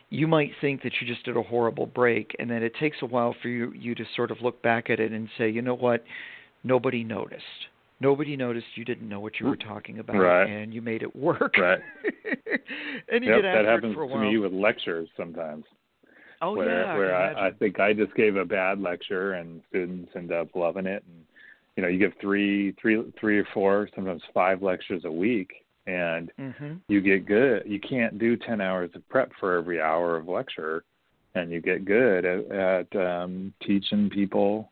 you 0.10 0.28
might 0.28 0.52
think 0.62 0.82
that 0.84 0.94
you 1.00 1.08
just 1.08 1.24
did 1.26 1.38
a 1.38 1.44
horrible 1.44 1.86
break 1.86 2.36
and 2.40 2.50
then 2.50 2.64
it 2.64 2.74
takes 2.80 2.98
a 3.02 3.06
while 3.06 3.36
for 3.42 3.50
you 3.50 3.72
you 3.74 3.94
to 3.96 4.04
sort 4.16 4.32
of 4.32 4.38
look 4.42 4.62
back 4.62 4.90
at 4.90 5.00
it 5.00 5.12
and 5.12 5.30
say 5.38 5.50
you 5.50 5.62
know 5.62 5.76
what? 5.76 6.04
Nobody 6.64 7.04
noticed. 7.04 7.44
Nobody 8.00 8.36
noticed. 8.36 8.68
You 8.76 8.86
didn't 8.86 9.08
know 9.08 9.20
what 9.20 9.40
you 9.40 9.48
were 9.48 9.58
mm. 9.58 9.68
talking 9.68 10.00
about 10.00 10.18
right. 10.18 10.50
and 10.50 10.74
you 10.74 10.82
made 10.82 11.02
it 11.02 11.16
work. 11.16 11.58
Right. 11.58 11.80
And 13.10 13.24
you 13.24 13.32
yep, 13.32 13.42
get 13.42 13.54
that 13.54 13.66
happens 13.66 13.96
for 13.96 14.04
a 14.04 14.10
to 14.10 14.20
me 14.20 14.38
with 14.38 14.52
lectures 14.52 15.08
sometimes 15.16 15.64
oh 16.42 16.56
where, 16.56 16.82
yeah 16.82 16.98
where 16.98 17.16
I, 17.16 17.32
I, 17.32 17.48
I 17.48 17.52
think 17.52 17.80
I 17.80 17.94
just 17.94 18.14
gave 18.16 18.36
a 18.36 18.46
bad 18.46 18.82
lecture 18.82 19.34
and 19.34 19.62
students 19.70 20.12
end 20.16 20.32
up 20.32 20.50
loving 20.56 20.86
it 20.86 21.04
and 21.08 21.24
you 21.78 21.84
know 21.84 21.90
you 21.90 22.00
give 22.00 22.14
three 22.20 22.74
three 22.82 23.02
three 23.18 23.40
or 23.40 23.48
four 23.54 23.88
sometimes 23.96 24.22
five 24.34 24.62
lectures 24.62 25.04
a 25.06 25.12
week 25.12 25.64
and 25.86 26.32
mm-hmm. 26.38 26.74
you 26.90 27.00
get 27.00 27.26
good 27.26 27.64
you 27.66 27.80
can't 27.80 28.20
do 28.20 28.36
10 28.36 28.60
hours 28.60 28.90
of 28.96 29.08
prep 29.08 29.32
for 29.40 29.58
every 29.58 29.80
hour 29.80 30.18
of 30.18 30.28
lecture 30.28 30.84
and 31.36 31.52
you 31.52 31.62
get 31.62 31.86
good 31.86 32.26
at, 32.26 32.52
at 32.52 32.96
um, 32.96 33.54
teaching 33.66 34.10
people 34.10 34.72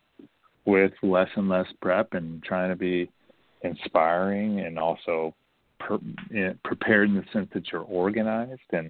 with 0.65 0.91
less 1.03 1.29
and 1.35 1.47
less 1.47 1.67
prep 1.79 2.13
and 2.15 2.43
trying 2.43 2.69
to 2.69 2.75
be 2.75 3.09
inspiring 3.61 4.61
and 4.61 4.79
also 4.79 5.33
per, 5.79 5.99
you 6.31 6.45
know, 6.45 6.55
prepared 6.63 7.07
in 7.07 7.15
the 7.15 7.23
sense 7.31 7.47
that 7.53 7.71
you're 7.71 7.81
organized 7.81 8.61
and 8.71 8.89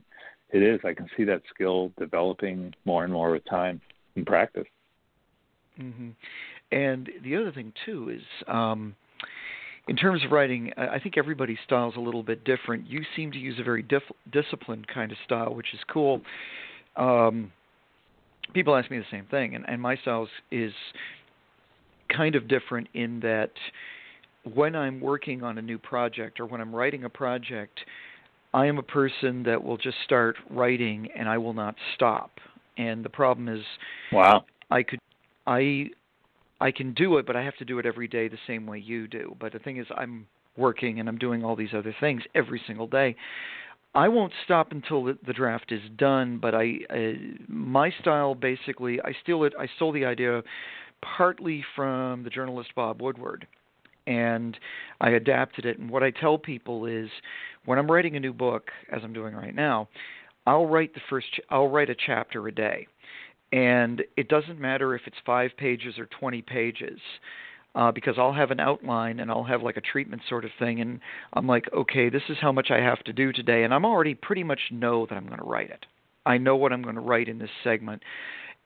it 0.51 0.63
is 0.63 0.79
i 0.85 0.93
can 0.93 1.07
see 1.17 1.25
that 1.25 1.41
skill 1.53 1.91
developing 1.99 2.73
more 2.85 3.03
and 3.03 3.11
more 3.11 3.31
with 3.31 3.43
time 3.45 3.81
and 4.15 4.25
practice 4.25 4.67
mm-hmm. 5.77 6.09
And 6.71 7.09
the 7.23 7.35
other 7.35 7.51
thing 7.51 7.73
too 7.85 8.09
is, 8.09 8.23
um, 8.47 8.95
in 9.87 9.95
terms 9.95 10.23
of 10.25 10.31
writing, 10.31 10.71
I 10.77 10.97
think 10.99 11.17
everybody's 11.17 11.59
style 11.63 11.89
is 11.89 11.95
a 11.95 11.99
little 11.99 12.23
bit 12.23 12.43
different. 12.43 12.89
You 12.89 13.01
seem 13.15 13.31
to 13.33 13.37
use 13.37 13.59
a 13.59 13.63
very 13.63 13.83
dif- 13.83 14.01
disciplined 14.31 14.87
kind 14.87 15.11
of 15.11 15.17
style, 15.25 15.53
which 15.53 15.73
is 15.73 15.79
cool. 15.91 16.21
Um, 16.95 17.51
people 18.53 18.75
ask 18.75 18.89
me 18.89 18.97
the 18.97 19.05
same 19.11 19.25
thing, 19.29 19.55
and, 19.55 19.63
and 19.67 19.79
my 19.79 19.95
style 19.97 20.27
is 20.51 20.73
kind 22.09 22.35
of 22.35 22.47
different 22.47 22.87
in 22.93 23.19
that 23.19 23.51
when 24.53 24.75
I'm 24.75 24.99
working 25.01 25.43
on 25.43 25.57
a 25.57 25.61
new 25.61 25.77
project 25.77 26.39
or 26.39 26.45
when 26.45 26.61
I'm 26.61 26.73
writing 26.73 27.03
a 27.03 27.09
project, 27.09 27.79
I 28.53 28.67
am 28.67 28.77
a 28.77 28.83
person 28.83 29.43
that 29.43 29.63
will 29.63 29.77
just 29.77 29.97
start 30.03 30.35
writing 30.49 31.09
and 31.17 31.27
I 31.27 31.37
will 31.37 31.53
not 31.53 31.75
stop. 31.95 32.31
And 32.77 33.03
the 33.03 33.09
problem 33.09 33.49
is, 33.49 33.63
wow, 34.11 34.45
I 34.69 34.83
could, 34.83 34.99
I, 35.47 35.87
I 36.59 36.71
can 36.71 36.93
do 36.93 37.17
it, 37.17 37.25
but 37.25 37.35
I 37.35 37.43
have 37.43 37.57
to 37.57 37.65
do 37.65 37.79
it 37.79 37.85
every 37.85 38.07
day 38.07 38.27
the 38.27 38.37
same 38.47 38.65
way 38.65 38.79
you 38.79 39.07
do. 39.07 39.35
But 39.39 39.53
the 39.53 39.59
thing 39.59 39.77
is, 39.77 39.87
I'm 39.95 40.27
working 40.57 40.99
and 40.99 41.09
I'm 41.09 41.17
doing 41.17 41.43
all 41.43 41.55
these 41.55 41.73
other 41.75 41.95
things 41.99 42.21
every 42.33 42.61
single 42.65 42.87
day. 42.87 43.15
I 43.93 44.07
won't 44.09 44.33
stop 44.43 44.71
until 44.71 45.03
the, 45.03 45.17
the 45.25 45.33
draft 45.33 45.71
is 45.71 45.81
done. 45.97 46.39
But 46.41 46.55
I, 46.55 46.79
uh, 46.89 46.95
my 47.47 47.91
style 48.01 48.35
basically, 48.35 49.01
I 49.01 49.13
steal 49.23 49.43
it. 49.43 49.53
I 49.59 49.67
stole 49.75 49.91
the 49.91 50.05
idea 50.05 50.43
partly 51.01 51.63
from 51.75 52.23
the 52.23 52.29
journalist 52.29 52.69
Bob 52.75 53.01
Woodward 53.01 53.47
and 54.07 54.57
I 55.01 55.11
adapted 55.11 55.65
it. 55.65 55.79
And 55.79 55.89
what 55.89 56.03
I 56.03 56.11
tell 56.11 56.37
people 56.37 56.85
is, 56.85 57.09
when 57.65 57.79
I'm 57.79 57.89
writing 57.89 58.15
a 58.15 58.19
new 58.19 58.33
book, 58.33 58.69
as 58.91 59.01
I'm 59.03 59.13
doing 59.13 59.33
right 59.33 59.55
now, 59.55 59.87
I'll 60.45 60.67
write 60.67 60.93
the 60.93 61.01
first. 61.09 61.27
Ch- 61.33 61.41
I'll 61.49 61.69
write 61.69 61.89
a 61.89 61.95
chapter 61.95 62.47
a 62.47 62.53
day, 62.53 62.87
and 63.51 64.03
it 64.17 64.27
doesn't 64.27 64.59
matter 64.59 64.95
if 64.95 65.01
it's 65.05 65.17
five 65.25 65.51
pages 65.57 65.97
or 65.97 66.07
20 66.19 66.41
pages. 66.41 66.99
Uh, 67.75 67.91
because 67.91 68.15
I'll 68.17 68.31
have 68.31 68.51
an 68.51 68.61
outline 68.61 69.19
and 69.19 69.29
I'll 69.29 69.43
have 69.43 69.61
like 69.61 69.75
a 69.75 69.81
treatment 69.81 70.21
sort 70.29 70.45
of 70.45 70.51
thing, 70.57 70.79
and 70.79 71.01
I'm 71.33 71.45
like, 71.45 71.65
okay, 71.73 72.07
this 72.07 72.21
is 72.29 72.37
how 72.39 72.53
much 72.53 72.71
I 72.71 72.77
have 72.77 73.03
to 73.03 73.11
do 73.11 73.33
today, 73.33 73.63
and 73.65 73.73
I'm 73.73 73.83
already 73.83 74.15
pretty 74.15 74.43
much 74.43 74.61
know 74.71 75.05
that 75.05 75.15
I'm 75.15 75.25
going 75.25 75.39
to 75.39 75.45
write 75.45 75.71
it. 75.71 75.85
I 76.25 76.37
know 76.37 76.55
what 76.55 76.71
I'm 76.71 76.81
going 76.81 76.95
to 76.95 77.01
write 77.01 77.27
in 77.27 77.37
this 77.37 77.49
segment, 77.65 78.01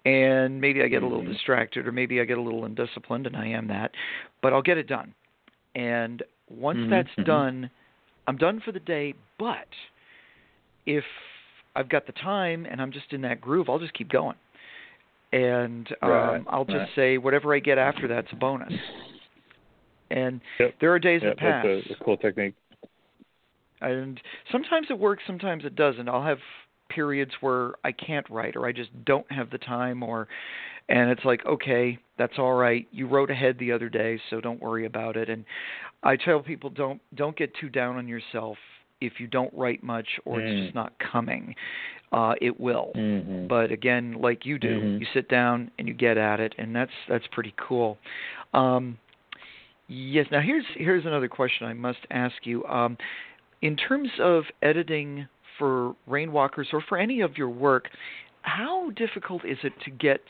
and 0.06 0.62
maybe 0.62 0.84
I 0.84 0.88
get 0.90 1.02
a 1.02 1.08
little 1.08 1.24
Mhm. 1.24 1.34
distracted, 1.34 1.88
or 1.88 1.92
maybe 1.92 2.22
I 2.22 2.26
get 2.26 2.38
a 2.38 2.42
little 2.42 2.66
undisciplined, 2.66 3.26
and 3.26 3.36
I 3.36 3.48
am 3.48 3.66
that, 3.70 3.96
but 4.44 4.54
I'll 4.54 4.62
get 4.62 4.78
it 4.78 4.86
done. 4.86 5.12
And 5.74 6.22
once 6.48 6.78
Mhm, 6.78 6.90
that's 6.90 7.16
done, 7.26 7.70
I'm 8.28 8.38
done 8.38 8.60
for 8.60 8.72
the 8.72 8.80
day. 8.80 9.16
But 9.40 9.68
if 10.86 11.06
I've 11.76 11.90
got 11.90 12.06
the 12.06 12.14
time 12.14 12.66
and 12.66 12.82
I'm 12.82 12.92
just 12.92 13.12
in 13.12 13.22
that 13.22 13.42
groove, 13.42 13.70
I'll 13.70 13.80
just 13.80 13.94
keep 13.94 14.10
going. 14.10 14.36
And 15.32 15.88
um, 16.02 16.10
Right, 16.10 16.44
I'll 16.48 16.66
just 16.66 16.78
right. 16.78 16.90
say 16.96 17.18
whatever 17.18 17.54
I 17.56 17.60
get 17.60 17.78
after 17.78 18.08
that's 18.08 18.28
a 18.32 18.36
bonus. 18.36 18.74
And 20.12 20.42
Yep. 20.60 20.74
there 20.82 20.92
are 20.92 21.00
days 21.00 21.22
yeah, 21.24 21.30
that 21.30 21.38
pass, 21.38 21.66
that's 21.66 21.88
a, 21.90 21.94
a 21.94 21.96
cool 22.04 22.18
technique. 22.18 22.56
and 23.82 24.20
sometimes 24.52 24.88
it 24.90 24.98
works, 24.98 25.24
sometimes 25.28 25.66
it 25.66 25.76
doesn't. 25.76 26.10
I'll 26.10 26.24
have 26.24 26.40
periods 26.90 27.32
where 27.42 27.74
I 27.84 27.92
can't 27.92 28.28
write, 28.30 28.56
or 28.56 28.66
I 28.66 28.72
just 28.72 28.90
don't 29.06 29.32
have 29.32 29.52
the 29.52 29.60
time, 29.60 30.02
or 30.02 30.28
and 30.90 31.12
it's 31.12 31.24
like, 31.24 31.46
okay, 31.46 32.00
that's 32.18 32.34
all 32.40 32.54
right. 32.54 32.88
You 32.92 33.08
wrote 33.08 33.30
ahead 33.30 33.58
the 33.60 33.72
other 33.72 33.90
day, 33.90 34.20
so 34.32 34.42
don't 34.42 34.60
worry 34.60 34.88
about 34.88 35.16
it. 35.16 35.30
And 35.30 35.46
I 36.02 36.16
tell 36.16 36.40
people 36.42 36.72
don't 36.72 37.00
don't 37.16 37.38
get 37.38 37.54
too 37.62 37.70
down 37.70 37.98
on 37.98 38.08
yourself 38.08 38.58
if 39.02 39.14
you 39.20 39.28
don't 39.28 39.54
write 39.54 39.84
much 39.84 40.08
or 40.26 40.40
it's 40.40 40.50
Mm. 40.50 40.64
just 40.64 40.76
not 40.76 40.94
coming. 41.00 41.56
Uh, 42.12 42.34
it 42.42 42.60
will. 42.60 42.92
Mm-hmm. 42.96 43.48
But 43.48 43.72
again, 43.72 44.18
like 44.20 44.46
you 44.46 44.58
do, 44.58 44.82
Mhm. 44.82 45.00
you 45.00 45.06
sit 45.14 45.30
down 45.30 45.70
and 45.78 45.88
you 45.88 45.94
get 45.94 46.18
at 46.18 46.40
it, 46.40 46.56
and 46.58 46.76
that's 46.76 46.92
that's 47.08 47.28
pretty 47.28 47.54
cool. 47.58 47.98
Um, 48.54 48.98
yes. 49.88 50.26
Now 50.32 50.42
here's 50.42 50.66
here's 50.76 51.06
another 51.06 51.28
question 51.28 51.68
I 51.68 51.74
must 51.74 52.00
ask 52.10 52.46
you. 52.46 52.66
Um, 52.66 52.98
in 53.62 53.76
terms 53.76 54.10
of 54.20 54.46
editing 54.64 55.28
for 55.58 55.96
Rainwalkers 56.10 56.74
or 56.74 56.82
for 56.82 56.98
any 56.98 57.22
of 57.22 57.38
your 57.38 57.50
work, 57.50 57.90
how 58.42 58.90
difficult 58.92 59.46
is 59.46 59.58
it 59.64 59.74
to 59.82 59.92
get 59.92 60.22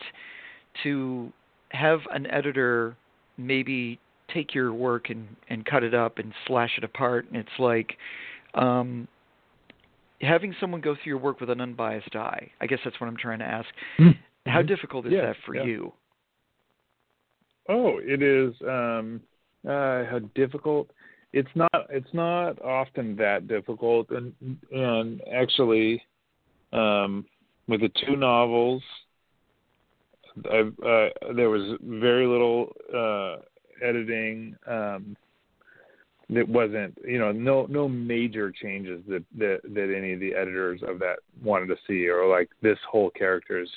to 0.83 1.31
have 1.71 1.99
an 2.11 2.25
editor 2.27 2.95
maybe 3.37 3.99
take 4.33 4.53
your 4.53 4.73
work 4.73 5.09
and 5.09 5.27
and 5.49 5.65
cut 5.65 5.83
it 5.83 5.93
up 5.93 6.17
and 6.17 6.33
slash 6.45 6.71
it 6.77 6.83
apart 6.83 7.25
and 7.27 7.37
it's 7.37 7.59
like 7.59 7.95
um 8.55 9.07
having 10.21 10.53
someone 10.59 10.81
go 10.81 10.95
through 10.95 11.11
your 11.11 11.17
work 11.17 11.39
with 11.39 11.49
an 11.49 11.61
unbiased 11.61 12.15
eye 12.15 12.49
i 12.61 12.67
guess 12.67 12.79
that's 12.83 12.99
what 12.99 13.07
i'm 13.07 13.17
trying 13.17 13.39
to 13.39 13.45
ask 13.45 13.67
how 14.45 14.61
Mhm. 14.61 14.67
difficult 14.67 15.05
is 15.05 15.13
that 15.13 15.35
for 15.45 15.55
yeah. 15.55 15.63
you 15.63 15.93
Oh, 17.69 17.99
it 18.01 18.21
is 18.23 18.53
um 18.63 19.21
uh 19.67 20.03
how 20.05 20.19
difficult. 20.33 20.89
It's 21.33 21.49
not 21.55 21.85
it's 21.91 22.13
not 22.13 22.59
often 22.63 23.15
that 23.17 23.47
difficult 23.47 24.09
and 24.09 24.33
and 24.71 25.21
actually 25.31 26.01
um 26.73 27.25
with 27.67 27.81
the 27.81 27.91
two 28.03 28.15
novels 28.15 28.81
I 30.49 30.61
uh 30.83 31.33
there 31.35 31.51
was 31.51 31.77
very 31.83 32.25
little 32.25 32.73
uh 32.91 33.37
editing 33.85 34.55
um 34.65 35.15
that 36.29 36.47
wasn't 36.47 36.95
you 37.05 37.17
know 37.17 37.31
no 37.31 37.65
no 37.69 37.87
major 37.87 38.51
changes 38.51 39.01
that 39.07 39.23
that 39.37 39.61
that 39.63 39.93
any 39.95 40.13
of 40.13 40.19
the 40.19 40.33
editors 40.35 40.81
of 40.87 40.99
that 40.99 41.19
wanted 41.43 41.67
to 41.67 41.75
see 41.87 42.07
or 42.07 42.27
like 42.27 42.49
this 42.61 42.77
whole 42.89 43.09
character 43.11 43.59
is 43.59 43.69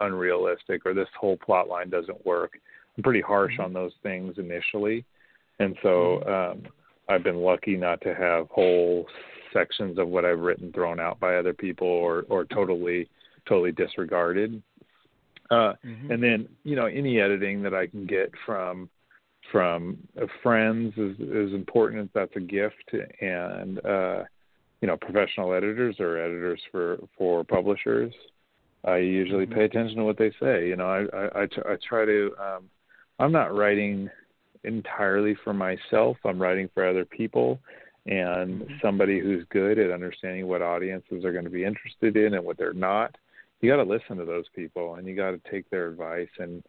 unrealistic 0.00 0.84
or 0.84 0.92
this 0.92 1.08
whole 1.18 1.36
plot 1.36 1.68
line 1.68 1.88
doesn't 1.88 2.26
work 2.26 2.58
I'm 2.96 3.04
pretty 3.04 3.20
harsh 3.20 3.56
Mhm. 3.58 3.64
on 3.64 3.72
those 3.72 3.94
things 4.02 4.38
initially, 4.38 5.04
and 5.60 5.76
so 5.80 6.22
um, 6.26 6.62
I've 7.08 7.22
been 7.22 7.38
lucky 7.38 7.76
not 7.76 8.00
to 8.00 8.14
have 8.14 8.48
whole 8.50 9.08
sections 9.52 9.96
of 9.98 10.08
what 10.08 10.24
I've 10.24 10.40
written 10.40 10.72
thrown 10.72 10.98
out 10.98 11.20
by 11.20 11.36
other 11.36 11.54
people 11.54 11.86
or 11.86 12.26
or 12.28 12.44
totally 12.44 13.08
totally 13.46 13.72
disregarded. 13.72 14.60
Uh, 15.50 15.74
Mhm. 15.84 16.10
and 16.10 16.22
then 16.22 16.48
you 16.64 16.74
know 16.74 16.86
any 16.86 17.20
editing 17.20 17.62
that 17.62 17.74
I 17.74 17.86
can 17.86 18.06
get 18.06 18.36
from 18.44 18.90
from 19.50 19.98
uh, 20.20 20.26
friends 20.42 20.94
is 20.96 21.18
is 21.20 21.52
important. 21.54 22.10
That's 22.14 22.34
a 22.36 22.40
gift, 22.40 22.92
and 23.20 23.84
uh, 23.84 24.24
you 24.80 24.88
know 24.88 24.96
professional 24.96 25.52
editors 25.52 25.96
or 26.00 26.18
editors 26.18 26.60
for 26.70 26.98
for 27.16 27.44
publishers. 27.44 28.12
I 28.84 28.96
usually 28.98 29.46
Mhm. 29.46 29.54
pay 29.54 29.64
attention 29.64 29.98
to 29.98 30.04
what 30.04 30.16
they 30.16 30.30
say. 30.40 30.68
You 30.68 30.76
know, 30.76 30.86
I 30.86 31.16
I, 31.16 31.42
I, 31.42 31.46
tr- 31.46 31.68
I 31.68 31.76
try 31.86 32.04
to. 32.04 32.34
Um, 32.38 32.70
I'm 33.18 33.32
not 33.32 33.54
writing 33.54 34.08
entirely 34.64 35.34
for 35.44 35.52
myself. 35.52 36.16
I'm 36.24 36.40
writing 36.40 36.68
for 36.72 36.86
other 36.86 37.04
people, 37.04 37.60
and 38.06 38.62
Mhm. 38.62 38.80
somebody 38.80 39.18
who's 39.18 39.44
good 39.50 39.78
at 39.78 39.90
understanding 39.90 40.46
what 40.46 40.62
audiences 40.62 41.24
are 41.24 41.32
going 41.32 41.44
to 41.44 41.50
be 41.50 41.64
interested 41.64 42.16
in 42.16 42.34
and 42.34 42.44
what 42.44 42.56
they're 42.56 42.72
not. 42.72 43.16
You 43.60 43.70
got 43.70 43.76
to 43.76 43.82
listen 43.82 44.16
to 44.16 44.24
those 44.24 44.48
people, 44.56 44.94
and 44.94 45.06
you 45.06 45.14
got 45.14 45.32
to 45.32 45.50
take 45.50 45.68
their 45.68 45.88
advice. 45.88 46.30
And 46.38 46.62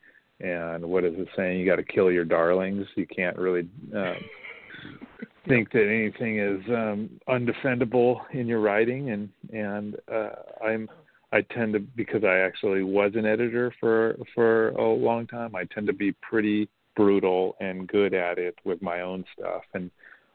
and 0.44 0.86
what 0.86 1.04
is 1.04 1.14
it 1.18 1.28
saying? 1.36 1.60
You 1.60 1.66
got 1.66 1.78
to 1.78 1.84
kill 1.84 2.12
your 2.12 2.26
darlings. 2.26 2.88
You 2.96 3.06
can't 3.08 3.38
really. 3.38 3.68
Um, 3.96 4.16
think 5.48 5.72
that 5.72 5.88
anything 5.88 6.40
is 6.40 6.62
um 6.70 7.10
undefendable 7.28 8.22
in 8.32 8.46
your 8.46 8.60
writing 8.60 9.10
and 9.10 9.30
and 9.52 9.96
uh 10.12 10.30
i'm 10.64 10.88
i 11.32 11.42
tend 11.42 11.74
to 11.74 11.80
because 11.80 12.24
i 12.24 12.38
actually 12.38 12.84
was 12.84 13.12
an 13.16 13.26
editor 13.26 13.74
for 13.80 14.16
for 14.36 14.70
a 14.70 14.88
long 14.94 15.26
time 15.26 15.56
i 15.56 15.64
tend 15.74 15.88
to 15.88 15.94
be 15.94 16.12
pretty 16.22 16.70
brutal 16.96 17.56
and 17.60 17.88
good 17.88 18.14
at 18.14 18.38
it 18.38 18.56
with 18.66 18.82
my 18.84 19.02
own 19.02 19.26
stuff 19.38 19.64
and 19.74 19.90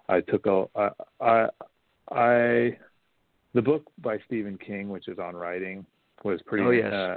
i 0.09 0.20
took 0.22 0.46
a 0.46 0.66
i 0.74 0.90
i, 1.20 1.48
I 2.11 2.78
the 3.54 3.62
book 3.62 3.84
by 4.02 4.18
stephen 4.26 4.59
king 4.59 4.88
which 4.88 5.07
is 5.07 5.18
on 5.20 5.36
writing 5.36 5.86
was 6.24 6.40
pretty 6.46 6.64
Oh, 6.64 6.70
yes. 6.70 6.92
uh 6.92 7.16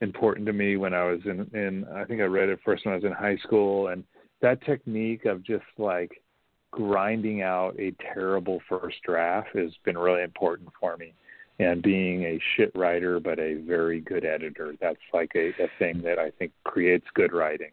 important 0.00 0.46
to 0.46 0.52
me 0.52 0.76
when 0.76 0.92
i 0.92 1.04
was 1.04 1.20
in 1.24 1.48
in 1.54 1.86
i 1.94 2.04
think 2.04 2.20
i 2.20 2.24
read 2.24 2.48
it 2.48 2.58
first 2.64 2.84
when 2.84 2.92
i 2.92 2.96
was 2.96 3.04
in 3.04 3.12
high 3.12 3.36
school 3.36 3.88
and 3.88 4.04
that 4.42 4.62
technique 4.64 5.24
of 5.24 5.42
just 5.42 5.64
like 5.78 6.22
grinding 6.70 7.40
out 7.42 7.74
a 7.78 7.92
terrible 8.12 8.60
first 8.68 8.96
draft 9.02 9.48
has 9.54 9.70
been 9.84 9.96
really 9.96 10.22
important 10.22 10.68
for 10.78 10.96
me. 10.98 11.14
And 11.58 11.82
being 11.82 12.24
a 12.24 12.38
shit 12.54 12.70
writer 12.74 13.18
but 13.18 13.38
a 13.38 13.54
very 13.54 14.00
good 14.00 14.26
editor, 14.26 14.74
that's 14.78 15.00
like 15.14 15.32
a, 15.34 15.48
a 15.62 15.68
thing 15.78 16.02
that 16.02 16.18
I 16.18 16.30
think 16.32 16.52
creates 16.64 17.06
good 17.14 17.32
writing. 17.32 17.70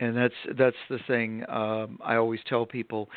and 0.00 0.16
that's 0.16 0.34
that's 0.58 0.76
the 0.90 0.98
thing 1.06 1.42
um 1.48 1.98
i 2.04 2.16
always 2.16 2.40
tell 2.46 2.66
people 2.66 3.08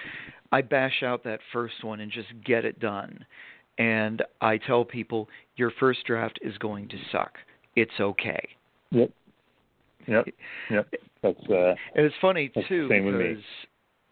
i 0.52 0.62
bash 0.62 1.04
out 1.04 1.24
that 1.24 1.40
first 1.52 1.84
one 1.84 2.00
and 2.00 2.12
just 2.12 2.30
get 2.46 2.64
it 2.64 2.80
done 2.80 3.26
and 3.78 4.22
i 4.40 4.58
tell 4.58 4.86
people 4.86 5.28
your 5.58 5.72
first 5.80 6.00
draft 6.06 6.40
is 6.42 6.58
going 6.58 6.88
to 6.88 6.98
suck 7.12 7.34
it's 7.82 8.00
okay 8.00 8.48
Yep. 8.92 9.12
Yep. 10.08 10.26
Yep. 10.72 10.88
That's 11.22 11.50
uh 11.50 11.76
and 11.96 12.06
it's 12.06 12.16
funny 12.22 12.50
too 12.68 12.88
same 12.90 13.06
with 13.06 13.18
because 13.18 13.38
me. 13.38 13.44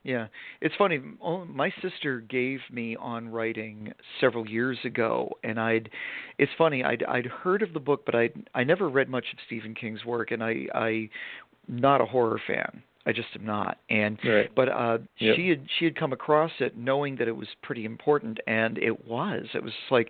yeah 0.04 0.28
it's 0.62 0.76
funny 0.78 1.00
oh, 1.24 1.46
my 1.46 1.72
sister 1.82 2.20
gave 2.22 2.60
me 2.72 2.96
on 2.98 3.30
writing 3.30 3.92
several 4.22 4.48
years 4.48 4.78
ago 4.84 5.32
and 5.44 5.60
i'd 5.60 5.90
it's 6.38 6.52
funny 6.58 6.84
i'd 6.84 7.04
i'd 7.04 7.26
heard 7.26 7.62
of 7.62 7.74
the 7.74 7.80
book 7.80 8.06
but 8.06 8.14
i 8.14 8.30
i 8.54 8.64
never 8.64 8.90
read 8.90 9.10
much 9.10 9.26
of 9.34 9.40
stephen 9.48 9.74
king's 9.74 10.04
work 10.06 10.32
and 10.32 10.44
i 10.44 10.66
i 10.76 11.10
not 11.68 12.02
a 12.02 12.06
horror 12.06 12.40
fan 12.46 12.84
i 13.06 13.12
just 13.14 13.30
am 13.36 13.46
not 13.46 13.78
and 13.90 14.20
right. 14.26 14.54
but 14.56 14.68
uh 14.70 14.98
Yep. 15.20 15.36
she 15.38 15.50
had 15.50 15.62
she 15.80 15.86
had 15.86 15.96
come 15.96 16.14
across 16.14 16.52
it 16.60 16.78
knowing 16.78 17.16
that 17.18 17.28
it 17.28 17.36
was 17.36 17.48
pretty 17.64 17.86
important 17.86 18.38
and 18.48 18.78
it 18.78 19.08
was 19.08 19.46
it 19.56 19.64
was 19.64 19.74
like 19.90 20.10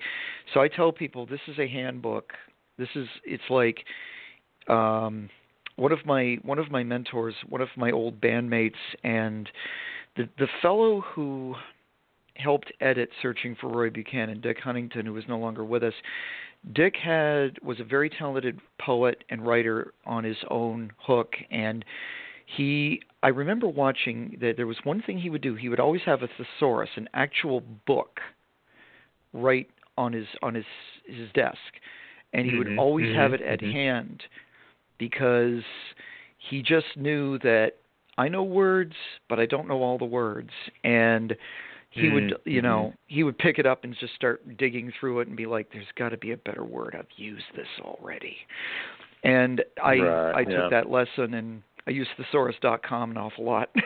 so 0.53 0.59
i 0.59 0.67
tell 0.67 0.91
people 0.91 1.25
this 1.27 1.39
is 1.47 1.57
a 1.59 1.67
handbook 1.67 2.33
this 2.77 2.89
is 2.95 3.07
it's 3.23 3.43
like 3.49 3.83
um 4.67 5.29
one 5.75 5.91
of 5.91 6.05
my 6.05 6.37
one 6.43 6.59
of 6.59 6.71
my 6.71 6.83
mentors 6.83 7.35
one 7.47 7.61
of 7.61 7.69
my 7.75 7.91
old 7.91 8.19
bandmates 8.19 8.71
and 9.03 9.49
the 10.15 10.27
the 10.37 10.47
fellow 10.61 11.01
who 11.01 11.55
helped 12.37 12.71
edit 12.81 13.09
Searching 13.21 13.55
for 13.59 13.69
Roy 13.69 13.89
Buchanan, 13.89 14.41
Dick 14.41 14.59
Huntington, 14.59 15.05
who 15.05 15.17
is 15.17 15.23
no 15.27 15.37
longer 15.37 15.63
with 15.63 15.83
us. 15.83 15.93
Dick 16.73 16.95
had 16.95 17.57
was 17.61 17.79
a 17.79 17.83
very 17.83 18.09
talented 18.09 18.59
poet 18.79 19.23
and 19.29 19.45
writer 19.45 19.93
on 20.05 20.23
his 20.23 20.37
own 20.49 20.91
hook, 20.97 21.33
and 21.51 21.85
he 22.45 23.01
I 23.23 23.29
remember 23.29 23.67
watching 23.67 24.37
that 24.41 24.57
there 24.57 24.67
was 24.67 24.77
one 24.83 25.01
thing 25.01 25.19
he 25.19 25.29
would 25.29 25.41
do. 25.41 25.55
He 25.55 25.69
would 25.69 25.79
always 25.79 26.01
have 26.05 26.23
a 26.23 26.27
thesaurus, 26.27 26.89
an 26.95 27.09
actual 27.13 27.61
book, 27.85 28.19
right 29.33 29.69
on 29.97 30.13
his 30.13 30.27
on 30.41 30.55
his 30.55 30.65
his 31.05 31.29
desk, 31.33 31.57
and 32.33 32.45
he 32.47 32.55
would 32.55 32.69
Mhm, 32.69 32.77
always 32.77 33.07
have 33.13 33.33
it 33.33 33.41
at 33.41 33.61
mhm. 33.61 33.71
hand 33.71 34.23
because 34.99 35.63
he 36.37 36.61
just 36.61 36.85
knew 36.95 37.37
that 37.39 37.73
I 38.17 38.27
know 38.29 38.43
words, 38.43 38.93
but 39.29 39.39
I 39.39 39.45
don't 39.45 39.67
know 39.67 39.83
all 39.83 39.97
the 39.97 40.05
words, 40.05 40.51
and 40.83 41.35
he 41.91 42.09
would 42.09 42.33
you 42.45 42.61
know 42.61 42.93
he 43.07 43.23
would 43.23 43.37
pick 43.37 43.59
it 43.59 43.65
up 43.65 43.83
and 43.83 43.95
just 43.99 44.15
start 44.15 44.57
digging 44.57 44.91
through 44.99 45.21
it 45.21 45.27
and 45.27 45.37
be 45.37 45.45
like 45.45 45.71
there's 45.71 45.85
got 45.97 46.09
to 46.09 46.17
be 46.17 46.31
a 46.31 46.37
better 46.37 46.63
word. 46.63 46.95
I've 46.97 47.07
used 47.17 47.45
this 47.55 47.67
already. 47.81 48.37
And 49.23 49.63
i 49.83 50.11
Right, 50.11 50.33
i 50.33 50.45
took 50.45 50.67
yeah. 50.67 50.69
that 50.69 50.89
lesson 50.89 51.33
and 51.35 51.63
i 51.87 51.91
use 51.91 52.07
thesaurus.com 52.17 53.11
an 53.11 53.17
awful 53.17 53.45
lot. 53.45 53.69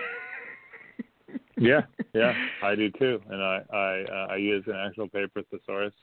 Yeah, 1.60 1.82
yeah, 2.14 2.34
I 2.62 2.76
do 2.76 2.90
too, 2.92 3.22
and 3.30 3.42
I 3.42 3.62
I 3.72 4.04
uh, 4.12 4.28
I 4.32 4.36
use 4.38 4.64
an 4.68 4.76
actual 4.76 5.08
paper 5.10 5.42
thesaurus 5.52 5.94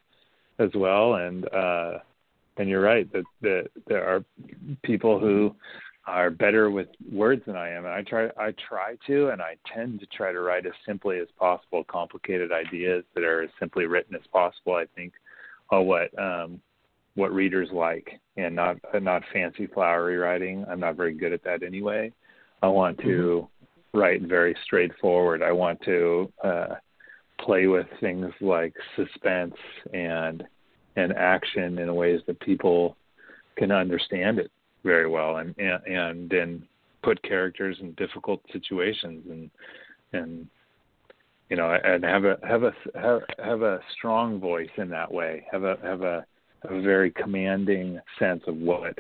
as 0.58 0.70
well, 0.74 1.14
and 1.14 1.44
uh, 1.52 1.98
and 2.58 2.68
you're 2.68 2.80
right 2.80 3.10
that 3.12 3.24
that 3.42 3.68
there 3.86 4.04
are 4.04 4.24
people 4.82 5.18
who 5.18 5.54
are 6.06 6.30
better 6.30 6.70
with 6.70 6.88
words 7.12 7.42
than 7.46 7.56
I 7.56 7.68
am, 7.70 7.84
and 7.84 7.94
I 7.94 8.02
try 8.02 8.26
I 8.38 8.52
try 8.68 8.96
to, 9.06 9.28
and 9.28 9.42
I 9.42 9.56
tend 9.72 10.00
to 10.00 10.06
try 10.06 10.32
to 10.32 10.40
write 10.40 10.66
as 10.66 10.72
simply 10.86 11.18
as 11.18 11.28
possible, 11.38 11.84
complicated 11.84 12.50
ideas 12.52 13.04
that 13.14 13.24
are 13.24 13.42
as 13.42 13.50
simply 13.58 13.86
written 13.86 14.14
as 14.14 14.26
possible. 14.32 14.74
I 14.74 14.86
think 14.96 15.12
are 15.70 15.82
what 15.82 16.18
um, 16.18 16.60
what 17.14 17.32
readers 17.32 17.68
like, 17.72 18.20
and 18.36 18.56
not 18.56 18.76
not 19.02 19.22
fancy 19.32 19.66
flowery 19.66 20.16
writing. 20.16 20.64
I'm 20.70 20.80
not 20.80 20.96
very 20.96 21.14
good 21.14 21.32
at 21.32 21.44
that 21.44 21.62
anyway. 21.62 22.12
I 22.62 22.68
want 22.68 22.98
to 23.00 23.48
write 23.92 24.22
very 24.22 24.56
straightforward. 24.64 25.42
I 25.42 25.52
want 25.52 25.80
to 25.82 26.32
uh, 26.42 26.74
play 27.40 27.66
with 27.66 27.86
things 28.00 28.32
like 28.40 28.74
suspense 28.96 29.54
and 29.92 30.44
and 30.96 31.12
action 31.12 31.78
in 31.78 31.94
ways 31.94 32.20
that 32.26 32.40
people 32.40 32.96
can 33.56 33.70
understand 33.70 34.38
it 34.38 34.50
very 34.84 35.08
well, 35.08 35.36
and 35.36 35.54
and, 35.58 36.32
and 36.32 36.62
put 37.02 37.22
characters 37.22 37.76
in 37.80 37.92
difficult 37.92 38.40
situations 38.52 39.24
and 39.30 39.50
and 40.12 40.46
you 41.50 41.56
know 41.56 41.70
and 41.84 42.04
have 42.04 42.24
a 42.24 42.38
have 42.42 42.62
a 42.62 42.72
have, 42.94 43.20
have 43.44 43.62
a 43.62 43.80
strong 43.96 44.40
voice 44.40 44.70
in 44.76 44.88
that 44.90 45.12
way. 45.12 45.46
Have 45.50 45.64
a 45.64 45.76
have 45.82 46.02
a 46.02 46.24
a 46.62 46.80
very 46.80 47.10
commanding 47.10 48.00
sense 48.18 48.42
of 48.46 48.56
what 48.56 48.98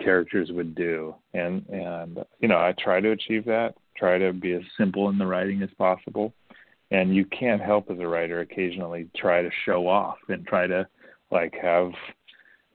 characters 0.00 0.50
would 0.52 0.74
do 0.74 1.14
and 1.34 1.64
and 1.68 2.24
you 2.40 2.48
know 2.48 2.56
i 2.56 2.74
try 2.78 3.00
to 3.00 3.10
achieve 3.10 3.44
that 3.44 3.74
try 3.96 4.18
to 4.18 4.32
be 4.32 4.52
as 4.52 4.62
simple 4.76 5.08
in 5.08 5.18
the 5.18 5.26
writing 5.26 5.62
as 5.62 5.68
possible 5.78 6.32
and 6.90 7.14
you 7.14 7.24
can't 7.26 7.60
help 7.60 7.90
as 7.90 7.98
a 7.98 8.06
writer 8.06 8.40
occasionally 8.40 9.08
try 9.16 9.42
to 9.42 9.50
show 9.64 9.86
off 9.86 10.18
and 10.28 10.46
try 10.46 10.66
to 10.66 10.86
like 11.32 11.54
have 11.60 11.90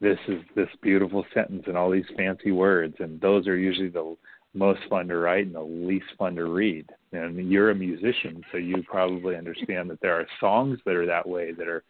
this 0.01 0.17
is 0.27 0.41
this 0.55 0.69
beautiful 0.81 1.25
sentence 1.33 1.63
and 1.67 1.77
all 1.77 1.89
these 1.89 2.05
fancy 2.17 2.51
words 2.51 2.95
and 2.99 3.21
those 3.21 3.47
are 3.47 3.57
usually 3.57 3.89
the 3.89 4.15
most 4.53 4.79
fun 4.89 5.07
to 5.07 5.17
write 5.17 5.45
and 5.45 5.55
the 5.55 5.61
least 5.61 6.07
fun 6.17 6.35
to 6.35 6.45
read. 6.45 6.89
And 7.11 7.49
you're 7.49 7.69
a 7.69 7.75
musician 7.75 8.41
so 8.51 8.57
you 8.57 8.83
probably 8.83 9.35
understand 9.35 9.89
that 9.89 10.01
there 10.01 10.15
are 10.15 10.25
songs 10.39 10.79
that 10.85 10.95
are 10.95 11.05
that 11.05 11.27
way 11.27 11.51
that 11.53 11.67
are 11.67 11.83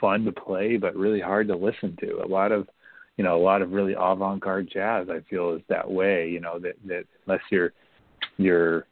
fun 0.00 0.24
to 0.24 0.32
play 0.32 0.76
but 0.76 0.96
really 0.96 1.20
hard 1.20 1.48
to 1.48 1.56
listen 1.56 1.96
to. 2.00 2.22
A 2.24 2.26
lot 2.26 2.52
of 2.52 2.66
you 3.16 3.24
know 3.24 3.36
a 3.36 3.42
lot 3.42 3.62
of 3.62 3.72
really 3.72 3.94
avant-garde 3.94 4.68
jazz 4.70 5.08
i 5.10 5.20
feel 5.30 5.54
is 5.54 5.62
that 5.68 5.90
way 5.90 6.28
you 6.28 6.40
know 6.40 6.58
that 6.58 6.74
that 6.84 7.04
unless 7.26 7.40
you're 7.50 7.72
you're 8.36 8.86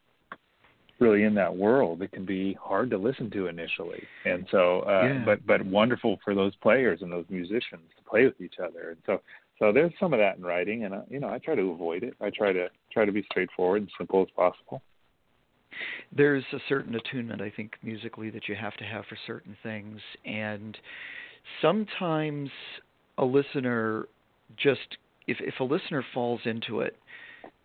really 1.01 1.25
in 1.25 1.35
that 1.35 1.55
world 1.55 2.03
it 2.03 2.13
can 2.13 2.25
be 2.25 2.57
hard 2.61 2.91
to 2.91 2.99
listen 2.99 3.31
to 3.31 3.49
initially. 3.49 4.03
And 4.25 4.47
so 4.51 4.81
uh 4.81 5.09
Yeah. 5.09 5.25
but 5.25 5.47
but 5.47 5.65
wonderful 5.67 6.19
for 6.25 6.35
those 6.35 6.55
players 6.57 7.03
and 7.03 7.11
those 7.11 7.27
musicians 7.29 7.83
to 7.97 8.03
play 8.09 8.25
with 8.25 8.41
each 8.41 8.59
other. 8.59 8.91
And 8.91 8.99
so 9.07 9.21
so 9.59 9.73
there's 9.73 9.93
some 10.01 10.13
of 10.13 10.19
that 10.19 10.37
in 10.37 10.43
writing 10.43 10.85
and 10.85 10.95
uh, 10.95 11.03
you 11.09 11.21
know 11.21 11.29
i 11.29 11.39
try 11.39 11.55
to 11.55 11.71
avoid 11.71 12.03
it. 12.03 12.15
I 12.21 12.31
try 12.31 12.53
to 12.53 12.69
try 12.93 13.05
to 13.05 13.13
be 13.13 13.23
straightforward 13.31 13.83
and 13.83 13.91
simple 13.99 14.23
as 14.23 14.29
possible. 14.37 14.83
There's 16.17 16.45
a 16.53 16.59
certain 16.69 16.95
attunement 16.95 17.41
I 17.41 17.51
think 17.51 17.73
musically 17.83 18.31
that 18.31 18.49
you 18.49 18.55
have 18.55 18.75
to 18.77 18.85
have 18.85 19.05
for 19.07 19.19
certain 19.27 19.57
things. 19.63 20.01
And 20.25 20.79
sometimes 21.61 22.51
a 23.19 23.25
listener 23.25 24.07
just 24.57 24.99
if 25.27 25.39
if 25.41 25.59
a 25.61 25.65
listener 25.65 26.05
falls 26.15 26.41
into 26.45 26.81
it 26.81 26.97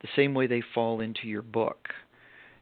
the 0.01 0.07
same 0.15 0.33
way 0.33 0.47
they 0.47 0.61
fall 0.73 1.01
into 1.01 1.27
your 1.27 1.41
book 1.41 1.89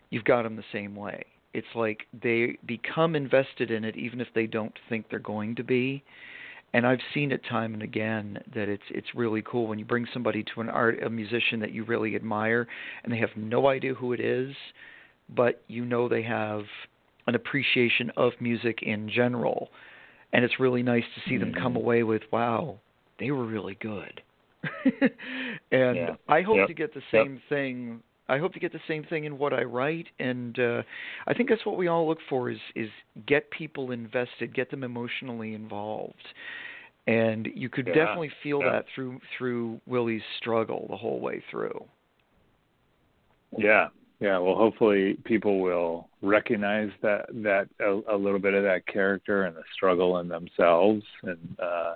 you've 0.10 0.24
got 0.26 0.44
them 0.44 0.56
the 0.56 0.64
same 0.72 0.96
way 0.96 1.24
it's 1.54 1.68
like 1.76 2.06
they 2.22 2.58
become 2.66 3.16
invested 3.16 3.72
in 3.72 3.84
it 3.84 3.96
even 3.96 4.20
if 4.22 4.28
they 4.36 4.46
don't 4.46 4.78
think 4.90 5.06
they're 5.10 5.20
going 5.20 5.56
to 5.56 5.64
be 5.64 6.04
and 6.74 6.86
I've 6.86 7.00
seen 7.14 7.32
it 7.32 7.42
time 7.50 7.74
and 7.74 7.82
again 7.82 8.38
that 8.54 8.68
it's 8.70 8.84
it's 8.90 9.08
really 9.16 9.42
cool 9.44 9.68
when 9.68 9.80
you 9.80 9.86
bring 9.86 10.06
somebody 10.14 10.44
to 10.54 10.62
an 10.62 10.70
art 10.70 11.02
a 11.04 11.10
musician 11.10 11.60
that 11.62 11.72
you 11.72 11.84
really 11.86 12.16
admire 12.16 12.68
and 13.04 13.12
they 13.12 13.18
have 13.18 13.30
no 13.36 13.68
idea 13.68 13.94
who 13.94 14.14
it 14.14 14.20
is 14.20 14.54
but 15.36 15.62
you 15.68 15.86
know 15.86 16.08
they 16.08 16.22
have 16.24 16.64
an 17.28 17.36
appreciation 17.36 18.12
of 18.18 18.34
music 18.40 18.80
in 18.84 19.10
general 19.10 19.70
and 20.34 20.44
it's 20.44 20.60
really 20.60 20.84
nice 20.84 21.04
to 21.16 21.22
see 21.30 21.38
them 21.38 21.54
come 21.54 21.74
Mhm. 21.74 21.78
away 21.78 22.04
with 22.04 22.22
wow 22.32 22.80
they 23.20 23.32
were 23.32 23.46
really 23.46 23.76
good 23.76 24.22
and 25.72 25.96
Yeah. 25.98 26.16
i 26.28 26.42
hope 26.42 26.58
Yep. 26.58 26.68
to 26.68 26.74
get 26.74 26.94
the 26.94 27.02
Yep. 27.12 27.24
same 27.26 27.42
thing 27.50 28.02
i 28.30 28.38
hope 28.38 28.54
to 28.54 28.60
get 28.60 28.72
the 28.72 28.80
same 28.88 29.04
thing 29.04 29.24
in 29.26 29.38
what 29.38 29.54
i 29.54 29.64
write 29.64 30.08
and 30.20 30.60
uh 30.60 30.82
i 31.28 31.34
think 31.34 31.50
that's 31.50 31.66
what 31.66 31.78
we 31.78 31.88
all 31.88 32.08
look 32.08 32.20
for 32.30 32.50
is 32.50 32.60
is 32.76 32.90
get 33.26 33.50
people 33.52 33.92
invested 33.92 34.54
get 34.54 34.70
them 34.72 34.84
emotionally 34.84 35.54
involved 35.54 36.28
and 37.08 37.48
you 37.56 37.70
could 37.70 37.88
Yeah. 37.88 37.94
definitely 37.94 38.32
feel 38.44 38.62
Yeah. 38.62 38.72
that 38.72 38.86
through 38.94 39.20
through 39.38 39.80
willie's 39.86 40.24
struggle 40.38 40.88
the 40.90 40.98
whole 40.98 41.20
way 41.20 41.42
through 41.50 41.86
Yeah, 43.58 43.88
yeah. 44.20 44.38
Well, 44.40 44.56
hopefully 44.56 45.18
people 45.24 45.62
will 45.62 46.10
recognize 46.22 46.92
that 47.02 47.28
that 47.44 47.70
a, 47.80 48.02
a 48.14 48.18
little 48.18 48.40
bit 48.40 48.54
of 48.54 48.64
that 48.64 48.86
character 48.88 49.44
and 49.46 49.56
the 49.56 49.64
struggle 49.74 50.18
in 50.20 50.28
themselves, 50.28 51.04
and 51.24 51.58
uh, 51.60 51.94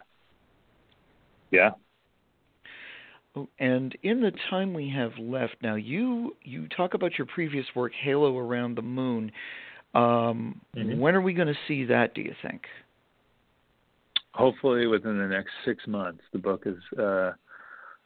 yeah, 1.51 1.71
And 3.59 3.97
in 4.03 4.21
the 4.21 4.31
time 4.49 4.73
we 4.73 4.89
have 4.89 5.11
left 5.17 5.55
now, 5.61 5.75
you 5.75 6.35
you 6.43 6.67
talk 6.67 6.93
about 6.93 7.17
your 7.17 7.27
previous 7.27 7.65
work, 7.75 7.93
Halo 7.93 8.37
Around 8.37 8.75
the 8.75 8.81
Moon. 8.81 9.31
Um, 9.93 10.61
Mhm. 10.75 10.97
When 10.97 11.15
are 11.15 11.21
we 11.21 11.33
going 11.33 11.47
to 11.47 11.59
see 11.67 11.85
that? 11.85 12.13
Do 12.13 12.21
you 12.21 12.33
think? 12.41 12.67
hopefully 14.33 14.87
within 14.87 15.17
the 15.17 15.27
next 15.27 15.51
six 15.65 15.85
months, 15.87 16.21
the 16.33 16.39
book 16.39 16.63
is 16.65 16.77
uh, 16.97 17.31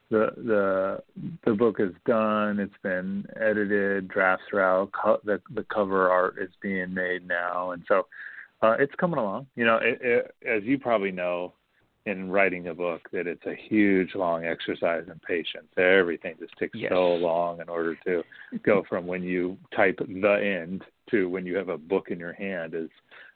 the 0.09 0.29
the 0.37 1.03
the 1.45 1.53
book 1.53 1.77
is 1.79 1.91
done. 2.05 2.59
It's 2.59 2.73
been 2.83 3.25
edited, 3.39 4.07
drafts 4.07 4.45
are 4.53 4.61
out. 4.61 4.91
Co- 4.91 5.21
the 5.23 5.41
the 5.53 5.63
cover 5.63 6.09
art 6.09 6.35
is 6.41 6.49
being 6.61 6.93
made 6.93 7.27
now, 7.27 7.71
and 7.71 7.83
so 7.87 8.07
uh, 8.61 8.75
it's 8.79 8.93
coming 8.95 9.19
along. 9.19 9.47
You 9.55 9.65
know, 9.65 9.77
it, 9.77 9.99
it, 10.01 10.35
as 10.47 10.63
you 10.63 10.77
probably 10.77 11.11
know, 11.11 11.53
in 12.05 12.29
writing 12.29 12.67
a 12.67 12.73
book, 12.73 13.09
that 13.11 13.25
it's 13.25 13.45
a 13.45 13.55
huge, 13.55 14.13
long 14.13 14.45
exercise 14.45 15.03
in 15.07 15.19
patience. 15.27 15.67
Everything 15.75 16.35
just 16.39 16.55
takes 16.57 16.77
Yes. 16.77 16.91
so 16.91 17.15
long 17.15 17.59
in 17.61 17.69
order 17.69 17.95
to 18.05 18.23
go 18.63 18.83
from 18.89 19.07
when 19.07 19.23
you 19.23 19.57
type 19.75 19.97
the 19.99 20.61
end 20.61 20.83
to 21.09 21.29
when 21.29 21.45
you 21.45 21.55
have 21.55 21.69
a 21.69 21.77
book 21.77 22.09
in 22.09 22.19
your 22.19 22.33
hand 22.33 22.73
is 22.73 22.89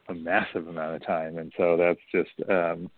a 0.10 0.14
massive 0.14 0.68
amount 0.68 0.96
of 0.96 1.06
time, 1.06 1.38
and 1.38 1.52
so 1.58 1.78
that's 1.78 2.00
just 2.12 2.50
um, 2.50 2.90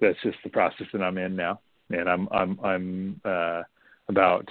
that's 0.00 0.18
just 0.22 0.38
the 0.44 0.50
process 0.50 0.86
that 0.92 1.02
I'm 1.02 1.18
in 1.18 1.36
now, 1.36 1.60
and 1.90 2.08
I'm 2.08 2.28
I'm 2.30 2.58
I'm 2.64 3.20
uh, 3.24 3.62
about 4.08 4.48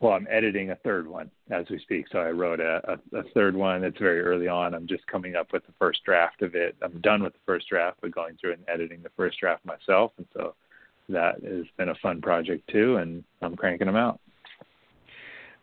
well, 0.00 0.12
I'm 0.12 0.26
editing 0.30 0.70
a 0.70 0.76
third 0.76 1.06
one 1.06 1.30
as 1.50 1.66
we 1.70 1.78
speak. 1.78 2.06
So 2.10 2.18
I 2.18 2.30
wrote 2.30 2.60
a, 2.60 2.80
a, 3.12 3.18
a 3.18 3.22
third 3.34 3.54
one. 3.54 3.84
It's 3.84 3.98
very 3.98 4.20
early 4.20 4.48
on. 4.48 4.74
I'm 4.74 4.86
just 4.86 5.06
coming 5.06 5.36
up 5.36 5.52
with 5.52 5.64
the 5.66 5.72
first 5.78 6.04
draft 6.04 6.42
of 6.42 6.54
it. 6.54 6.76
I'm 6.82 7.00
done 7.00 7.22
with 7.22 7.32
the 7.32 7.38
first 7.46 7.68
draft, 7.68 7.98
but 8.00 8.14
going 8.14 8.36
through 8.40 8.54
and 8.54 8.62
editing 8.68 9.02
the 9.02 9.10
first 9.16 9.38
draft 9.38 9.64
myself, 9.64 10.12
and 10.18 10.26
so 10.34 10.54
that 11.08 11.42
has 11.44 11.66
been 11.76 11.90
a 11.90 11.94
fun 11.96 12.20
project 12.20 12.68
too, 12.70 12.96
and 12.96 13.22
I'm 13.42 13.56
cranking 13.56 13.86
them 13.86 13.96
out. 13.96 14.20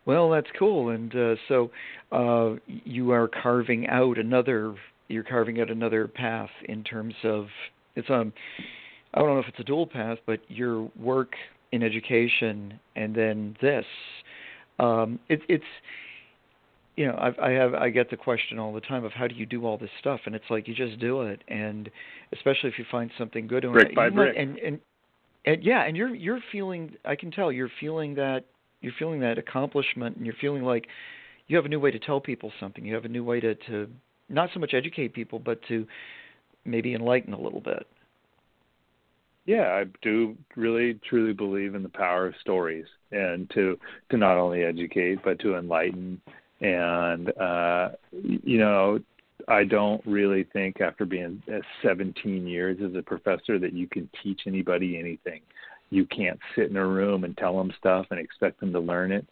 Well, 0.04 0.30
that's 0.30 0.48
cool. 0.58 0.90
And 0.90 1.14
uh, 1.14 1.34
so 1.48 1.70
uh, 2.10 2.54
you 2.66 3.12
are 3.12 3.28
carving 3.28 3.86
out 3.88 4.18
another. 4.18 4.74
You're 5.08 5.22
carving 5.24 5.60
out 5.60 5.70
another 5.70 6.08
path 6.08 6.50
in 6.68 6.82
terms 6.84 7.14
of 7.24 7.46
it's 7.96 8.08
um. 8.10 8.32
I 9.14 9.20
don't 9.20 9.28
know 9.28 9.40
if 9.40 9.48
it's 9.48 9.60
a 9.60 9.64
dual 9.64 9.86
path, 9.86 10.16
but 10.24 10.40
your 10.48 10.90
work 10.98 11.34
in 11.72 11.82
education 11.82 12.78
and 12.94 13.14
then 13.14 13.56
this. 13.60 13.86
Um, 14.78 15.18
it, 15.28 15.40
it's 15.48 15.64
you 16.96 17.06
know, 17.06 17.16
I've, 17.18 17.38
I 17.38 17.50
have 17.52 17.74
I 17.74 17.88
get 17.88 18.10
the 18.10 18.16
question 18.16 18.58
all 18.58 18.72
the 18.72 18.80
time 18.80 19.04
of 19.04 19.12
how 19.12 19.26
do 19.26 19.34
you 19.34 19.46
do 19.46 19.64
all 19.64 19.78
this 19.78 19.90
stuff, 19.98 20.20
and 20.26 20.34
it's 20.34 20.44
like 20.50 20.68
you 20.68 20.74
just 20.74 20.98
do 21.00 21.22
it, 21.22 21.42
and 21.48 21.90
especially 22.32 22.68
if 22.68 22.78
you 22.78 22.84
find 22.90 23.10
something 23.16 23.46
good, 23.46 23.64
brick 23.72 23.94
by 23.94 24.10
brick, 24.10 24.36
and 24.36 24.58
and 24.58 24.78
and 25.46 25.64
yeah, 25.64 25.84
and 25.84 25.96
you're 25.96 26.14
you're 26.14 26.40
feeling 26.52 26.94
I 27.04 27.16
can 27.16 27.30
tell 27.30 27.50
you're 27.50 27.70
feeling 27.80 28.14
that 28.16 28.44
you're 28.82 28.92
feeling 28.98 29.20
that 29.20 29.38
accomplishment, 29.38 30.16
and 30.16 30.26
you're 30.26 30.34
feeling 30.40 30.64
like 30.64 30.86
you 31.48 31.56
have 31.56 31.64
a 31.64 31.68
new 31.68 31.80
way 31.80 31.90
to 31.90 31.98
tell 31.98 32.20
people 32.20 32.52
something, 32.60 32.84
you 32.84 32.94
have 32.94 33.06
a 33.06 33.08
new 33.08 33.24
way 33.24 33.40
to 33.40 33.54
to 33.54 33.88
not 34.28 34.50
so 34.52 34.60
much 34.60 34.74
educate 34.74 35.14
people, 35.14 35.38
but 35.38 35.60
to 35.68 35.86
maybe 36.64 36.94
enlighten 36.94 37.32
a 37.32 37.40
little 37.40 37.60
bit. 37.60 37.86
Yeah, 39.44 39.72
I 39.74 39.84
do 40.02 40.36
really 40.56 41.00
truly 41.08 41.32
believe 41.32 41.74
in 41.74 41.82
the 41.82 41.88
power 41.88 42.26
of 42.26 42.34
stories 42.40 42.86
and 43.10 43.50
to 43.50 43.78
to 44.10 44.16
not 44.16 44.36
only 44.38 44.62
educate 44.62 45.18
but 45.24 45.38
to 45.40 45.56
enlighten 45.56 46.20
and 46.60 47.36
uh 47.38 47.90
you 48.12 48.58
know 48.58 49.00
I 49.48 49.64
don't 49.64 50.00
really 50.06 50.44
think 50.52 50.80
after 50.80 51.04
being 51.04 51.42
17 51.82 52.46
years 52.46 52.78
as 52.84 52.94
a 52.94 53.02
professor 53.02 53.58
that 53.58 53.72
you 53.72 53.88
can 53.88 54.08
teach 54.22 54.42
anybody 54.46 54.96
anything. 54.96 55.40
You 55.90 56.06
can't 56.06 56.38
sit 56.54 56.70
in 56.70 56.76
a 56.76 56.86
room 56.86 57.24
and 57.24 57.36
tell 57.36 57.58
them 57.58 57.72
stuff 57.76 58.06
and 58.10 58.20
expect 58.20 58.60
them 58.60 58.72
to 58.72 58.80
learn 58.80 59.10
it. 59.10 59.26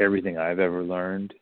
Everything 0.00 0.36
I've 0.36 0.58
ever 0.58 0.82
learned, 0.82 1.32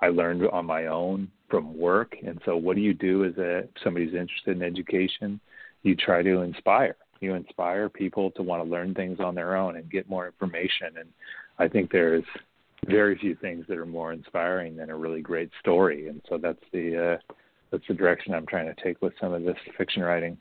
I 0.00 0.08
learned 0.08 0.46
on 0.48 0.64
my 0.66 0.86
own 0.86 1.28
from 1.48 1.76
work. 1.76 2.14
And 2.24 2.40
so, 2.44 2.56
what 2.56 2.76
do 2.76 2.82
you 2.82 2.94
do 2.94 3.24
as 3.24 3.36
a 3.38 3.68
somebody's 3.82 4.14
interested 4.14 4.56
in 4.56 4.62
education? 4.62 5.40
You 5.82 5.96
try 5.96 6.22
to 6.22 6.42
inspire. 6.42 6.96
You 7.20 7.34
inspire 7.34 7.88
people 7.88 8.30
to 8.32 8.42
want 8.42 8.64
to 8.64 8.70
learn 8.70 8.94
things 8.94 9.20
on 9.20 9.34
their 9.34 9.56
own 9.56 9.76
and 9.76 9.90
get 9.90 10.08
more 10.08 10.26
information. 10.26 10.96
And 10.98 11.08
I 11.58 11.68
think 11.68 11.90
there's 11.92 12.24
very 12.86 13.18
few 13.18 13.34
things 13.36 13.66
that 13.68 13.76
are 13.76 13.86
more 13.86 14.12
inspiring 14.12 14.76
than 14.76 14.90
a 14.90 14.96
really 14.96 15.20
great 15.20 15.50
story. 15.60 16.08
And 16.08 16.22
so 16.28 16.38
that's 16.38 16.62
the 16.72 17.14
uh, 17.14 17.34
that's 17.70 17.84
the 17.86 17.94
direction 17.94 18.34
I'm 18.34 18.46
trying 18.46 18.74
to 18.74 18.82
take 18.82 19.00
with 19.02 19.12
some 19.20 19.32
of 19.32 19.42
this 19.42 19.56
fiction 19.76 20.02
writing. 20.02 20.36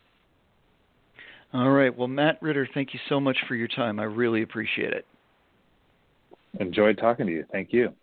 All 1.53 1.71
right. 1.71 1.95
Well, 1.95 2.07
Matt 2.07 2.41
Ritter, 2.41 2.67
thank 2.73 2.93
you 2.93 2.99
so 3.09 3.19
much 3.19 3.37
for 3.47 3.55
your 3.55 3.67
time. 3.67 3.99
I 3.99 4.03
really 4.03 4.43
appreciate 4.43 4.93
it. 4.93 5.05
Enjoyed 6.59 6.97
talking 6.97 7.25
to 7.27 7.31
you. 7.31 7.45
Thank 7.51 7.73
you. 7.73 7.93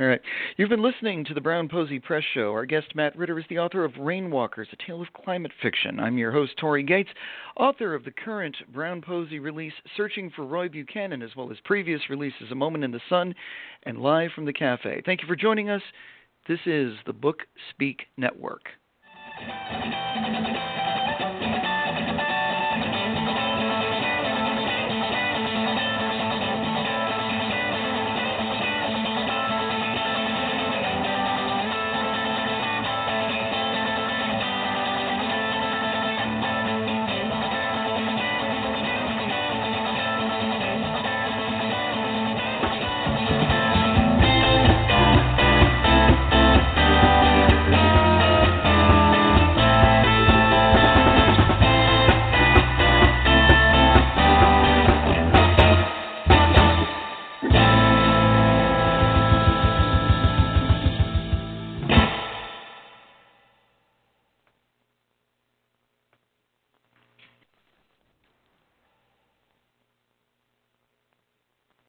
All 0.00 0.06
right. 0.06 0.20
You've 0.56 0.70
been 0.70 0.82
listening 0.82 1.26
to 1.26 1.34
the 1.34 1.42
Brown 1.42 1.68
Posey 1.68 1.98
Press 1.98 2.22
Show. 2.32 2.52
Our 2.52 2.64
guest, 2.64 2.94
Matt 2.94 3.14
Ritter, 3.18 3.38
is 3.38 3.44
the 3.50 3.58
author 3.58 3.84
of 3.84 3.92
Rainwalkers, 3.92 4.72
a 4.72 4.86
tale 4.86 5.02
of 5.02 5.12
climate 5.12 5.52
fiction. 5.60 6.00
I'm 6.00 6.16
your 6.16 6.32
host, 6.32 6.52
Tory 6.58 6.82
Gates, 6.82 7.10
author 7.58 7.94
of 7.94 8.04
the 8.04 8.10
current 8.10 8.56
Brown 8.72 9.02
Posey 9.02 9.40
release, 9.40 9.74
Searching 9.98 10.30
for 10.34 10.46
Roy 10.46 10.70
Buchanan, 10.70 11.20
as 11.20 11.36
well 11.36 11.52
as 11.52 11.58
previous 11.66 12.00
releases, 12.08 12.50
A 12.50 12.54
Moment 12.54 12.82
in 12.82 12.92
the 12.92 13.00
Sun 13.10 13.34
and 13.82 13.98
Live 13.98 14.30
from 14.34 14.46
the 14.46 14.54
Cafe. 14.54 15.02
Thank 15.04 15.20
you 15.20 15.28
for 15.28 15.36
joining 15.36 15.68
us. 15.68 15.82
This 16.48 16.60
is 16.64 16.94
the 17.04 17.12
Book 17.12 17.40
Speak 17.68 18.06
Network. 18.16 18.62